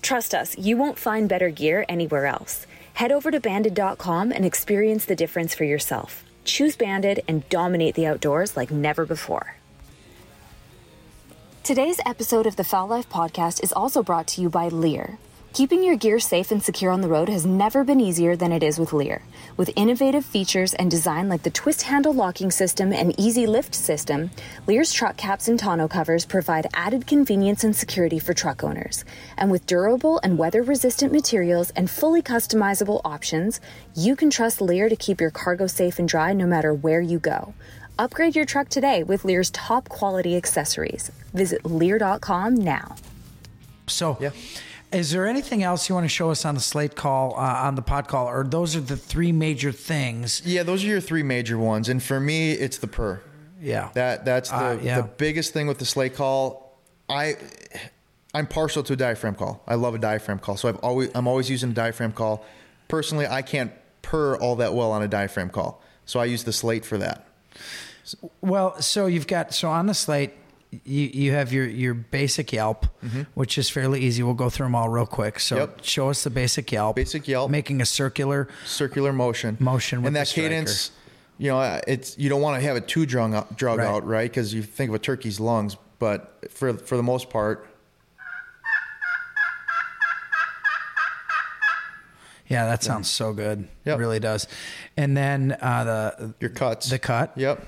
Trust 0.00 0.32
us, 0.32 0.56
you 0.56 0.76
won't 0.76 0.96
find 0.96 1.28
better 1.28 1.50
gear 1.50 1.84
anywhere 1.88 2.26
else. 2.26 2.68
Head 2.98 3.12
over 3.12 3.30
to 3.30 3.38
banded.com 3.38 4.32
and 4.32 4.44
experience 4.44 5.04
the 5.04 5.14
difference 5.14 5.54
for 5.54 5.62
yourself. 5.62 6.24
Choose 6.44 6.74
Banded 6.74 7.22
and 7.28 7.48
dominate 7.48 7.94
the 7.94 8.06
outdoors 8.06 8.56
like 8.56 8.72
never 8.72 9.06
before. 9.06 9.54
Today's 11.62 12.00
episode 12.04 12.44
of 12.44 12.56
the 12.56 12.64
Fowl 12.64 12.88
Life 12.88 13.08
podcast 13.08 13.62
is 13.62 13.72
also 13.72 14.02
brought 14.02 14.26
to 14.26 14.40
you 14.40 14.50
by 14.50 14.66
Leer. 14.66 15.16
Keeping 15.54 15.82
your 15.82 15.96
gear 15.96 16.20
safe 16.20 16.52
and 16.52 16.62
secure 16.62 16.92
on 16.92 17.00
the 17.00 17.08
road 17.08 17.28
has 17.28 17.44
never 17.44 17.82
been 17.82 18.00
easier 18.00 18.36
than 18.36 18.52
it 18.52 18.62
is 18.62 18.78
with 18.78 18.92
Leer. 18.92 19.22
With 19.56 19.72
innovative 19.74 20.24
features 20.24 20.72
and 20.74 20.88
design 20.88 21.28
like 21.28 21.42
the 21.42 21.50
twist 21.50 21.82
handle 21.82 22.12
locking 22.12 22.52
system 22.52 22.92
and 22.92 23.18
easy 23.18 23.44
lift 23.46 23.74
system, 23.74 24.30
Leer's 24.68 24.92
truck 24.92 25.16
caps 25.16 25.48
and 25.48 25.58
tonneau 25.58 25.88
covers 25.88 26.24
provide 26.24 26.68
added 26.74 27.08
convenience 27.08 27.64
and 27.64 27.74
security 27.74 28.20
for 28.20 28.34
truck 28.34 28.62
owners. 28.62 29.04
And 29.36 29.50
with 29.50 29.66
durable 29.66 30.20
and 30.22 30.38
weather 30.38 30.62
resistant 30.62 31.12
materials 31.12 31.70
and 31.70 31.90
fully 31.90 32.22
customizable 32.22 33.00
options, 33.04 33.60
you 33.96 34.14
can 34.14 34.30
trust 34.30 34.60
Leer 34.60 34.88
to 34.88 34.96
keep 34.96 35.20
your 35.20 35.30
cargo 35.30 35.66
safe 35.66 35.98
and 35.98 36.08
dry 36.08 36.32
no 36.34 36.46
matter 36.46 36.72
where 36.72 37.00
you 37.00 37.18
go. 37.18 37.52
Upgrade 37.98 38.36
your 38.36 38.44
truck 38.44 38.68
today 38.68 39.02
with 39.02 39.24
Leer's 39.24 39.50
top 39.50 39.88
quality 39.88 40.36
accessories. 40.36 41.10
Visit 41.34 41.64
Leer.com 41.66 42.54
now. 42.54 42.94
So, 43.88 44.18
Yeah. 44.20 44.30
Is 44.90 45.10
there 45.10 45.26
anything 45.26 45.62
else 45.62 45.88
you 45.88 45.94
want 45.94 46.04
to 46.04 46.08
show 46.08 46.30
us 46.30 46.44
on 46.44 46.54
the 46.54 46.60
slate 46.60 46.96
call, 46.96 47.34
uh, 47.36 47.40
on 47.66 47.74
the 47.74 47.82
pot 47.82 48.08
call, 48.08 48.26
or 48.26 48.42
those 48.44 48.74
are 48.74 48.80
the 48.80 48.96
three 48.96 49.32
major 49.32 49.70
things? 49.70 50.40
Yeah, 50.44 50.62
those 50.62 50.82
are 50.82 50.86
your 50.86 51.00
three 51.00 51.22
major 51.22 51.58
ones, 51.58 51.88
and 51.90 52.02
for 52.02 52.18
me, 52.18 52.52
it's 52.52 52.78
the 52.78 52.86
purr. 52.86 53.20
Yeah. 53.60 53.90
That 53.94 54.24
that's 54.24 54.50
the, 54.50 54.56
Uh, 54.56 54.78
yeah. 54.82 55.00
the 55.00 55.08
biggest 55.08 55.52
thing 55.52 55.66
with 55.66 55.78
the 55.78 55.84
slate 55.84 56.14
call. 56.16 56.78
I 57.08 57.36
I'm 58.34 58.46
partial 58.46 58.82
to 58.84 58.92
a 58.92 58.96
diaphragm 58.96 59.34
call. 59.34 59.62
I 59.66 59.74
love 59.74 59.94
a 59.94 59.98
diaphragm 59.98 60.38
call, 60.38 60.56
so 60.56 60.68
I've 60.68 60.76
always 60.76 61.10
I'm 61.14 61.26
always 61.26 61.50
using 61.50 61.70
a 61.70 61.74
diaphragm 61.74 62.12
call. 62.12 62.44
Personally, 62.86 63.26
I 63.26 63.42
can't 63.42 63.72
purr 64.00 64.36
all 64.36 64.56
that 64.56 64.72
well 64.74 64.90
on 64.92 65.02
a 65.02 65.08
diaphragm 65.08 65.50
call, 65.50 65.82
so 66.06 66.18
I 66.20 66.24
use 66.26 66.44
the 66.44 66.52
slate 66.52 66.84
for 66.86 66.96
that. 66.98 67.26
Well, 68.40 68.80
so 68.80 69.06
you've 69.06 69.26
got 69.26 69.52
so 69.52 69.68
on 69.70 69.86
the 69.86 69.94
slate, 69.94 70.32
you 70.84 71.04
you 71.06 71.32
have 71.32 71.52
your 71.52 71.66
your 71.66 71.94
basic 71.94 72.52
Yelp, 72.52 72.86
which 73.34 73.56
is 73.58 73.70
fairly 73.70 74.00
easy. 74.00 74.22
We'll 74.22 74.34
go 74.34 74.50
through 74.50 74.66
them 74.66 74.74
all 74.74 74.88
real 74.88 75.06
quick. 75.06 75.40
So 75.40 75.56
Yep. 75.56 75.78
show 75.82 76.10
us 76.10 76.24
the 76.24 76.30
basic 76.30 76.70
Yelp. 76.72 76.96
Basic 76.96 77.26
Yelp. 77.26 77.50
making 77.50 77.80
a 77.80 77.86
circular. 77.86 78.48
circular 78.66 79.12
motion. 79.12 79.56
Motion 79.60 80.00
with 80.02 80.08
and 80.08 80.16
that 80.16 80.28
cadence. 80.28 80.90
You 81.38 81.50
know, 81.50 81.80
it's 81.86 82.18
you 82.18 82.28
don't 82.28 82.42
want 82.42 82.60
to 82.60 82.66
have 82.66 82.76
it 82.76 82.88
too 82.88 83.06
drug 83.06 83.32
out, 83.32 83.56
drug 83.56 83.78
Right. 83.78 83.86
out, 83.86 84.04
right? 84.06 84.28
Because 84.30 84.52
you 84.52 84.62
think 84.62 84.88
of 84.90 84.94
a 84.94 84.98
turkey's 84.98 85.38
lungs, 85.40 85.76
but 85.98 86.44
for 86.50 86.74
for 86.74 86.96
the 86.96 87.02
most 87.02 87.30
part, 87.30 87.64
Yeah, 92.46 92.64
that 92.64 92.82
sounds 92.82 93.10
so 93.10 93.34
good. 93.34 93.68
Yep. 93.84 93.98
It 93.98 94.00
really 94.00 94.20
does. 94.20 94.46
And 94.96 95.14
then 95.14 95.52
uh, 95.60 95.84
the 95.84 96.34
your 96.40 96.48
cuts. 96.50 96.88
the 96.88 96.98
cut. 96.98 97.32
Yep. 97.36 97.62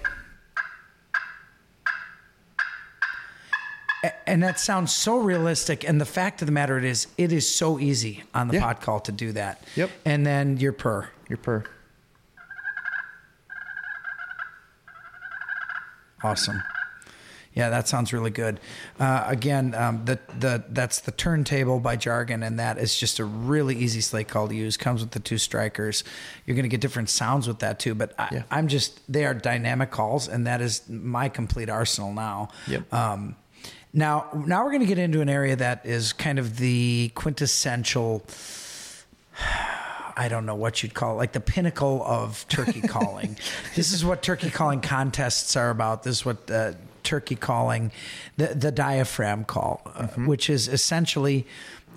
And 4.27 4.43
that 4.43 4.59
sounds 4.59 4.93
so 4.95 5.19
realistic. 5.19 5.87
And 5.87 6.01
the 6.01 6.07
fact 6.07 6.41
of 6.41 6.47
the 6.47 6.53
matter 6.53 6.79
it 6.79 6.85
is, 6.85 7.07
it 7.19 7.33
is 7.33 7.53
so 7.53 7.79
easy 7.79 8.23
on 8.35 8.49
the 8.49 8.55
Yeah. 8.55 8.61
pot 8.61 8.81
call 8.81 9.01
to 9.01 9.13
do 9.13 9.33
that. 9.33 9.63
Yep. 9.77 9.91
And 10.07 10.25
then 10.27 10.57
your 10.57 10.73
purr. 10.73 11.09
Your 11.29 11.37
purr. 11.37 11.65
Awesome. 16.23 16.63
Yeah, 17.53 17.69
that 17.71 17.89
sounds 17.89 18.13
really 18.13 18.31
good. 18.31 18.61
Uh, 19.01 19.25
again, 19.27 19.75
um, 19.75 20.05
the 20.05 20.19
the 20.39 20.63
that's 20.69 21.01
the 21.01 21.11
turntable 21.11 21.81
by 21.81 21.97
Jargon, 21.97 22.43
and 22.45 22.59
that 22.61 22.79
is 22.79 22.97
just 22.97 23.19
a 23.19 23.25
really 23.25 23.75
easy 23.75 24.01
slate 24.01 24.29
call 24.29 24.47
to 24.47 24.55
use. 24.55 24.77
Comes 24.77 25.01
with 25.01 25.11
the 25.11 25.19
two 25.19 25.37
strikers. 25.37 26.05
You're 26.47 26.55
going 26.55 26.63
to 26.63 26.69
get 26.69 26.81
different 26.81 27.09
sounds 27.11 27.49
with 27.49 27.59
that 27.59 27.81
too. 27.81 27.95
But 27.97 28.15
I, 28.19 28.29
Yeah. 28.31 28.43
I'm 28.53 28.69
just 28.69 29.01
they 29.13 29.25
are 29.25 29.35
dynamic 29.35 29.91
calls, 29.91 30.29
and 30.29 30.47
that 30.47 30.61
is 30.61 30.83
my 30.89 31.29
complete 31.29 31.69
arsenal 31.69 32.13
now. 32.13 32.51
Yep. 32.69 32.95
Um, 32.95 33.35
now, 33.93 34.29
now 34.47 34.65
we're 34.65 34.71
going 34.71 34.83
to 34.83 34.87
get 34.87 34.99
into 34.99 35.21
an 35.21 35.29
area 35.29 35.57
that 35.57 35.85
is 35.85 36.13
kind 36.13 36.39
of 36.39 36.59
the 36.59 37.11
quintessential. 37.15 38.25
I 40.17 40.29
don't 40.29 40.47
know 40.47 40.55
what 40.55 40.83
you'd 40.83 40.95
call 40.95 41.15
it, 41.15 41.17
like 41.17 41.33
the 41.33 41.41
pinnacle 41.41 42.03
of 42.05 42.47
turkey 42.49 42.81
calling. 42.89 43.37
this 43.75 43.93
is 43.93 44.05
what 44.05 44.23
turkey 44.23 44.51
calling 44.51 44.81
contests 44.81 45.57
are 45.57 45.71
about. 45.71 46.03
This 46.03 46.19
is 46.19 46.25
what 46.25 46.51
uh, 46.51 46.73
turkey 47.03 47.37
calling, 47.37 47.91
the 48.37 48.49
the 48.49 48.71
diaphragm 48.71 49.45
call, 49.45 49.83
uh, 49.87 50.07
which 50.09 50.51
is 50.51 50.69
essentially 50.69 51.47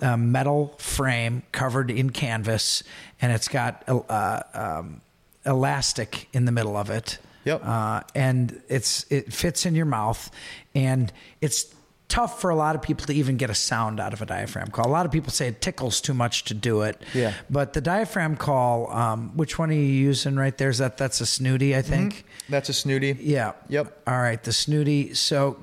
a 0.00 0.16
metal 0.16 0.74
frame 0.78 1.42
covered 1.52 1.90
in 1.90 2.10
canvas, 2.10 2.82
and 3.20 3.30
it's 3.32 3.48
got 3.48 3.84
uh, 3.88 4.42
um, 4.52 5.00
elastic 5.46 6.28
in 6.32 6.44
the 6.44 6.52
middle 6.52 6.76
of 6.76 6.90
it. 6.90 7.18
Yep. 7.44 7.62
Uh, 7.64 8.00
and 8.14 8.62
it's 8.68 9.06
it 9.10 9.32
fits 9.32 9.66
in 9.66 9.74
your 9.74 9.86
mouth, 9.86 10.30
and 10.74 11.12
it's 11.40 11.74
tough 12.14 12.40
for 12.40 12.50
a 12.50 12.54
lot 12.54 12.76
of 12.76 12.82
people 12.82 13.04
to 13.04 13.12
even 13.12 13.36
get 13.36 13.50
a 13.50 13.54
sound 13.56 13.98
out 13.98 14.12
of 14.12 14.22
a 14.22 14.26
diaphragm 14.26 14.68
call. 14.68 14.86
A 14.86 14.94
lot 14.98 15.04
of 15.04 15.10
people 15.10 15.32
say 15.32 15.48
it 15.48 15.60
tickles 15.60 16.00
too 16.00 16.14
much 16.14 16.44
to 16.44 16.54
do 16.54 16.82
it. 16.82 17.02
Yeah. 17.12 17.34
But 17.50 17.72
the 17.72 17.80
diaphragm 17.80 18.36
call, 18.36 18.88
um, 18.92 19.36
which 19.36 19.58
one 19.58 19.68
are 19.70 19.72
you 19.72 19.80
using 19.80 20.36
right 20.36 20.56
there? 20.56 20.68
Is 20.68 20.78
that 20.78 20.96
that's 20.96 21.20
a 21.20 21.26
snooty? 21.26 21.74
I 21.74 21.82
think. 21.82 22.24
That's 22.48 22.68
a 22.68 22.72
snooty. 22.72 23.16
Yeah. 23.18 23.54
Yep. 23.68 24.02
All 24.06 24.20
right, 24.20 24.40
the 24.40 24.52
snooty. 24.52 25.12
So, 25.14 25.56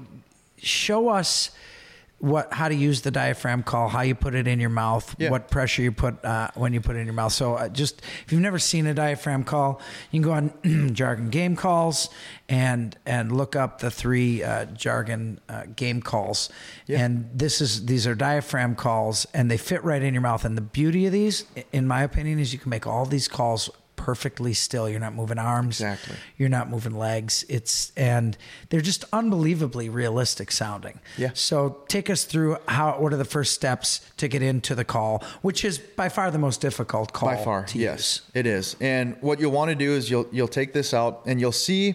show 0.58 1.08
us 1.08 1.52
what 2.22 2.54
how 2.54 2.70
to 2.70 2.76
use 2.76 3.02
the 3.02 3.12
diaphragm 3.12 3.64
call, 3.64 3.90
how 3.90 4.02
you 4.02 4.16
put 4.16 4.36
it 4.36 4.48
in 4.48 4.60
your 4.60 4.70
mouth, 4.70 5.16
Yeah. 5.18 5.32
what 5.32 5.50
pressure 5.50 5.82
you 5.82 5.92
put 5.92 6.24
uh, 6.24 6.50
when 6.54 6.72
you 6.72 6.80
put 6.80 6.96
it 6.96 7.00
in 7.00 7.06
your 7.06 7.14
mouth. 7.16 7.34
So, 7.34 7.56
uh, 7.56 7.68
just 7.70 8.02
if 8.26 8.32
you've 8.32 8.42
never 8.42 8.60
seen 8.60 8.86
a 8.86 8.94
diaphragm 8.94 9.44
call, 9.44 9.82
you 10.12 10.22
can 10.22 10.30
go 10.30 10.32
on 10.34 10.92
Jargon 10.94 11.30
Game 11.30 11.56
Calls 11.56 12.10
and 12.48 12.96
and 13.06 13.32
look 13.36 13.56
up 13.56 13.80
the 13.80 13.90
three 13.90 14.44
uh, 14.44 14.66
Jargon 14.66 15.40
uh, 15.50 15.64
game 15.76 16.02
calls. 16.02 16.50
Yeah. 16.86 17.04
And 17.04 17.30
this 17.34 17.60
is 17.60 17.86
these 17.88 18.06
are 18.06 18.16
diaphragm 18.16 18.76
calls, 18.76 19.26
and 19.34 19.50
they 19.50 19.58
fit 19.58 19.84
right 19.84 20.02
in 20.04 20.14
your 20.14 20.22
mouth. 20.22 20.46
And 20.46 20.56
the 20.56 20.62
beauty 20.62 21.08
of 21.08 21.12
these, 21.12 21.46
in 21.72 21.88
my 21.88 22.04
opinion, 22.04 22.38
is 22.40 22.54
you 22.54 22.60
can 22.60 22.70
make 22.70 22.86
all 22.86 23.06
these 23.06 23.28
calls 23.28 23.70
perfectly 24.02 24.54
still. 24.54 24.90
You're 24.90 25.00
not 25.00 25.14
moving 25.14 25.38
arms. 25.38 25.80
Exactly. 25.80 26.16
You're 26.38 26.50
not 26.50 26.70
moving 26.70 26.98
legs. 26.98 27.46
It's 27.48 27.92
and 27.96 28.36
they're 28.70 28.82
just 28.82 29.06
unbelievably 29.14 29.90
realistic 29.90 30.52
sounding. 30.52 31.00
Yeah. 31.18 31.32
So 31.36 31.84
take 31.88 32.10
us 32.10 32.24
through 32.24 32.58
how 32.68 33.00
what 33.00 33.14
are 33.14 33.18
the 33.18 33.26
first 33.26 33.54
steps 33.54 34.02
to 34.18 34.28
get 34.28 34.42
into 34.42 34.74
the 34.74 34.84
call, 34.84 35.24
which 35.44 35.64
is 35.64 35.78
by 35.78 36.10
far 36.10 36.32
the 36.32 36.40
most 36.40 36.62
difficult 36.62 37.14
call 37.14 37.30
By 37.30 37.44
far, 37.44 37.66
yes, 37.74 37.76
use. 37.76 38.22
it 38.34 38.46
is. 38.48 38.76
And 38.82 39.18
what 39.22 39.40
you'll 39.40 39.52
want 39.52 39.70
to 39.70 39.76
do 39.76 39.92
is 39.92 40.10
you'll 40.10 40.28
you'll 40.32 40.48
take 40.48 40.74
this 40.74 40.94
out 40.94 41.22
and 41.28 41.40
you'll 41.40 41.52
see 41.52 41.94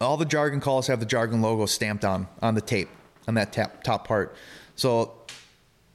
all 0.00 0.16
the 0.16 0.24
jargon 0.24 0.60
calls 0.60 0.88
have 0.88 0.98
the 0.98 1.06
jargon 1.06 1.40
logo 1.40 1.66
stamped 1.66 2.04
on 2.04 2.26
on 2.42 2.54
the 2.54 2.60
tape 2.60 2.88
on 3.28 3.34
that 3.34 3.52
tap, 3.52 3.84
top 3.84 4.08
part. 4.08 4.34
So 4.74 5.12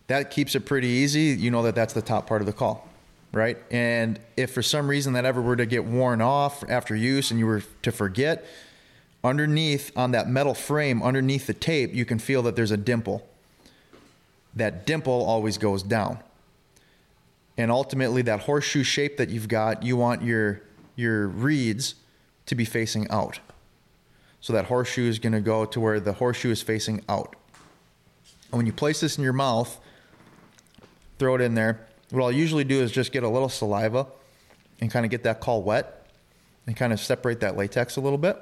that 0.07 0.29
keeps 0.31 0.55
it 0.55 0.61
pretty 0.61 0.87
easy. 0.87 1.35
You 1.37 1.51
know 1.51 1.63
that 1.63 1.75
that's 1.75 1.93
the 1.93 2.01
top 2.01 2.27
part 2.27 2.41
of 2.41 2.45
the 2.45 2.53
call, 2.53 2.87
right? 3.35 3.57
And 3.69 4.19
if 4.35 4.51
for 4.51 4.63
some 4.63 4.87
reason 4.87 5.13
that 5.13 5.25
ever 5.25 5.41
were 5.41 5.55
to 5.55 5.65
get 5.65 5.85
worn 5.85 6.21
off 6.21 6.63
after 6.67 6.95
use 6.95 7.29
and 7.29 7.39
you 7.39 7.45
were 7.45 7.61
to 7.83 7.91
forget, 7.91 8.45
underneath 9.23 9.91
on 9.95 10.11
that 10.11 10.27
metal 10.27 10.53
frame, 10.53 11.03
underneath 11.03 11.45
the 11.45 11.53
tape, 11.53 11.93
you 11.93 12.05
can 12.05 12.17
feel 12.17 12.41
that 12.43 12.55
there's 12.55 12.71
a 12.71 12.77
dimple. 12.77 13.27
That 14.55 14.85
dimple 14.85 15.23
always 15.23 15.57
goes 15.57 15.83
down 15.83 16.19
and 17.57 17.71
ultimately 17.71 18.21
that 18.23 18.41
horseshoe 18.41 18.83
shape 18.83 19.17
that 19.17 19.29
you've 19.29 19.47
got 19.47 19.83
you 19.83 19.95
want 19.95 20.21
your 20.21 20.61
your 20.95 21.27
reeds 21.27 21.95
to 22.45 22.55
be 22.55 22.65
facing 22.65 23.09
out 23.09 23.39
so 24.41 24.53
that 24.53 24.65
horseshoe 24.65 25.07
is 25.07 25.19
going 25.19 25.33
to 25.33 25.41
go 25.41 25.65
to 25.65 25.79
where 25.79 25.99
the 25.99 26.13
horseshoe 26.13 26.51
is 26.51 26.61
facing 26.61 27.03
out 27.07 27.35
and 28.51 28.57
when 28.57 28.65
you 28.65 28.73
place 28.73 28.99
this 28.99 29.17
in 29.17 29.23
your 29.23 29.33
mouth 29.33 29.79
throw 31.17 31.35
it 31.35 31.41
in 31.41 31.55
there 31.55 31.85
what 32.11 32.23
i'll 32.23 32.31
usually 32.31 32.63
do 32.63 32.81
is 32.81 32.91
just 32.91 33.11
get 33.11 33.23
a 33.23 33.29
little 33.29 33.49
saliva 33.49 34.07
and 34.81 34.91
kind 34.91 35.05
of 35.05 35.11
get 35.11 35.23
that 35.23 35.39
call 35.39 35.61
wet 35.61 36.05
and 36.67 36.75
kind 36.75 36.91
of 36.93 36.99
separate 36.99 37.39
that 37.39 37.55
latex 37.57 37.95
a 37.97 38.01
little 38.01 38.17
bit 38.17 38.35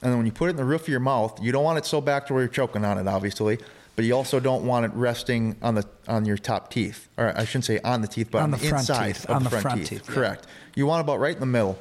and 0.00 0.12
then 0.12 0.16
when 0.16 0.26
you 0.26 0.32
put 0.32 0.46
it 0.46 0.50
in 0.50 0.56
the 0.56 0.64
roof 0.64 0.82
of 0.82 0.88
your 0.88 1.00
mouth 1.00 1.42
you 1.42 1.52
don't 1.52 1.64
want 1.64 1.78
it 1.78 1.84
so 1.84 2.00
back 2.00 2.26
to 2.26 2.32
where 2.34 2.42
you're 2.42 2.48
choking 2.48 2.84
on 2.84 2.98
it 2.98 3.06
obviously 3.06 3.58
but 3.98 4.04
you 4.04 4.14
also 4.14 4.38
don't 4.38 4.64
want 4.64 4.84
it 4.84 4.92
resting 4.94 5.56
on 5.60 5.74
the 5.74 5.84
on 6.06 6.24
your 6.24 6.38
top 6.38 6.70
teeth, 6.70 7.08
or 7.16 7.36
I 7.36 7.44
shouldn't 7.44 7.64
say 7.64 7.80
on 7.82 8.00
the 8.00 8.06
teeth, 8.06 8.28
but 8.30 8.38
On 8.38 8.44
on, 8.44 8.50
the 8.52 8.56
the, 8.58 8.68
front 8.68 8.82
inside 8.82 9.06
teeth, 9.16 9.24
of 9.24 9.34
on 9.34 9.42
the 9.42 9.50
front, 9.50 9.62
front 9.62 9.80
teeth. 9.80 9.88
teeth, 9.88 10.04
yeah. 10.08 10.14
Correct. 10.14 10.46
You 10.76 10.86
want 10.86 11.00
about 11.00 11.18
right 11.18 11.34
in 11.34 11.40
the 11.40 11.46
middle, 11.46 11.76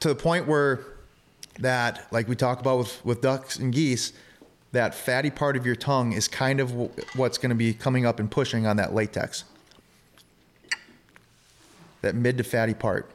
to 0.00 0.08
the 0.08 0.16
point 0.16 0.48
where 0.48 0.80
that, 1.60 2.08
like 2.10 2.26
we 2.26 2.34
talk 2.34 2.58
about 2.58 2.78
with 2.78 3.04
with 3.04 3.20
ducks 3.20 3.56
and 3.56 3.72
geese, 3.72 4.14
that 4.74 4.94
fatty 4.94 5.30
part 5.30 5.56
of 5.56 5.64
your 5.64 5.76
tongue 5.76 6.12
is 6.12 6.26
kind 6.28 6.58
of 6.60 6.70
w- 6.70 6.90
what's 7.14 7.38
going 7.38 7.50
to 7.50 7.54
be 7.56 7.72
coming 7.72 8.04
up 8.04 8.18
and 8.20 8.30
pushing 8.30 8.66
on 8.66 8.76
that 8.76 8.92
latex. 8.92 9.44
That 12.02 12.14
mid 12.14 12.36
to 12.38 12.44
fatty 12.44 12.74
part. 12.74 13.10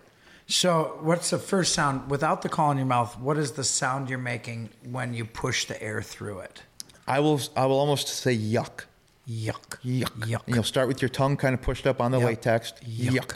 So, 0.48 0.98
what's 1.02 1.30
the 1.30 1.38
first 1.38 1.74
sound 1.74 2.10
without 2.10 2.42
the 2.42 2.50
call 2.50 2.72
in 2.72 2.78
your 2.78 2.88
mouth? 2.88 3.20
What 3.20 3.38
is 3.38 3.52
the 3.52 3.64
sound 3.64 4.10
you're 4.10 4.18
making 4.18 4.70
when 4.90 5.14
you 5.14 5.26
push 5.26 5.66
the 5.66 5.82
air 5.84 6.02
through 6.02 6.40
it? 6.40 6.64
I 7.08 7.20
will 7.20 7.40
I 7.56 7.66
will 7.68 7.78
almost 7.80 8.08
say 8.08 8.36
yuck. 8.36 8.86
Yuck. 9.30 9.78
Yuck. 9.86 10.10
Yuck. 10.22 10.42
And 10.48 10.56
you'll 10.56 10.64
start 10.64 10.88
with 10.88 11.02
your 11.04 11.10
tongue 11.10 11.38
kind 11.38 11.54
of 11.54 11.62
pushed 11.62 11.86
up 11.86 12.02
on 12.02 12.10
the 12.12 12.18
Yep. 12.20 12.28
latex. 12.28 12.74
Yuck. 12.84 13.12
Yuck. 13.12 13.36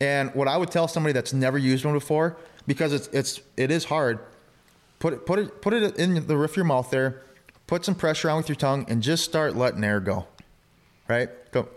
And 0.00 0.32
what 0.34 0.46
I 0.46 0.56
would 0.56 0.70
tell 0.70 0.86
somebody 0.86 1.12
that's 1.12 1.32
never 1.32 1.58
used 1.58 1.84
one 1.84 1.94
before, 1.94 2.36
because 2.66 2.92
it's 2.92 3.08
it's 3.08 3.40
it 3.56 3.72
is 3.72 3.84
hard, 3.86 4.20
put 5.04 5.12
it 5.12 5.26
put 5.26 5.38
it 5.38 5.60
put 5.60 5.74
it 5.74 5.98
in 5.98 6.26
the 6.26 6.34
roof 6.34 6.52
of 6.52 6.56
your 6.56 6.64
mouth 6.64 6.88
there, 6.88 7.20
put 7.66 7.84
some 7.84 7.94
pressure 7.94 8.30
on 8.30 8.38
with 8.38 8.48
your 8.48 8.56
tongue, 8.56 8.86
and 8.88 9.02
just 9.02 9.22
start 9.22 9.54
letting 9.54 9.84
air 9.84 10.00
go. 10.00 10.26
Right? 11.08 11.28
Go. 11.52 11.68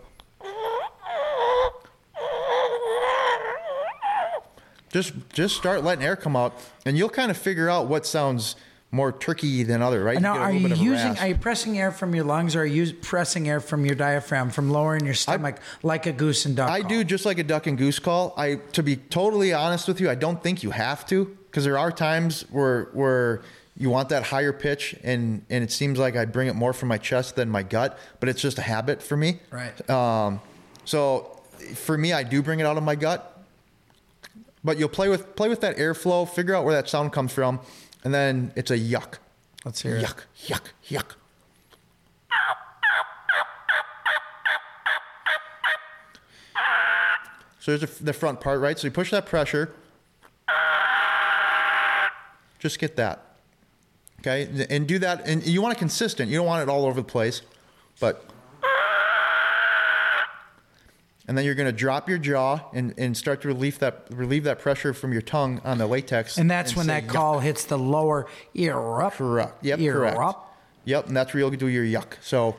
Just 4.90 5.12
just 5.34 5.56
start 5.56 5.84
letting 5.84 6.02
air 6.02 6.16
come 6.16 6.36
out, 6.36 6.58
and 6.86 6.96
you'll 6.96 7.10
kind 7.10 7.30
of 7.30 7.36
figure 7.36 7.68
out 7.68 7.86
what 7.86 8.06
sounds 8.06 8.56
more 8.90 9.12
turkey 9.12 9.62
than 9.62 9.82
other. 9.82 10.02
Right? 10.02 10.22
Now, 10.22 10.38
a 10.38 10.40
are 10.40 10.52
you 10.52 10.60
bit 10.62 10.72
of 10.72 10.80
a 10.80 10.82
using? 10.82 11.08
rasp. 11.08 11.22
Are 11.22 11.28
you 11.28 11.34
pressing 11.36 11.78
air 11.78 11.92
from 11.92 12.14
your 12.14 12.24
lungs, 12.24 12.56
or 12.56 12.62
are 12.62 12.64
you 12.64 12.94
pressing 12.94 13.46
air 13.46 13.60
from 13.60 13.84
your 13.84 13.94
diaphragm 13.94 14.48
from 14.48 14.70
lowering 14.70 15.04
your 15.04 15.12
stomach 15.12 15.58
like 15.82 16.06
a 16.06 16.12
goose 16.12 16.46
and 16.46 16.56
duck? 16.56 16.70
I 16.70 16.80
call? 16.80 16.88
do 16.88 17.04
just 17.04 17.26
like 17.26 17.38
a 17.38 17.44
duck 17.44 17.66
and 17.66 17.76
goose 17.76 17.98
call. 17.98 18.32
I 18.38 18.54
to 18.72 18.82
be 18.82 18.96
totally 18.96 19.52
honest 19.52 19.86
with 19.86 20.00
you, 20.00 20.08
I 20.08 20.14
don't 20.14 20.42
think 20.42 20.62
you 20.62 20.70
have 20.70 21.04
to 21.08 21.37
because 21.58 21.64
there 21.64 21.78
are 21.78 21.90
times 21.90 22.42
where 22.52 22.84
where 22.92 23.40
you 23.76 23.90
want 23.90 24.10
that 24.10 24.22
higher 24.22 24.52
pitch 24.52 24.94
and 25.02 25.44
and 25.50 25.64
it 25.64 25.72
seems 25.72 25.98
like 25.98 26.14
I 26.14 26.24
bring 26.24 26.46
it 26.46 26.54
more 26.54 26.72
from 26.72 26.88
my 26.88 26.98
chest 26.98 27.34
than 27.34 27.50
my 27.50 27.64
gut, 27.64 27.98
but 28.20 28.28
it's 28.28 28.40
just 28.40 28.58
a 28.58 28.62
habit 28.62 29.02
for 29.02 29.16
me. 29.16 29.40
Right. 29.50 29.90
Um, 29.90 30.40
so 30.84 31.40
for 31.74 31.98
me, 31.98 32.12
I 32.12 32.22
do 32.22 32.42
bring 32.42 32.60
it 32.60 32.66
out 32.66 32.76
of 32.76 32.84
my 32.84 32.94
gut, 32.94 33.42
but 34.62 34.78
you'll 34.78 34.88
play 34.88 35.08
with 35.08 35.34
play 35.34 35.48
with 35.48 35.60
that 35.62 35.78
airflow, 35.78 36.28
figure 36.28 36.54
out 36.54 36.64
where 36.64 36.74
that 36.74 36.88
sound 36.88 37.12
comes 37.12 37.32
from, 37.32 37.58
and 38.04 38.14
then 38.14 38.52
it's 38.54 38.70
a 38.70 38.78
yuck, 38.78 39.14
Let's 39.64 39.82
hear 39.82 39.96
it. 39.96 40.04
yuck, 40.04 40.20
yuck, 40.46 40.62
yuck. 40.88 41.16
So 47.58 47.76
there's 47.76 47.98
the 47.98 48.04
the 48.04 48.12
front 48.12 48.40
part, 48.40 48.60
right? 48.60 48.78
So 48.78 48.86
you 48.86 48.92
push 48.92 49.10
that 49.10 49.26
pressure. 49.26 49.72
Just 52.58 52.78
get 52.78 52.96
that. 52.96 53.24
Okay, 54.20 54.66
and 54.68 54.86
do 54.86 54.98
that. 54.98 55.28
And 55.28 55.46
you 55.46 55.62
want 55.62 55.76
it 55.76 55.78
consistent. 55.78 56.30
You 56.30 56.38
don't 56.38 56.46
want 56.46 56.62
it 56.62 56.68
all 56.68 56.84
over 56.84 57.00
the 57.00 57.06
place, 57.06 57.42
but. 58.00 58.24
And 61.28 61.36
then 61.36 61.44
you're 61.44 61.54
going 61.54 61.66
to 61.66 61.76
drop 61.76 62.08
your 62.08 62.16
jaw 62.16 62.70
and, 62.72 62.94
and 62.96 63.14
start 63.14 63.42
to 63.42 63.48
relieve 63.48 63.80
that 63.80 64.06
relieve 64.10 64.44
that 64.44 64.60
pressure 64.60 64.94
from 64.94 65.12
your 65.12 65.20
tongue 65.20 65.60
on 65.62 65.76
the 65.76 65.86
latex. 65.86 66.38
And 66.38 66.50
that's 66.50 66.74
when 66.74 66.86
say 66.86 67.02
that 67.02 67.04
yuck. 67.04 67.12
call 67.12 67.40
hits 67.40 67.64
the 67.66 67.76
lower 67.76 68.26
ear 68.54 69.02
up. 69.02 69.12
Correct. 69.12 69.62
Yep. 69.62 69.78
Ear 69.78 69.92
correct. 69.92 70.18
up. 70.18 70.56
Yep. 70.86 71.08
And 71.08 71.16
that's 71.16 71.34
where 71.34 71.40
you'll 71.40 71.50
do 71.50 71.68
your 71.68 71.84
yuck. 71.84 72.14
So 72.22 72.56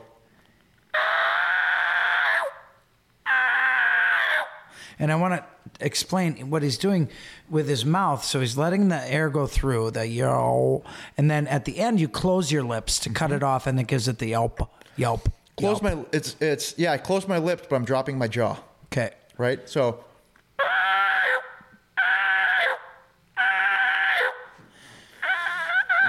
And 5.00 5.10
I 5.10 5.16
want 5.16 5.34
to 5.34 5.44
explain 5.84 6.50
what 6.50 6.62
he's 6.62 6.78
doing 6.78 7.08
with 7.48 7.68
his 7.68 7.84
mouth. 7.84 8.22
So 8.22 8.38
he's 8.38 8.56
letting 8.56 8.88
the 8.88 9.02
air 9.12 9.30
go 9.30 9.48
through 9.48 9.90
the 9.90 10.06
yo, 10.06 10.84
and 11.16 11.28
then 11.28 11.48
at 11.48 11.64
the 11.64 11.78
end 11.78 12.00
you 12.00 12.08
close 12.08 12.52
your 12.52 12.62
lips 12.62 13.00
to 13.00 13.10
cut 13.10 13.32
it 13.32 13.36
mm-hmm. 13.36 13.44
off, 13.46 13.66
and 13.66 13.80
it 13.80 13.88
gives 13.88 14.06
it 14.06 14.18
the 14.18 14.28
yelp, 14.28 14.70
yelp. 14.96 15.28
close 15.56 15.82
yelp. 15.82 15.96
my. 15.96 16.04
It's 16.12 16.36
it's 16.38 16.78
yeah. 16.78 16.92
I 16.92 16.98
close 16.98 17.26
my 17.26 17.38
lips, 17.38 17.66
but 17.68 17.74
I'm 17.74 17.84
dropping 17.84 18.16
my 18.18 18.28
jaw. 18.28 18.56
Okay. 18.92 19.10
Right. 19.36 19.68
So 19.68 20.04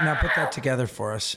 Now 0.04 0.16
put 0.16 0.34
that 0.34 0.50
together 0.50 0.88
for 0.88 1.12
us. 1.12 1.36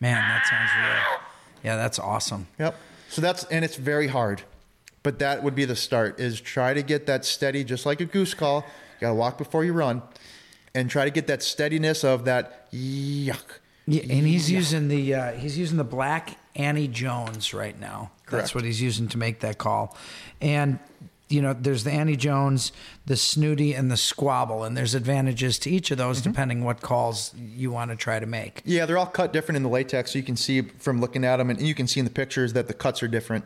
Man, 0.00 0.14
that 0.14 0.46
sounds 0.46 0.70
real. 0.80 1.25
Yeah, 1.62 1.76
that's 1.76 1.98
awesome. 1.98 2.46
Yep. 2.58 2.76
So 3.08 3.22
that's 3.22 3.44
and 3.44 3.64
it's 3.64 3.76
very 3.76 4.08
hard, 4.08 4.42
but 5.02 5.18
that 5.20 5.42
would 5.42 5.54
be 5.54 5.64
the 5.64 5.76
start. 5.76 6.20
Is 6.20 6.40
try 6.40 6.74
to 6.74 6.82
get 6.82 7.06
that 7.06 7.24
steady, 7.24 7.64
just 7.64 7.86
like 7.86 8.00
a 8.00 8.04
goose 8.04 8.34
call. 8.34 8.64
You 8.96 9.00
got 9.00 9.08
to 9.08 9.14
walk 9.14 9.38
before 9.38 9.64
you 9.64 9.72
run, 9.72 10.02
and 10.74 10.90
try 10.90 11.04
to 11.04 11.10
get 11.10 11.26
that 11.28 11.42
steadiness 11.42 12.04
of 12.04 12.24
that 12.24 12.70
yuck. 12.72 13.60
Yeah, 13.86 14.02
and 14.02 14.26
he's 14.26 14.50
using 14.50 14.88
the 14.88 15.14
uh, 15.14 15.32
he's 15.32 15.56
using 15.56 15.76
the 15.76 15.84
black 15.84 16.36
Annie 16.56 16.88
Jones 16.88 17.54
right 17.54 17.78
now. 17.78 18.10
That's 18.28 18.54
what 18.54 18.64
he's 18.64 18.82
using 18.82 19.06
to 19.08 19.18
make 19.18 19.40
that 19.40 19.58
call. 19.58 19.96
And 20.40 20.80
you 21.28 21.42
know, 21.42 21.52
there's 21.52 21.84
the 21.84 21.90
Annie 21.90 22.16
Jones, 22.16 22.70
the 23.04 23.16
snooty, 23.16 23.74
and 23.74 23.90
the 23.90 23.96
squabble, 23.96 24.62
and 24.62 24.76
there's 24.76 24.94
advantages 24.94 25.58
to 25.60 25.70
each 25.70 25.90
of 25.90 25.98
those 25.98 26.20
mm-hmm. 26.20 26.30
depending 26.30 26.64
what 26.64 26.80
calls 26.80 27.34
you 27.36 27.70
want 27.70 27.90
to 27.90 27.96
try 27.96 28.20
to 28.20 28.26
make. 28.26 28.62
Yeah, 28.64 28.86
they're 28.86 28.98
all 28.98 29.06
cut 29.06 29.32
different 29.32 29.56
in 29.56 29.62
the 29.62 29.68
latex, 29.68 30.12
so 30.12 30.18
you 30.18 30.24
can 30.24 30.36
see 30.36 30.62
from 30.62 31.00
looking 31.00 31.24
at 31.24 31.38
them, 31.38 31.50
and 31.50 31.60
you 31.60 31.74
can 31.74 31.86
see 31.86 32.00
in 32.00 32.04
the 32.04 32.12
pictures 32.12 32.52
that 32.52 32.68
the 32.68 32.74
cuts 32.74 33.02
are 33.02 33.08
different. 33.08 33.44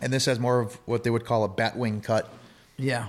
And 0.00 0.12
this 0.12 0.24
has 0.26 0.40
more 0.40 0.60
of 0.60 0.74
what 0.86 1.04
they 1.04 1.10
would 1.10 1.24
call 1.24 1.44
a 1.44 1.48
bat 1.48 1.76
wing 1.76 2.00
cut. 2.00 2.32
Yeah, 2.76 3.08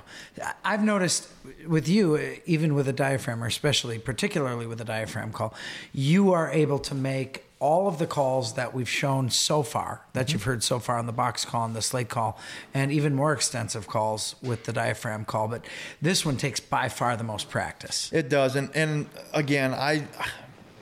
I've 0.65 0.83
noticed 0.83 1.29
with 1.65 1.87
you, 1.87 2.37
even 2.45 2.75
with 2.75 2.89
a 2.89 2.93
diaphragm, 2.93 3.41
or 3.41 3.47
especially 3.47 3.97
particularly 3.97 4.67
with 4.67 4.81
a 4.81 4.85
diaphragm 4.85 5.31
call, 5.31 5.53
you 5.93 6.33
are 6.33 6.51
able 6.51 6.77
to 6.79 6.93
make 6.93 7.45
all 7.61 7.87
of 7.87 7.99
the 7.99 8.07
calls 8.07 8.55
that 8.55 8.73
we've 8.73 8.89
shown 8.89 9.29
so 9.29 9.61
far, 9.61 10.01
that 10.13 10.33
you've 10.33 10.43
heard 10.43 10.63
so 10.63 10.79
far 10.79 10.97
on 10.97 11.05
the 11.05 11.13
box 11.13 11.45
call 11.45 11.63
and 11.63 11.75
the 11.75 11.81
slate 11.81 12.09
call, 12.09 12.37
and 12.73 12.91
even 12.91 13.13
more 13.15 13.31
extensive 13.31 13.87
calls 13.87 14.35
with 14.41 14.65
the 14.65 14.73
diaphragm 14.73 15.23
call. 15.23 15.47
But 15.47 15.63
this 16.01 16.25
one 16.25 16.37
takes 16.37 16.59
by 16.59 16.89
far 16.89 17.15
the 17.15 17.23
most 17.23 17.49
practice. 17.49 18.11
It 18.11 18.27
does, 18.29 18.55
and 18.55 18.69
and 18.75 19.07
again, 19.33 19.73
I 19.73 20.07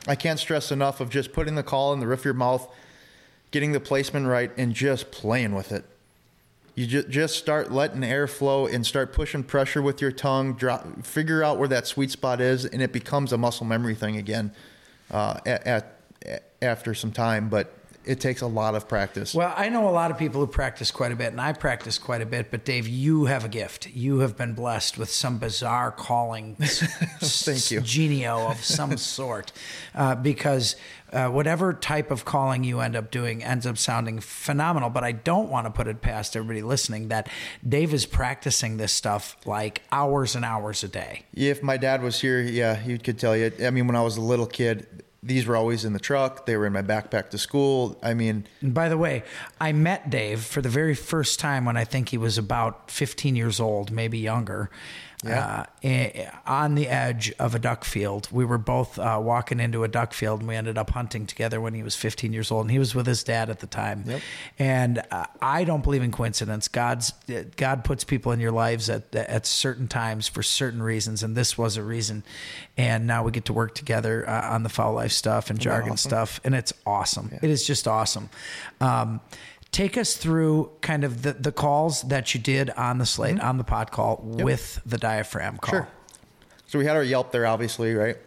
I 0.07 0.15
can't 0.15 0.39
stress 0.39 0.71
enough 0.71 1.01
of 1.01 1.09
just 1.09 1.33
putting 1.33 1.55
the 1.55 1.63
call 1.63 1.93
in 1.93 1.99
the 1.99 2.07
roof 2.07 2.19
of 2.19 2.25
your 2.25 2.33
mouth, 2.33 2.67
getting 3.51 3.73
the 3.73 3.81
placement 3.81 4.27
right, 4.27 4.51
and 4.57 4.73
just 4.73 5.11
playing 5.11 5.53
with 5.53 5.73
it. 5.73 5.83
You 6.75 6.87
just 6.87 7.09
just 7.09 7.35
start 7.35 7.73
letting 7.73 8.05
air 8.05 8.25
flow 8.25 8.67
and 8.67 8.85
start 8.87 9.11
pushing 9.11 9.43
pressure 9.43 9.81
with 9.81 10.01
your 10.01 10.13
tongue. 10.13 10.53
Drop, 10.53 11.05
figure 11.05 11.43
out 11.43 11.57
where 11.57 11.67
that 11.67 11.87
sweet 11.87 12.09
spot 12.09 12.39
is, 12.39 12.63
and 12.63 12.81
it 12.81 12.93
becomes 12.93 13.33
a 13.33 13.37
muscle 13.37 13.65
memory 13.65 13.95
thing 13.95 14.15
again 14.15 14.53
uh, 15.11 15.41
at, 15.45 15.67
at 15.67 15.98
after 16.61 16.93
some 16.93 17.11
time. 17.11 17.49
But 17.49 17.73
it 18.05 18.19
takes 18.19 18.41
a 18.41 18.47
lot 18.47 18.75
of 18.75 18.87
practice. 18.87 19.35
Well, 19.35 19.53
I 19.55 19.69
know 19.69 19.87
a 19.87 19.91
lot 19.91 20.09
of 20.09 20.17
people 20.17 20.41
who 20.41 20.47
practice 20.47 20.89
quite 20.89 21.11
a 21.11 21.15
bit, 21.15 21.27
and 21.27 21.39
I 21.39 21.53
practice 21.53 21.97
quite 21.99 22.21
a 22.21 22.25
bit. 22.25 22.49
But 22.49 22.65
Dave, 22.65 22.87
you 22.87 23.25
have 23.25 23.43
a 23.45 23.49
gift. 23.49 23.89
You 23.89 24.19
have 24.19 24.37
been 24.37 24.53
blessed 24.53 24.97
with 24.97 25.09
some 25.09 25.37
bizarre 25.37 25.91
calling, 25.91 26.55
Thank 26.59 27.71
you. 27.71 27.81
genio 27.81 28.47
of 28.47 28.63
some 28.63 28.97
sort, 29.17 29.51
uh, 29.93 30.15
because 30.15 30.75
uh, 31.11 31.27
whatever 31.27 31.73
type 31.73 32.09
of 32.09 32.23
calling 32.25 32.63
you 32.63 32.79
end 32.79 32.95
up 32.95 33.11
doing 33.11 33.43
ends 33.43 33.67
up 33.67 33.77
sounding 33.77 34.19
phenomenal. 34.19 34.89
But 34.89 35.03
I 35.03 35.11
don't 35.11 35.49
want 35.49 35.67
to 35.67 35.71
put 35.71 35.87
it 35.87 36.01
past 36.01 36.35
everybody 36.35 36.61
listening 36.63 37.09
that 37.09 37.29
Dave 37.67 37.93
is 37.93 38.05
practicing 38.05 38.77
this 38.77 38.93
stuff 38.93 39.35
like 39.45 39.83
hours 39.91 40.35
and 40.35 40.45
hours 40.45 40.83
a 40.83 40.87
day. 40.87 41.25
If 41.35 41.61
my 41.61 41.77
dad 41.77 42.01
was 42.01 42.19
here, 42.21 42.41
yeah, 42.41 42.75
he 42.75 42.97
could 42.97 43.19
tell 43.19 43.35
you. 43.35 43.51
I 43.63 43.69
mean, 43.69 43.87
when 43.87 43.95
I 43.95 44.01
was 44.01 44.17
a 44.17 44.21
little 44.21 44.47
kid, 44.47 45.03
these 45.21 45.45
were 45.45 45.55
always 45.55 45.83
in 45.83 45.93
the 45.93 45.99
truck. 45.99 46.45
They 46.45 46.55
were 46.55 46.65
in 46.65 46.73
my 46.73 46.81
backpack 46.81 47.29
to 47.31 47.37
school. 47.37 47.99
I 48.01 48.13
mean, 48.13 48.47
And 48.61 48.73
by 48.73 48.89
the 48.89 48.97
way, 48.97 49.23
I 49.59 49.71
met 49.73 50.09
Dave 50.09 50.41
for 50.41 50.61
the 50.61 50.69
very 50.69 50.95
first 50.95 51.39
time 51.39 51.65
when 51.65 51.75
I 51.75 51.83
think 51.83 52.09
he 52.09 52.17
was 52.17 52.37
about 52.37 52.89
15 52.89 53.35
years 53.35 53.59
old, 53.59 53.91
maybe 53.91 54.17
younger. 54.17 54.69
Yeah. 55.23 55.65
Uh, 55.83 55.87
eh, 55.87 56.29
on 56.45 56.75
the 56.75 56.87
edge 56.87 57.33
of 57.39 57.53
a 57.53 57.59
duck 57.59 57.83
field. 57.83 58.29
We 58.31 58.45
were 58.45 58.57
both 58.57 58.97
uh, 58.97 59.19
walking 59.21 59.59
into 59.59 59.83
a 59.83 59.89
duck 59.89 60.13
field 60.13 60.39
and 60.39 60.47
we 60.47 60.55
ended 60.55 60.77
up 60.77 60.91
hunting 60.91 61.25
together 61.25 61.59
when 61.59 61.73
he 61.73 61.83
was 61.83 61.95
15 61.95 62.31
years 62.31 62.51
old 62.51 62.65
and 62.65 62.71
he 62.71 62.79
was 62.79 62.95
with 62.95 63.05
his 63.05 63.21
dad 63.23 63.49
at 63.49 63.59
the 63.59 63.67
time. 63.67 64.03
Yep. 64.07 64.21
And 64.57 65.03
uh, 65.11 65.25
I 65.41 65.65
don't 65.65 65.83
believe 65.83 66.03
in 66.03 66.11
coincidence. 66.11 66.69
God's 66.69 67.11
God 67.57 67.83
puts 67.83 68.05
people 68.05 68.31
in 68.31 68.39
your 68.39 68.51
lives 68.51 68.89
at 68.89 69.13
at 69.13 69.45
certain 69.45 69.89
times 69.89 70.27
for 70.27 70.41
certain 70.41 70.81
reasons 70.81 71.21
and 71.21 71.35
this 71.35 71.57
was 71.57 71.75
a 71.75 71.83
reason. 71.83 72.23
And 72.77 73.05
now 73.05 73.23
we 73.23 73.31
get 73.31 73.45
to 73.45 73.53
work 73.53 73.75
together 73.75 74.27
uh, 74.27 74.53
on 74.53 74.63
the 74.63 74.69
Fowl 74.69 74.93
Life 74.93 75.11
stuff 75.11 75.49
and 75.49 75.59
jargon 75.59 75.93
awesome? 75.93 76.09
stuff 76.09 76.39
and 76.45 76.55
it's 76.55 76.71
awesome. 76.85 77.37
It 77.41 77.49
is 77.49 77.67
just 77.67 77.89
awesome. 77.89 78.29
Um, 78.79 79.19
take 79.71 79.97
us 79.97 80.15
through 80.17 80.71
kind 80.81 81.03
of 81.03 81.21
the, 81.21 81.33
the 81.33 81.51
calls 81.51 82.01
that 82.03 82.33
you 82.33 82.39
did 82.39 82.69
on 82.71 82.97
the 82.97 83.05
slate, 83.05 83.35
mm-hmm. 83.35 83.45
on 83.47 83.57
the 83.57 83.63
pot 83.63 83.91
call 83.91 84.19
with 84.23 84.81
the 84.85 84.97
diaphragm 84.97 85.57
call. 85.57 85.71
Sure. 85.81 85.87
So 86.67 86.79
we 86.79 86.85
had 86.85 86.95
our 86.95 87.03
Yelp 87.03 87.31
there, 87.31 87.45
obviously, 87.47 87.93
right? 87.95 88.17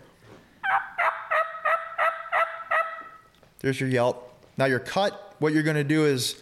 There's 3.60 3.78
your 3.80 3.88
Yelp. 3.88 4.28
Now 4.56 4.64
your 4.64 4.80
cut, 4.80 5.34
what 5.38 5.52
you're 5.52 5.62
going 5.62 5.76
to 5.76 5.84
do 5.84 6.04
is 6.06 6.36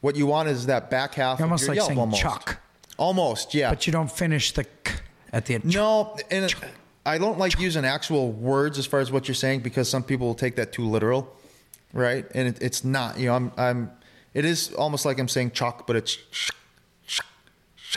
what 0.00 0.16
you 0.16 0.26
want 0.26 0.48
is 0.48 0.66
that 0.66 0.90
back 0.90 1.14
half 1.14 1.38
You're 1.38 1.46
of 1.46 1.50
almost 1.50 1.62
your 1.62 1.68
like 1.70 1.76
Yelp 1.76 1.88
saying 1.88 1.98
almost. 1.98 2.22
chuck, 2.22 2.60
Almost, 2.96 3.54
yeah. 3.54 3.70
but 3.70 3.86
you 3.86 3.92
don't 3.92 4.10
finish 4.10 4.52
the 4.52 4.64
k 4.64 4.94
at 5.32 5.46
the 5.46 5.54
end. 5.54 5.64
No, 5.64 6.16
and 6.30 6.54
I 7.06 7.18
don't 7.18 7.38
like 7.38 7.58
using 7.58 7.84
actual 7.84 8.30
words 8.30 8.78
as 8.78 8.86
far 8.86 9.00
as 9.00 9.10
what 9.10 9.26
you're 9.26 9.34
saying 9.34 9.60
because 9.60 9.88
some 9.88 10.02
people 10.02 10.26
will 10.26 10.34
take 10.34 10.56
that 10.56 10.72
too 10.72 10.84
literal, 10.86 11.34
right? 11.92 12.26
And 12.34 12.48
it, 12.48 12.58
it's 12.62 12.84
not. 12.84 13.18
You 13.18 13.26
know, 13.26 13.34
I'm, 13.34 13.52
I'm. 13.56 13.90
It 14.34 14.44
is 14.44 14.72
almost 14.74 15.04
like 15.06 15.18
I'm 15.18 15.28
saying 15.28 15.52
chalk, 15.52 15.86
but 15.86 15.96
it's, 15.96 16.18
sh- 16.30 16.50
sh- 17.06 17.20
sh- 17.74 17.96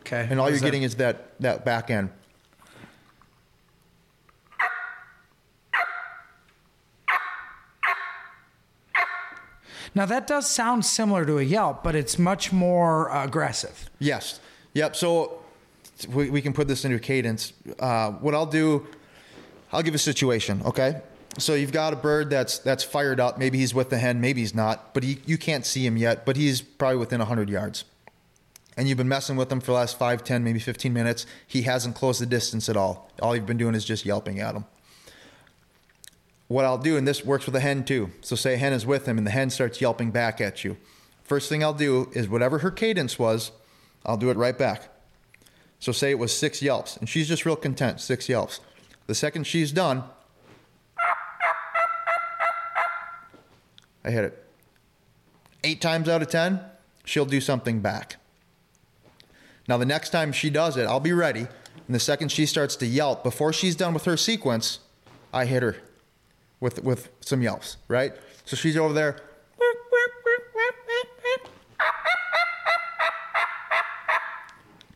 Okay. 0.00 0.26
and 0.30 0.38
all 0.38 0.48
you're 0.48 0.58
that? 0.58 0.64
getting 0.64 0.82
is 0.82 0.96
that 0.96 1.38
that 1.40 1.64
back 1.64 1.90
end. 1.90 2.10
Now 9.94 10.04
that 10.06 10.26
does 10.26 10.48
sound 10.48 10.84
similar 10.84 11.24
to 11.24 11.38
a 11.38 11.42
Yelp, 11.42 11.82
but 11.82 11.94
it's 11.94 12.18
much 12.18 12.52
more 12.52 13.08
aggressive. 13.10 13.88
Yes. 13.98 14.40
Yep. 14.74 14.94
So 14.96 15.38
we, 16.08 16.30
we 16.30 16.42
can 16.42 16.52
put 16.52 16.68
this 16.68 16.84
into 16.84 16.98
cadence. 16.98 17.52
Uh, 17.78 18.12
what 18.12 18.34
I'll 18.34 18.46
do, 18.46 18.86
I'll 19.72 19.82
give 19.82 19.94
a 19.94 19.98
situation. 19.98 20.62
Okay. 20.64 21.00
So 21.38 21.54
you've 21.54 21.72
got 21.72 21.92
a 21.92 21.96
bird 21.96 22.30
that's 22.30 22.58
that's 22.58 22.82
fired 22.82 23.20
up. 23.20 23.38
Maybe 23.38 23.58
he's 23.58 23.74
with 23.74 23.90
the 23.90 23.98
hen. 23.98 24.20
Maybe 24.20 24.40
he's 24.40 24.54
not. 24.54 24.94
But 24.94 25.02
he, 25.02 25.20
you 25.26 25.36
can't 25.36 25.66
see 25.66 25.84
him 25.84 25.96
yet. 25.96 26.24
But 26.24 26.36
he's 26.36 26.62
probably 26.62 26.96
within 26.96 27.20
hundred 27.20 27.50
yards. 27.50 27.84
And 28.76 28.88
you've 28.88 28.98
been 28.98 29.08
messing 29.08 29.36
with 29.36 29.50
him 29.50 29.60
for 29.60 29.66
the 29.66 29.72
last 29.72 29.98
five, 29.98 30.24
ten, 30.24 30.44
maybe 30.44 30.58
fifteen 30.58 30.92
minutes. 30.92 31.26
He 31.46 31.62
hasn't 31.62 31.94
closed 31.94 32.20
the 32.20 32.26
distance 32.26 32.68
at 32.68 32.76
all. 32.76 33.10
All 33.20 33.34
you've 33.34 33.46
been 33.46 33.58
doing 33.58 33.74
is 33.74 33.84
just 33.84 34.06
yelping 34.06 34.40
at 34.40 34.54
him. 34.54 34.64
What 36.48 36.64
I'll 36.64 36.78
do, 36.78 36.96
and 36.96 37.06
this 37.08 37.24
works 37.24 37.44
with 37.44 37.56
a 37.56 37.60
hen 37.60 37.84
too. 37.84 38.12
So 38.20 38.36
say 38.36 38.54
a 38.54 38.56
hen 38.56 38.72
is 38.72 38.86
with 38.86 39.06
him, 39.06 39.18
and 39.18 39.26
the 39.26 39.30
hen 39.30 39.50
starts 39.50 39.80
yelping 39.80 40.10
back 40.10 40.40
at 40.40 40.64
you. 40.64 40.76
First 41.24 41.48
thing 41.48 41.64
I'll 41.64 41.74
do 41.74 42.08
is 42.12 42.28
whatever 42.28 42.58
her 42.58 42.70
cadence 42.70 43.18
was, 43.18 43.50
I'll 44.04 44.16
do 44.16 44.30
it 44.30 44.36
right 44.36 44.56
back. 44.56 44.88
So 45.78 45.92
say 45.92 46.10
it 46.10 46.18
was 46.18 46.36
six 46.36 46.62
yelps, 46.62 46.96
and 46.96 47.08
she's 47.08 47.28
just 47.28 47.44
real 47.44 47.56
content, 47.56 48.00
six 48.00 48.28
yelps. 48.28 48.60
The 49.06 49.14
second 49.14 49.46
she's 49.46 49.72
done, 49.72 50.04
I 54.04 54.10
hit 54.10 54.24
it. 54.24 54.44
Eight 55.64 55.80
times 55.80 56.08
out 56.08 56.22
of 56.22 56.28
ten, 56.28 56.60
she'll 57.04 57.26
do 57.26 57.40
something 57.40 57.80
back. 57.80 58.16
Now, 59.68 59.76
the 59.78 59.84
next 59.84 60.10
time 60.10 60.32
she 60.32 60.48
does 60.48 60.76
it, 60.76 60.86
I'll 60.86 61.00
be 61.00 61.12
ready. 61.12 61.40
And 61.86 61.94
the 61.94 62.00
second 62.00 62.30
she 62.30 62.46
starts 62.46 62.76
to 62.76 62.86
yelp, 62.86 63.22
before 63.22 63.52
she's 63.52 63.76
done 63.76 63.94
with 63.94 64.04
her 64.04 64.16
sequence, 64.16 64.78
I 65.32 65.44
hit 65.44 65.62
her 65.62 65.76
with, 66.60 66.82
with 66.84 67.10
some 67.20 67.42
yelps, 67.42 67.76
right? 67.88 68.12
So 68.44 68.56
she's 68.56 68.76
over 68.76 68.94
there. 68.94 69.18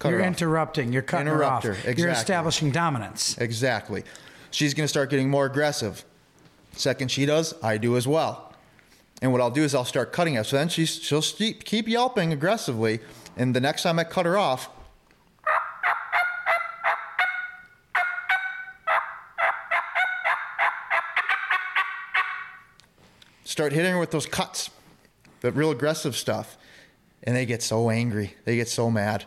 Cut 0.00 0.08
You're 0.10 0.22
off. 0.22 0.26
interrupting. 0.26 0.92
You're 0.92 1.02
cutting 1.02 1.28
Interrupt 1.28 1.62
her 1.62 1.74
her, 1.74 1.90
off. 1.90 1.98
You're 1.98 2.08
establishing 2.10 2.72
dominance. 2.72 3.38
Exactly. 3.38 4.02
She's 4.50 4.74
going 4.74 4.84
to 4.84 4.88
start 4.88 5.10
getting 5.10 5.30
more 5.30 5.46
aggressive. 5.46 6.04
Second 6.72 7.12
she 7.12 7.26
does, 7.26 7.54
I 7.62 7.76
do 7.76 7.96
as 7.96 8.08
well. 8.08 8.52
And 9.22 9.30
what 9.30 9.40
I'll 9.40 9.50
do 9.50 9.62
is 9.62 9.74
I'll 9.74 9.84
start 9.84 10.12
cutting 10.12 10.34
her. 10.34 10.42
So 10.42 10.56
then 10.56 10.68
she's, 10.68 10.96
she'll 10.96 11.22
keep, 11.22 11.64
keep 11.64 11.86
yelping 11.86 12.32
aggressively. 12.32 13.00
And 13.36 13.54
the 13.54 13.60
next 13.60 13.82
time 13.82 13.98
I 13.98 14.04
cut 14.04 14.26
her 14.26 14.38
off, 14.38 14.70
start 23.44 23.72
hitting 23.72 23.92
her 23.92 23.98
with 23.98 24.10
those 24.10 24.26
cuts, 24.26 24.70
the 25.42 25.52
real 25.52 25.70
aggressive 25.70 26.16
stuff. 26.16 26.56
And 27.22 27.36
they 27.36 27.44
get 27.44 27.62
so 27.62 27.90
angry. 27.90 28.34
They 28.46 28.56
get 28.56 28.68
so 28.68 28.90
mad. 28.90 29.26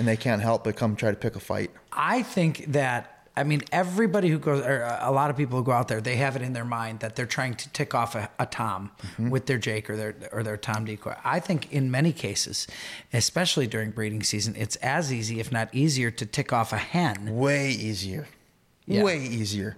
And 0.00 0.08
they 0.08 0.16
can't 0.16 0.40
help 0.40 0.64
but 0.64 0.76
come 0.76 0.96
try 0.96 1.10
to 1.10 1.16
pick 1.16 1.36
a 1.36 1.40
fight. 1.40 1.70
I 1.92 2.22
think 2.22 2.64
that 2.72 3.18
I 3.36 3.44
mean 3.44 3.60
everybody 3.70 4.28
who 4.28 4.38
goes, 4.38 4.64
or 4.64 4.82
a 5.00 5.12
lot 5.12 5.28
of 5.30 5.36
people 5.36 5.58
who 5.58 5.64
go 5.64 5.72
out 5.72 5.88
there, 5.88 6.00
they 6.00 6.16
have 6.16 6.36
it 6.36 6.42
in 6.42 6.54
their 6.54 6.64
mind 6.64 7.00
that 7.00 7.16
they're 7.16 7.26
trying 7.38 7.54
to 7.56 7.68
tick 7.68 7.94
off 7.94 8.14
a, 8.14 8.30
a 8.38 8.46
tom 8.46 8.90
Mm-hmm. 9.02 9.28
with 9.30 9.44
their 9.46 9.58
Jake 9.58 9.90
or 9.90 9.96
their 9.96 10.14
or 10.32 10.42
their 10.42 10.56
tom 10.56 10.86
decoy. 10.86 11.14
I 11.22 11.38
think 11.38 11.70
in 11.70 11.90
many 11.90 12.12
cases, 12.12 12.66
especially 13.12 13.66
during 13.66 13.90
breeding 13.90 14.22
season, 14.22 14.54
it's 14.56 14.76
as 14.76 15.12
easy, 15.12 15.38
if 15.38 15.52
not 15.52 15.68
easier, 15.74 16.10
to 16.10 16.24
tick 16.26 16.52
off 16.52 16.72
a 16.72 16.78
hen. 16.78 17.36
Way 17.36 17.70
easier. 17.70 18.26
Yeah. 18.86 19.02
Way 19.04 19.20
easier. 19.20 19.76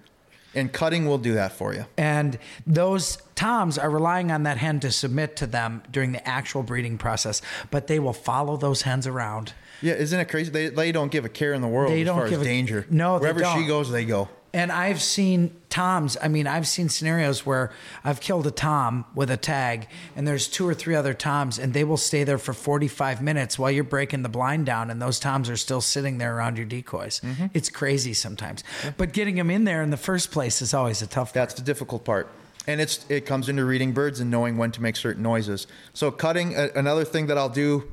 And 0.54 0.72
cutting 0.72 1.06
will 1.06 1.18
do 1.18 1.34
that 1.34 1.52
for 1.52 1.72
you. 1.72 1.86
And 1.96 2.38
those 2.66 3.18
toms 3.34 3.78
are 3.78 3.88
relying 3.90 4.30
on 4.30 4.42
that 4.42 4.58
hen 4.58 4.80
to 4.80 4.90
submit 4.92 5.36
to 5.36 5.46
them 5.46 5.82
during 5.90 6.12
the 6.12 6.26
actual 6.28 6.62
breeding 6.62 6.98
process, 6.98 7.40
but 7.70 7.86
they 7.86 7.98
will 7.98 8.12
follow 8.12 8.56
those 8.56 8.82
hens 8.82 9.06
around. 9.06 9.54
Yeah, 9.80 9.94
isn't 9.94 10.18
it 10.20 10.26
crazy? 10.26 10.50
They, 10.50 10.68
they 10.68 10.92
don't 10.92 11.10
give 11.10 11.24
a 11.24 11.28
care 11.28 11.54
in 11.54 11.60
the 11.60 11.68
world 11.68 11.90
They 11.90 12.02
as 12.02 12.06
don't 12.06 12.18
far 12.18 12.28
give 12.28 12.40
as 12.40 12.46
a- 12.46 12.50
danger. 12.50 12.86
No, 12.90 13.18
Wherever 13.18 13.42
she 13.44 13.66
goes, 13.66 13.90
they 13.90 14.04
go. 14.04 14.28
And 14.54 14.70
I've 14.70 15.00
seen 15.00 15.56
toms. 15.70 16.18
I 16.22 16.28
mean, 16.28 16.46
I've 16.46 16.68
seen 16.68 16.90
scenarios 16.90 17.46
where 17.46 17.72
I've 18.04 18.20
killed 18.20 18.46
a 18.46 18.50
tom 18.50 19.06
with 19.14 19.30
a 19.30 19.38
tag, 19.38 19.88
and 20.14 20.28
there's 20.28 20.46
two 20.46 20.68
or 20.68 20.74
three 20.74 20.94
other 20.94 21.14
toms, 21.14 21.58
and 21.58 21.72
they 21.72 21.84
will 21.84 21.96
stay 21.96 22.24
there 22.24 22.36
for 22.36 22.52
45 22.52 23.22
minutes 23.22 23.58
while 23.58 23.70
you're 23.70 23.82
breaking 23.82 24.22
the 24.22 24.28
blind 24.28 24.66
down, 24.66 24.90
and 24.90 25.00
those 25.00 25.18
toms 25.18 25.48
are 25.48 25.56
still 25.56 25.80
sitting 25.80 26.18
there 26.18 26.36
around 26.36 26.58
your 26.58 26.66
decoys. 26.66 27.20
Mm-hmm. 27.20 27.46
It's 27.54 27.70
crazy 27.70 28.12
sometimes. 28.12 28.62
But 28.98 29.12
getting 29.12 29.36
them 29.36 29.50
in 29.50 29.64
there 29.64 29.82
in 29.82 29.88
the 29.88 29.96
first 29.96 30.30
place 30.30 30.60
is 30.60 30.74
always 30.74 31.00
a 31.00 31.06
tough. 31.06 31.32
That's 31.32 31.54
the 31.54 31.62
difficult 31.62 32.04
part. 32.04 32.28
And 32.66 32.80
it's 32.80 33.04
it 33.08 33.26
comes 33.26 33.48
into 33.48 33.64
reading 33.64 33.92
birds 33.92 34.20
and 34.20 34.30
knowing 34.30 34.56
when 34.56 34.70
to 34.72 34.82
make 34.82 34.96
certain 34.96 35.22
noises. 35.22 35.66
So 35.94 36.10
cutting, 36.10 36.54
a, 36.54 36.68
another 36.76 37.04
thing 37.04 37.26
that 37.26 37.38
I'll 37.38 37.48
do 37.48 37.90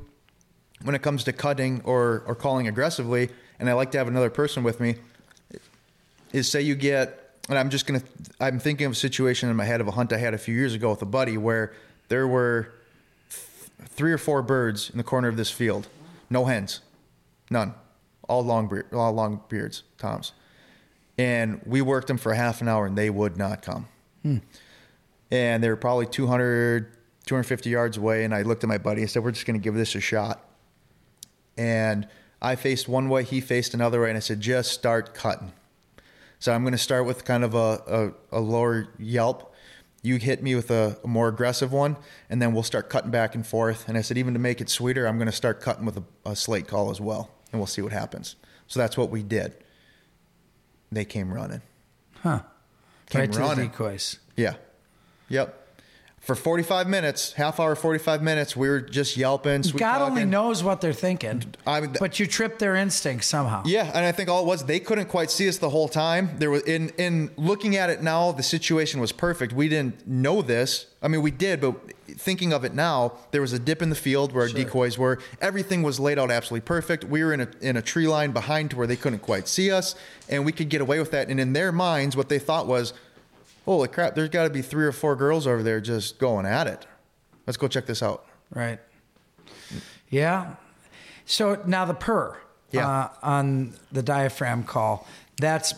when 0.84 0.94
it 0.94 1.02
comes 1.02 1.24
to 1.24 1.34
cutting 1.34 1.82
or, 1.86 2.24
or 2.28 2.36
calling 2.36 2.68
aggressively, 2.68 3.30
and 3.60 3.70
I 3.70 3.74
like 3.74 3.92
to 3.92 3.98
have 3.98 4.08
another 4.08 4.30
person 4.30 4.64
with 4.64 4.80
me, 4.80 4.96
is 6.34 6.50
say 6.50 6.62
you 6.62 6.76
get, 6.76 7.38
and 7.50 7.58
I'm 7.58 7.70
just 7.70 7.86
gonna, 7.86 8.04
I'm 8.40 8.60
thinking 8.60 8.86
of 8.86 8.94
a 8.94 8.96
situation 8.96 9.50
in 9.50 9.56
my 9.56 9.66
head 9.66 9.82
of 9.82 9.88
a 9.88 9.92
hunt 9.92 10.14
I 10.14 10.18
had 10.18 10.34
a 10.34 10.38
few 10.38 10.56
years 10.56 10.74
ago 10.74 10.92
with 10.92 11.02
a 11.02 11.06
buddy 11.08 11.38
where 11.38 11.74
there 12.10 12.28
were 12.28 12.72
th- 13.30 13.90
three 13.90 14.12
or 14.12 14.18
four 14.18 14.42
birds 14.42 14.90
in 14.90 14.98
the 14.98 15.04
corner 15.04 15.28
of 15.28 15.38
this 15.38 15.52
field, 15.52 15.88
no 16.30 16.46
hens, 16.46 16.82
none, 17.50 17.74
all 18.28 18.44
long 18.44 18.68
beard, 18.68 18.88
all 18.94 19.12
long 19.12 19.42
beards, 19.50 19.84
toms, 19.98 20.34
and 21.18 21.62
we 21.66 21.82
worked 21.82 22.08
them 22.08 22.18
for 22.18 22.34
half 22.34 22.62
an 22.62 22.68
hour 22.68 22.86
and 22.86 22.98
they 22.98 23.10
would 23.10 23.38
not 23.38 23.62
come, 23.62 23.88
hmm. 24.24 24.38
and 25.32 25.64
they 25.64 25.70
were 25.70 25.78
probably 25.78 26.06
200, 26.06 26.92
250 27.26 27.70
yards 27.70 27.98
away, 27.98 28.24
and 28.24 28.34
I 28.34 28.44
looked 28.44 28.64
at 28.64 28.68
my 28.68 28.78
buddy 28.78 29.02
and 29.02 29.10
said, 29.10 29.24
"We're 29.24 29.32
just 29.32 29.46
gonna 29.46 29.60
give 29.60 29.76
this 29.76 29.96
a 29.96 30.00
shot." 30.00 30.46
and 31.60 32.08
I 32.42 32.56
faced 32.56 32.88
one 32.88 33.10
way, 33.10 33.24
he 33.24 33.42
faced 33.42 33.74
another 33.74 34.02
way, 34.02 34.10
and 34.10 34.16
I 34.16 34.22
said, 34.22 34.40
just 34.40 34.72
start 34.72 35.14
cutting. 35.14 35.52
So 36.40 36.54
I'm 36.54 36.64
going 36.64 36.72
to 36.72 36.78
start 36.78 37.06
with 37.06 37.26
kind 37.26 37.44
of 37.44 37.54
a, 37.54 38.14
a, 38.32 38.38
a 38.38 38.40
lower 38.40 38.88
yelp. 38.98 39.54
You 40.02 40.16
hit 40.16 40.42
me 40.42 40.56
with 40.56 40.72
a, 40.72 40.98
a 41.04 41.08
more 41.08 41.28
aggressive 41.28 41.74
one, 41.74 41.98
and 42.30 42.42
then 42.42 42.54
we'll 42.54 42.64
start 42.64 42.90
cutting 42.90 43.12
back 43.12 43.36
and 43.36 43.46
forth. 43.46 43.90
And 43.90 43.98
I 43.98 44.02
said, 44.02 44.18
even 44.18 44.34
to 44.34 44.40
make 44.40 44.62
it 44.62 44.70
sweeter, 44.70 45.06
I'm 45.06 45.18
going 45.18 45.28
to 45.28 45.34
start 45.34 45.60
cutting 45.60 45.86
with 45.86 45.98
a, 45.98 46.04
a 46.26 46.36
slate 46.36 46.68
call 46.68 46.90
as 46.90 47.02
well, 47.02 47.30
and 47.52 47.60
we'll 47.60 47.68
see 47.68 47.82
what 47.82 47.92
happens. 47.92 48.38
So 48.68 48.80
that's 48.80 48.98
what 48.98 49.10
we 49.10 49.24
did. 49.24 49.56
They 50.92 51.04
came 51.04 51.34
running. 51.34 51.62
Huh. 52.24 52.44
Came 53.10 53.22
right 53.22 53.32
to 53.32 53.38
the 53.38 53.44
running. 53.44 53.70
decoys. 53.70 54.20
Yeah. 54.38 54.56
Yep. 55.28 55.69
For 56.22 56.36
45 56.36 56.88
minutes, 56.88 57.34
half 57.34 57.60
hour, 57.60 57.76
45 57.76 58.22
minutes, 58.22 58.56
we 58.56 58.68
were 58.68 58.82
just 58.82 59.18
yelping. 59.18 59.64
sweet 59.64 59.80
God 59.80 60.02
only 60.02 60.26
knows 60.26 60.64
what 60.64 60.82
they're 60.82 60.94
thinking. 60.94 61.56
I 61.66 61.82
mean, 61.82 61.96
but 62.00 62.20
you 62.20 62.28
tripped 62.28 62.60
their 62.60 62.76
instincts 62.76 63.28
somehow. 63.28 63.64
Yeah, 63.66 63.90
and 63.94 64.06
I 64.06 64.12
think 64.12 64.30
all 64.30 64.44
it 64.44 64.46
was 64.46 64.66
they 64.66 64.80
couldn't 64.80 65.08
quite 65.08 65.32
see 65.32 65.48
us 65.48 65.58
the 65.58 65.70
whole 65.70 65.88
time. 65.88 66.32
There 66.38 66.52
was 66.52 66.64
in 66.64 66.90
in 66.98 67.32
looking 67.38 67.76
at 67.78 67.90
it 67.90 68.04
now, 68.04 68.32
the 68.32 68.44
situation 68.44 69.00
was 69.00 69.12
perfect. 69.12 69.54
We 69.54 69.70
didn't 69.70 70.08
know 70.08 70.42
this. 70.42 70.88
I 71.02 71.08
mean, 71.08 71.22
we 71.22 71.32
did, 71.32 71.62
but 71.62 71.76
thinking 72.18 72.52
of 72.52 72.66
it 72.66 72.74
now, 72.74 73.14
there 73.32 73.40
was 73.40 73.54
a 73.54 73.60
dip 73.60 73.82
in 73.82 73.90
the 73.90 73.96
field 73.96 74.34
where 74.34 74.44
our 74.44 74.50
decoys 74.50 74.98
were. 74.98 75.20
Everything 75.42 75.82
was 75.82 76.00
laid 76.00 76.20
out 76.20 76.30
absolutely 76.30 76.66
perfect. 76.66 77.06
We 77.06 77.24
were 77.24 77.34
in 77.34 77.42
a 77.42 77.48
in 77.62 77.78
a 77.78 77.82
tree 77.82 78.08
line 78.08 78.32
behind 78.32 78.72
to 78.72 78.76
where 78.76 78.88
they 78.88 78.98
couldn't 78.98 79.20
quite 79.20 79.48
see 79.48 79.72
us, 79.72 79.96
and 80.28 80.46
we 80.46 80.52
could 80.52 80.70
get 80.70 80.82
away 80.82 81.00
with 81.00 81.12
that. 81.12 81.30
And 81.30 81.40
in 81.40 81.54
their 81.54 81.72
minds, 81.72 82.18
what 82.18 82.28
they 82.30 82.40
thought 82.40 82.68
was, 82.68 82.94
"Holy 83.70 83.88
crap! 83.88 84.16
There's 84.16 84.30
got 84.30 84.46
to 84.46 84.50
be 84.50 84.64
three 84.64 84.84
or 84.84 84.92
four 84.92 85.16
girls 85.16 85.46
over 85.46 85.62
there 85.62 85.80
just 85.80 86.18
going 86.18 86.48
at 86.48 86.66
it. 86.66 86.88
Let's 87.46 87.56
go 87.56 87.68
check 87.68 87.86
this 87.86 88.02
out." 88.02 88.26
Right. 88.52 88.80
Yeah. 90.10 90.56
So 91.26 91.62
now 91.68 91.86
the 91.86 91.94
purr 91.94 92.36
Yeah. 92.72 92.90
uh, 92.90 93.10
on 93.22 93.76
the 93.92 94.02
diaphragm 94.02 94.64
call. 94.64 95.08
That's 95.38 95.76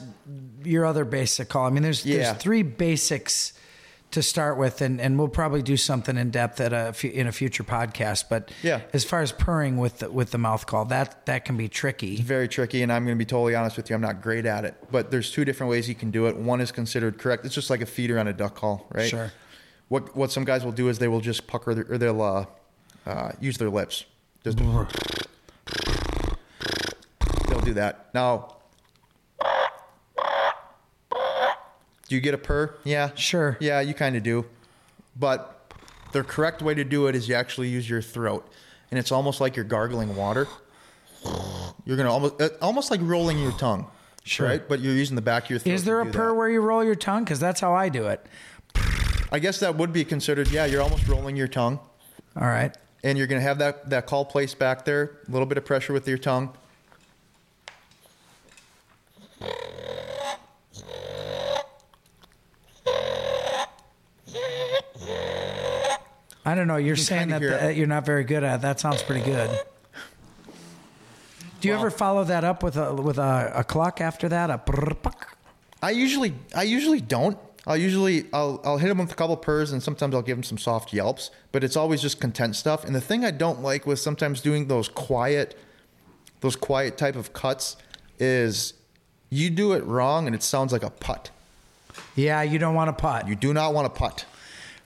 your 0.63 0.85
other 0.85 1.03
basic 1.03 1.49
call. 1.49 1.65
I 1.65 1.69
mean, 1.69 1.83
there's 1.83 2.05
Yeah. 2.05 2.31
there's 2.31 2.37
three 2.41 2.63
basics 2.63 3.51
to 4.11 4.21
start 4.21 4.57
with, 4.57 4.81
and, 4.81 4.99
and 5.01 5.17
we'll 5.17 5.27
probably 5.27 5.61
do 5.61 5.77
something 5.77 6.17
in 6.17 6.31
depth 6.31 6.59
at 6.59 6.73
a 6.73 6.93
in 7.19 7.27
a 7.27 7.31
future 7.31 7.63
podcast. 7.63 8.25
But 8.29 8.51
Yeah. 8.61 8.81
as 8.93 9.03
far 9.05 9.21
as 9.21 9.31
purring 9.31 9.77
with 9.77 9.99
the, 9.99 10.11
with 10.11 10.31
the 10.31 10.37
mouth 10.37 10.65
call, 10.65 10.85
that 10.85 11.25
that 11.25 11.45
can 11.45 11.57
be 11.57 11.67
tricky. 11.69 12.21
very 12.21 12.47
tricky 12.47 12.81
and 12.83 12.91
i'm 12.91 13.05
going 13.05 13.17
to 13.17 13.19
be 13.19 13.25
totally 13.25 13.55
honest 13.55 13.77
with 13.77 13.89
you 13.89 13.95
i'm 13.95 14.01
not 14.01 14.21
great 14.21 14.45
at 14.45 14.65
it 14.65 14.75
but 14.91 15.11
there's 15.11 15.31
two 15.31 15.43
different 15.45 15.69
ways 15.69 15.87
you 15.89 15.95
can 15.95 16.11
do 16.11 16.25
it 16.27 16.35
one 16.35 16.59
is 16.61 16.71
considered 16.71 17.17
correct 17.17 17.45
it's 17.45 17.55
just 17.55 17.69
like 17.69 17.81
a 17.81 17.85
feeder 17.85 18.19
on 18.19 18.27
a 18.27 18.33
duck 18.33 18.55
call 18.55 18.87
right 18.93 19.09
Sure. 19.09 19.31
what 19.89 20.15
what 20.15 20.31
some 20.31 20.43
guys 20.43 20.63
will 20.65 20.71
do 20.71 20.89
is 20.89 20.99
they 20.99 21.07
will 21.07 21.21
just 21.21 21.47
pucker 21.47 21.73
their, 21.73 21.85
or 21.89 21.97
they'll 21.97 22.21
uh, 22.21 22.45
uh, 23.05 23.31
use 23.39 23.57
their 23.57 23.69
lips 23.69 24.05
just 24.43 24.57
they'll 27.47 27.61
do 27.61 27.73
that 27.73 28.09
now 28.13 28.55
do 32.11 32.15
you 32.15 32.21
get 32.21 32.33
a 32.33 32.37
purr 32.37 32.75
yeah 32.83 33.09
Sure. 33.15 33.55
yeah 33.61 33.79
you 33.79 33.93
kind 33.93 34.17
of 34.17 34.23
do 34.23 34.43
but 35.15 35.71
the 36.11 36.21
correct 36.23 36.61
way 36.61 36.73
to 36.73 36.83
do 36.83 37.07
it 37.07 37.15
is 37.15 37.29
you 37.29 37.35
actually 37.35 37.69
use 37.69 37.89
your 37.89 38.01
throat 38.01 38.45
and 38.91 38.99
it's 38.99 39.13
almost 39.13 39.39
like 39.39 39.55
you're 39.55 39.63
gargling 39.63 40.13
water 40.17 40.45
you're 41.85 41.95
gonna 41.95 42.11
almost 42.11 42.41
uh, 42.41 42.49
almost 42.61 42.91
like 42.91 42.99
rolling 43.03 43.39
your 43.39 43.51
tongue, 43.53 43.85
Sure. 44.23 44.47
right? 44.47 44.67
But 44.67 44.81
you're 44.81 44.93
using 44.95 45.15
the 45.15 45.21
back 45.21 45.43
of 45.45 45.49
your 45.51 45.59
throat. 45.59 45.73
Is 45.73 45.85
there 45.85 46.03
to 46.03 46.09
a 46.09 46.11
purr 46.11 46.27
that. 46.29 46.33
where 46.33 46.49
you 46.49 46.59
roll 46.61 46.83
your 46.83 46.95
tongue? 46.95 47.23
Because 47.23 47.39
that's 47.39 47.59
how 47.61 47.73
I 47.73 47.89
do 47.89 48.07
it. 48.07 48.25
I 49.31 49.37
guess 49.39 49.59
that 49.59 49.75
would 49.77 49.93
be 49.93 50.03
considered. 50.03 50.49
Yeah, 50.49 50.65
you're 50.65 50.81
almost 50.81 51.07
rolling 51.07 51.35
your 51.35 51.47
tongue, 51.47 51.79
All 52.35 52.47
right. 52.47 52.75
and 53.03 53.17
you're 53.19 53.27
gonna 53.27 53.41
have 53.41 53.59
that 53.59 53.89
that 53.91 54.07
call 54.07 54.25
placed 54.25 54.57
back 54.57 54.83
there. 54.83 55.19
A 55.27 55.31
little 55.31 55.45
bit 55.45 55.57
of 55.59 55.65
pressure 55.65 55.93
with 55.93 56.07
your 56.07 56.17
tongue. 56.17 56.53
I 66.45 66.55
don't 66.55 66.67
know. 66.67 66.77
You're 66.77 66.95
can 66.95 67.03
saying 67.03 67.27
that 67.29 67.41
the, 67.41 67.53
it. 67.55 67.63
Uh, 67.63 67.69
you're 67.69 67.87
not 67.87 68.05
very 68.05 68.23
good 68.23 68.43
at. 68.43 68.61
That 68.61 68.79
sounds 68.79 69.03
pretty 69.03 69.23
good. 69.23 69.49
Do 71.59 71.67
you 71.67 71.73
Well- 71.75 71.81
ever 71.81 71.91
follow 71.91 72.23
that 72.23 72.43
up 72.43 72.63
with 72.63 72.75
a 72.77 72.93
with 72.95 73.17
a, 73.17 73.51
a 73.55 73.63
cluck 73.63 74.01
after 74.01 74.27
that? 74.29 74.49
A 74.49 74.57
brrr. 74.57 75.13
I 75.83 75.91
usually 75.91 76.33
I 76.55 76.63
usually 76.63 77.01
don't. 77.01 77.37
I'll 77.67 77.77
usually 77.77 78.25
I'll 78.33 78.59
I'll 78.63 78.77
hit 78.77 78.87
them 78.87 78.97
with 78.97 79.11
a 79.11 79.15
couple 79.15 79.37
purrs 79.37 79.71
and 79.71 79.81
sometimes 79.83 80.15
I'll 80.15 80.23
give 80.23 80.37
them 80.37 80.43
some 80.43 80.57
soft 80.57 80.93
yelps, 80.93 81.29
but 81.51 81.63
it's 81.63 81.75
always 81.75 82.01
just 82.01 82.19
content 82.19 82.55
stuff. 82.55 82.83
And 82.83 82.95
the 82.95 83.01
thing 83.01 83.23
I 83.23 83.29
don't 83.31 83.61
like 83.61 83.85
with 83.85 83.99
sometimes 83.99 84.41
doing 84.41 84.67
those 84.67 84.89
quiet 84.89 85.55
those 86.39 86.55
quiet 86.55 86.97
type 86.97 87.15
of 87.15 87.33
cuts 87.33 87.77
is 88.17 88.73
you 89.29 89.51
do 89.51 89.73
it 89.73 89.83
wrong 89.85 90.25
and 90.25 90.35
it 90.35 90.41
sounds 90.41 90.73
like 90.73 90.81
a 90.81 90.89
putt. 90.89 91.29
Yeah, 92.15 92.41
you 92.41 92.57
don't 92.57 92.73
want 92.73 92.87
to 92.89 92.99
putt. 92.99 93.27
You 93.27 93.35
do 93.35 93.53
not 93.53 93.75
want 93.75 93.93
to 93.93 93.99
putt. 93.99 94.25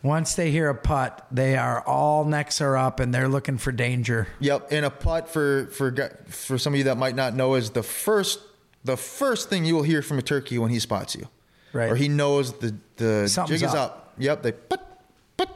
Once 0.05 0.35
they 0.35 0.51
hear 0.51 0.69
a 0.69 0.75
putt, 0.75 1.25
they 1.31 1.57
are 1.57 1.81
all 1.81 2.25
necks 2.25 2.61
are 2.61 2.77
up 2.77 2.99
and 2.99 3.11
they're 3.11 3.27
looking 3.27 3.57
for 3.57 3.71
danger. 3.71 4.27
Yep, 4.39 4.67
and 4.71 4.85
a 4.85 4.91
putt 4.91 5.27
for 5.27 5.65
for 5.71 5.91
for 6.27 6.59
some 6.59 6.73
of 6.73 6.77
you 6.77 6.83
that 6.85 6.97
might 6.97 7.15
not 7.15 7.33
know 7.35 7.55
is 7.55 7.71
the 7.71 7.81
first 7.81 8.39
the 8.83 8.95
first 8.95 9.49
thing 9.49 9.65
you 9.65 9.73
will 9.73 9.81
hear 9.83 10.03
from 10.03 10.19
a 10.19 10.21
turkey 10.21 10.59
when 10.59 10.69
he 10.69 10.77
spots 10.79 11.15
you, 11.15 11.27
Right. 11.73 11.91
Or 11.91 11.95
he 11.95 12.07
knows 12.07 12.53
the 12.59 12.75
the 12.97 13.27
Something's 13.27 13.61
jig 13.61 13.69
is 13.69 13.73
up. 13.75 13.91
up. 13.91 14.13
Yep, 14.19 14.43
they 14.43 14.51
putt 14.51 15.01
putt 15.37 15.49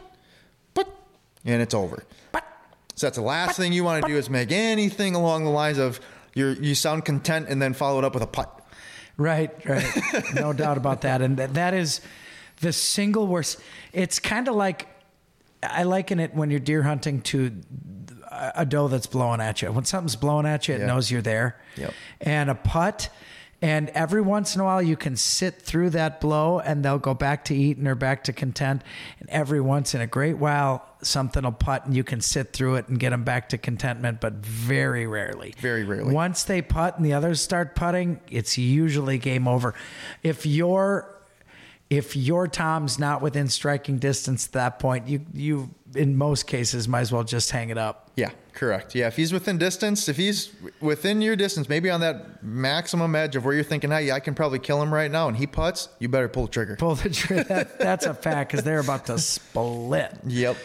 putt, 0.74 0.88
and 1.46 1.62
it's 1.62 1.76
over. 1.76 2.04
Putt. 2.32 2.44
So 2.96 3.06
that's 3.06 3.18
the 3.18 3.24
last 3.24 3.56
thing 3.56 3.72
you 3.72 3.84
want 3.84 4.04
to 4.04 4.10
do 4.12 4.18
is 4.18 4.30
make 4.32 4.52
anything 4.52 5.14
along 5.14 5.44
the 5.44 5.52
lines 5.52 5.78
of 5.78 6.00
you 6.34 6.48
you 6.60 6.74
sound 6.74 7.06
content 7.06 7.48
and 7.50 7.62
then 7.62 7.74
follow 7.74 8.00
it 8.00 8.04
up 8.04 8.16
with 8.16 8.24
a 8.24 8.28
putt. 8.28 8.50
Right, 9.16 9.52
right. 9.66 9.86
no 10.34 10.54
doubt 10.54 10.78
about 10.78 11.02
that. 11.02 11.22
And 11.22 11.38
that, 11.38 11.54
that 11.54 11.74
is 11.74 12.02
the 12.62 12.74
single 12.74 13.28
worst. 13.28 13.60
It's 13.94 14.20
kind 14.20 14.48
of 14.48 14.56
like 14.56 14.88
I 15.64 15.84
liken 15.84 16.20
it 16.20 16.34
when 16.34 16.50
you're 16.52 16.60
deer 16.60 16.84
hunting 16.84 17.22
to 17.22 17.52
a 18.32 18.66
doe 18.66 18.88
that's 18.88 19.08
blowing 19.08 19.42
at 19.42 19.62
you. 19.62 19.72
When 19.72 19.86
something's 19.86 20.16
blowing 20.16 20.46
at 20.46 20.68
you, 20.68 20.76
it 20.76 20.82
Yeah. 20.82 20.88
knows 20.88 21.10
you're 21.12 21.22
there. 21.22 21.58
Yep. 21.76 21.94
And 22.22 22.50
a 22.50 22.56
putt, 22.56 23.10
and 23.62 23.90
every 23.90 24.22
once 24.22 24.56
in 24.56 24.62
a 24.62 24.64
while 24.64 24.82
you 24.82 24.96
can 24.96 25.18
sit 25.18 25.62
through 25.62 25.90
that 25.90 26.22
blow 26.22 26.60
and 26.60 26.86
they'll 26.86 26.98
go 27.00 27.14
back 27.14 27.44
to 27.46 27.56
eating 27.56 27.88
or 27.88 27.96
back 27.96 28.24
to 28.26 28.34
content. 28.34 28.84
And 29.20 29.30
every 29.30 29.60
once 29.60 29.94
in 29.94 30.00
a 30.00 30.08
great 30.08 30.38
while, 30.38 30.86
something 31.02 31.44
will 31.44 31.52
putt 31.52 31.86
and 31.86 31.94
you 31.94 32.06
can 32.06 32.22
sit 32.22 32.54
through 32.54 32.76
it 32.76 32.88
and 32.88 32.98
get 33.00 33.10
them 33.10 33.24
back 33.26 33.50
to 33.50 33.58
contentment, 33.58 34.22
but 34.22 34.34
very 34.36 35.06
rarely. 35.08 35.54
Very 35.60 35.84
rarely. 35.84 36.14
Once 36.14 36.44
they 36.44 36.62
putt 36.62 36.96
and 36.96 37.06
the 37.06 37.12
others 37.14 37.42
start 37.42 37.76
putting, 37.76 38.22
it's 38.30 38.58
usually 38.58 39.18
game 39.18 39.46
over. 39.48 39.74
If 40.24 40.46
you're 40.46 41.14
if 41.90 42.16
your 42.16 42.48
Tom's 42.48 43.00
not 43.00 43.22
within 43.22 43.48
striking 43.48 43.98
distance 43.98 44.46
at 44.48 44.52
that 44.54 44.80
point, 44.80 45.08
you 45.08 45.26
you 45.34 45.74
in 45.96 46.16
most 46.16 46.46
cases 46.46 46.88
might 46.88 47.02
as 47.02 47.12
well 47.12 47.24
just 47.24 47.50
hang 47.50 47.70
it 47.70 47.78
up. 47.78 48.12
Yeah, 48.16 48.30
correct. 48.54 48.94
Yeah, 48.94 49.08
if 49.08 49.16
he's 49.16 49.34
within 49.34 49.58
distance, 49.58 50.08
if 50.08 50.16
he's 50.16 50.52
within 50.82 51.22
your 51.22 51.36
distance, 51.36 51.68
maybe 51.68 51.90
on 51.90 52.02
that 52.02 52.44
maximum 52.44 53.16
edge 53.16 53.36
of 53.36 53.44
where 53.44 53.56
you're 53.56 53.64
thinking, 53.64 53.90
hey, 53.90 54.12
I 54.12 54.20
can 54.20 54.36
probably 54.36 54.60
kill 54.60 54.82
him 54.82 54.94
right 54.94 55.10
now, 55.10 55.28
and 55.28 55.38
he 55.38 55.48
puts, 55.48 55.90
you 55.98 56.10
better 56.10 56.30
pull 56.30 56.46
the 56.46 56.52
trigger. 56.52 56.76
Pull 56.76 56.96
the 56.96 57.10
trigger. 57.10 57.40
That, 57.50 57.80
that's 57.80 58.06
a 58.06 58.14
fact 58.14 58.52
because 58.52 58.64
they're 58.64 58.80
about 58.80 59.08
to 59.08 59.18
split. 59.18 60.14
Yep. 60.26 60.58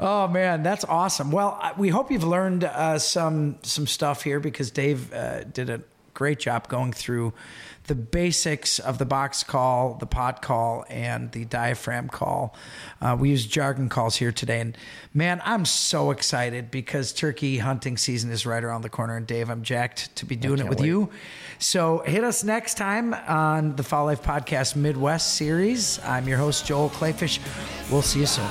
Oh 0.00 0.28
man, 0.28 0.62
that's 0.62 0.84
awesome. 0.84 1.30
Well, 1.30 1.74
we 1.78 1.88
hope 1.88 2.10
you've 2.10 2.24
learned 2.24 2.64
uh, 2.64 2.98
some 2.98 3.58
some 3.62 3.86
stuff 3.86 4.22
here 4.22 4.40
because 4.40 4.70
Dave 4.70 5.12
uh, 5.12 5.44
did 5.44 5.70
a 5.70 5.80
great 6.18 6.40
job 6.40 6.66
going 6.66 6.92
through 6.92 7.32
the 7.86 7.94
basics 7.94 8.80
of 8.80 8.98
the 8.98 9.04
box 9.04 9.44
call, 9.44 9.94
the 9.94 10.06
pot 10.06 10.42
call, 10.42 10.84
and 10.90 11.30
the 11.30 11.44
diaphragm 11.44 12.08
call. 12.08 12.56
Uh, 13.00 13.16
we 13.18 13.30
use 13.30 13.46
jargon 13.46 13.88
calls 13.88 14.16
here 14.16 14.32
today, 14.32 14.60
and 14.60 14.76
man, 15.14 15.40
I'm 15.44 15.64
so 15.64 16.10
excited 16.10 16.72
because 16.72 17.12
turkey 17.12 17.58
hunting 17.58 17.96
season 17.96 18.32
is 18.32 18.44
right 18.44 18.62
around 18.64 18.82
the 18.82 18.88
corner. 18.88 19.16
And 19.16 19.28
Dave, 19.28 19.48
I'm 19.48 19.62
jacked 19.62 20.14
to 20.16 20.26
be 20.26 20.34
doing 20.34 20.58
it 20.58 20.68
with 20.68 20.80
wait. 20.80 20.88
you. 20.88 21.10
So 21.60 21.98
hit 22.00 22.24
us 22.24 22.42
next 22.42 22.74
time 22.74 23.14
on 23.14 23.76
the 23.76 23.84
Fowl 23.84 24.06
Life 24.06 24.22
Podcast 24.22 24.74
Midwest 24.74 25.34
series. 25.34 26.00
I'm 26.04 26.26
your 26.26 26.38
host 26.38 26.66
Joel 26.66 26.90
Kleefisch. 26.90 27.38
We'll 27.90 28.02
see 28.02 28.20
you 28.20 28.26
soon. 28.26 28.44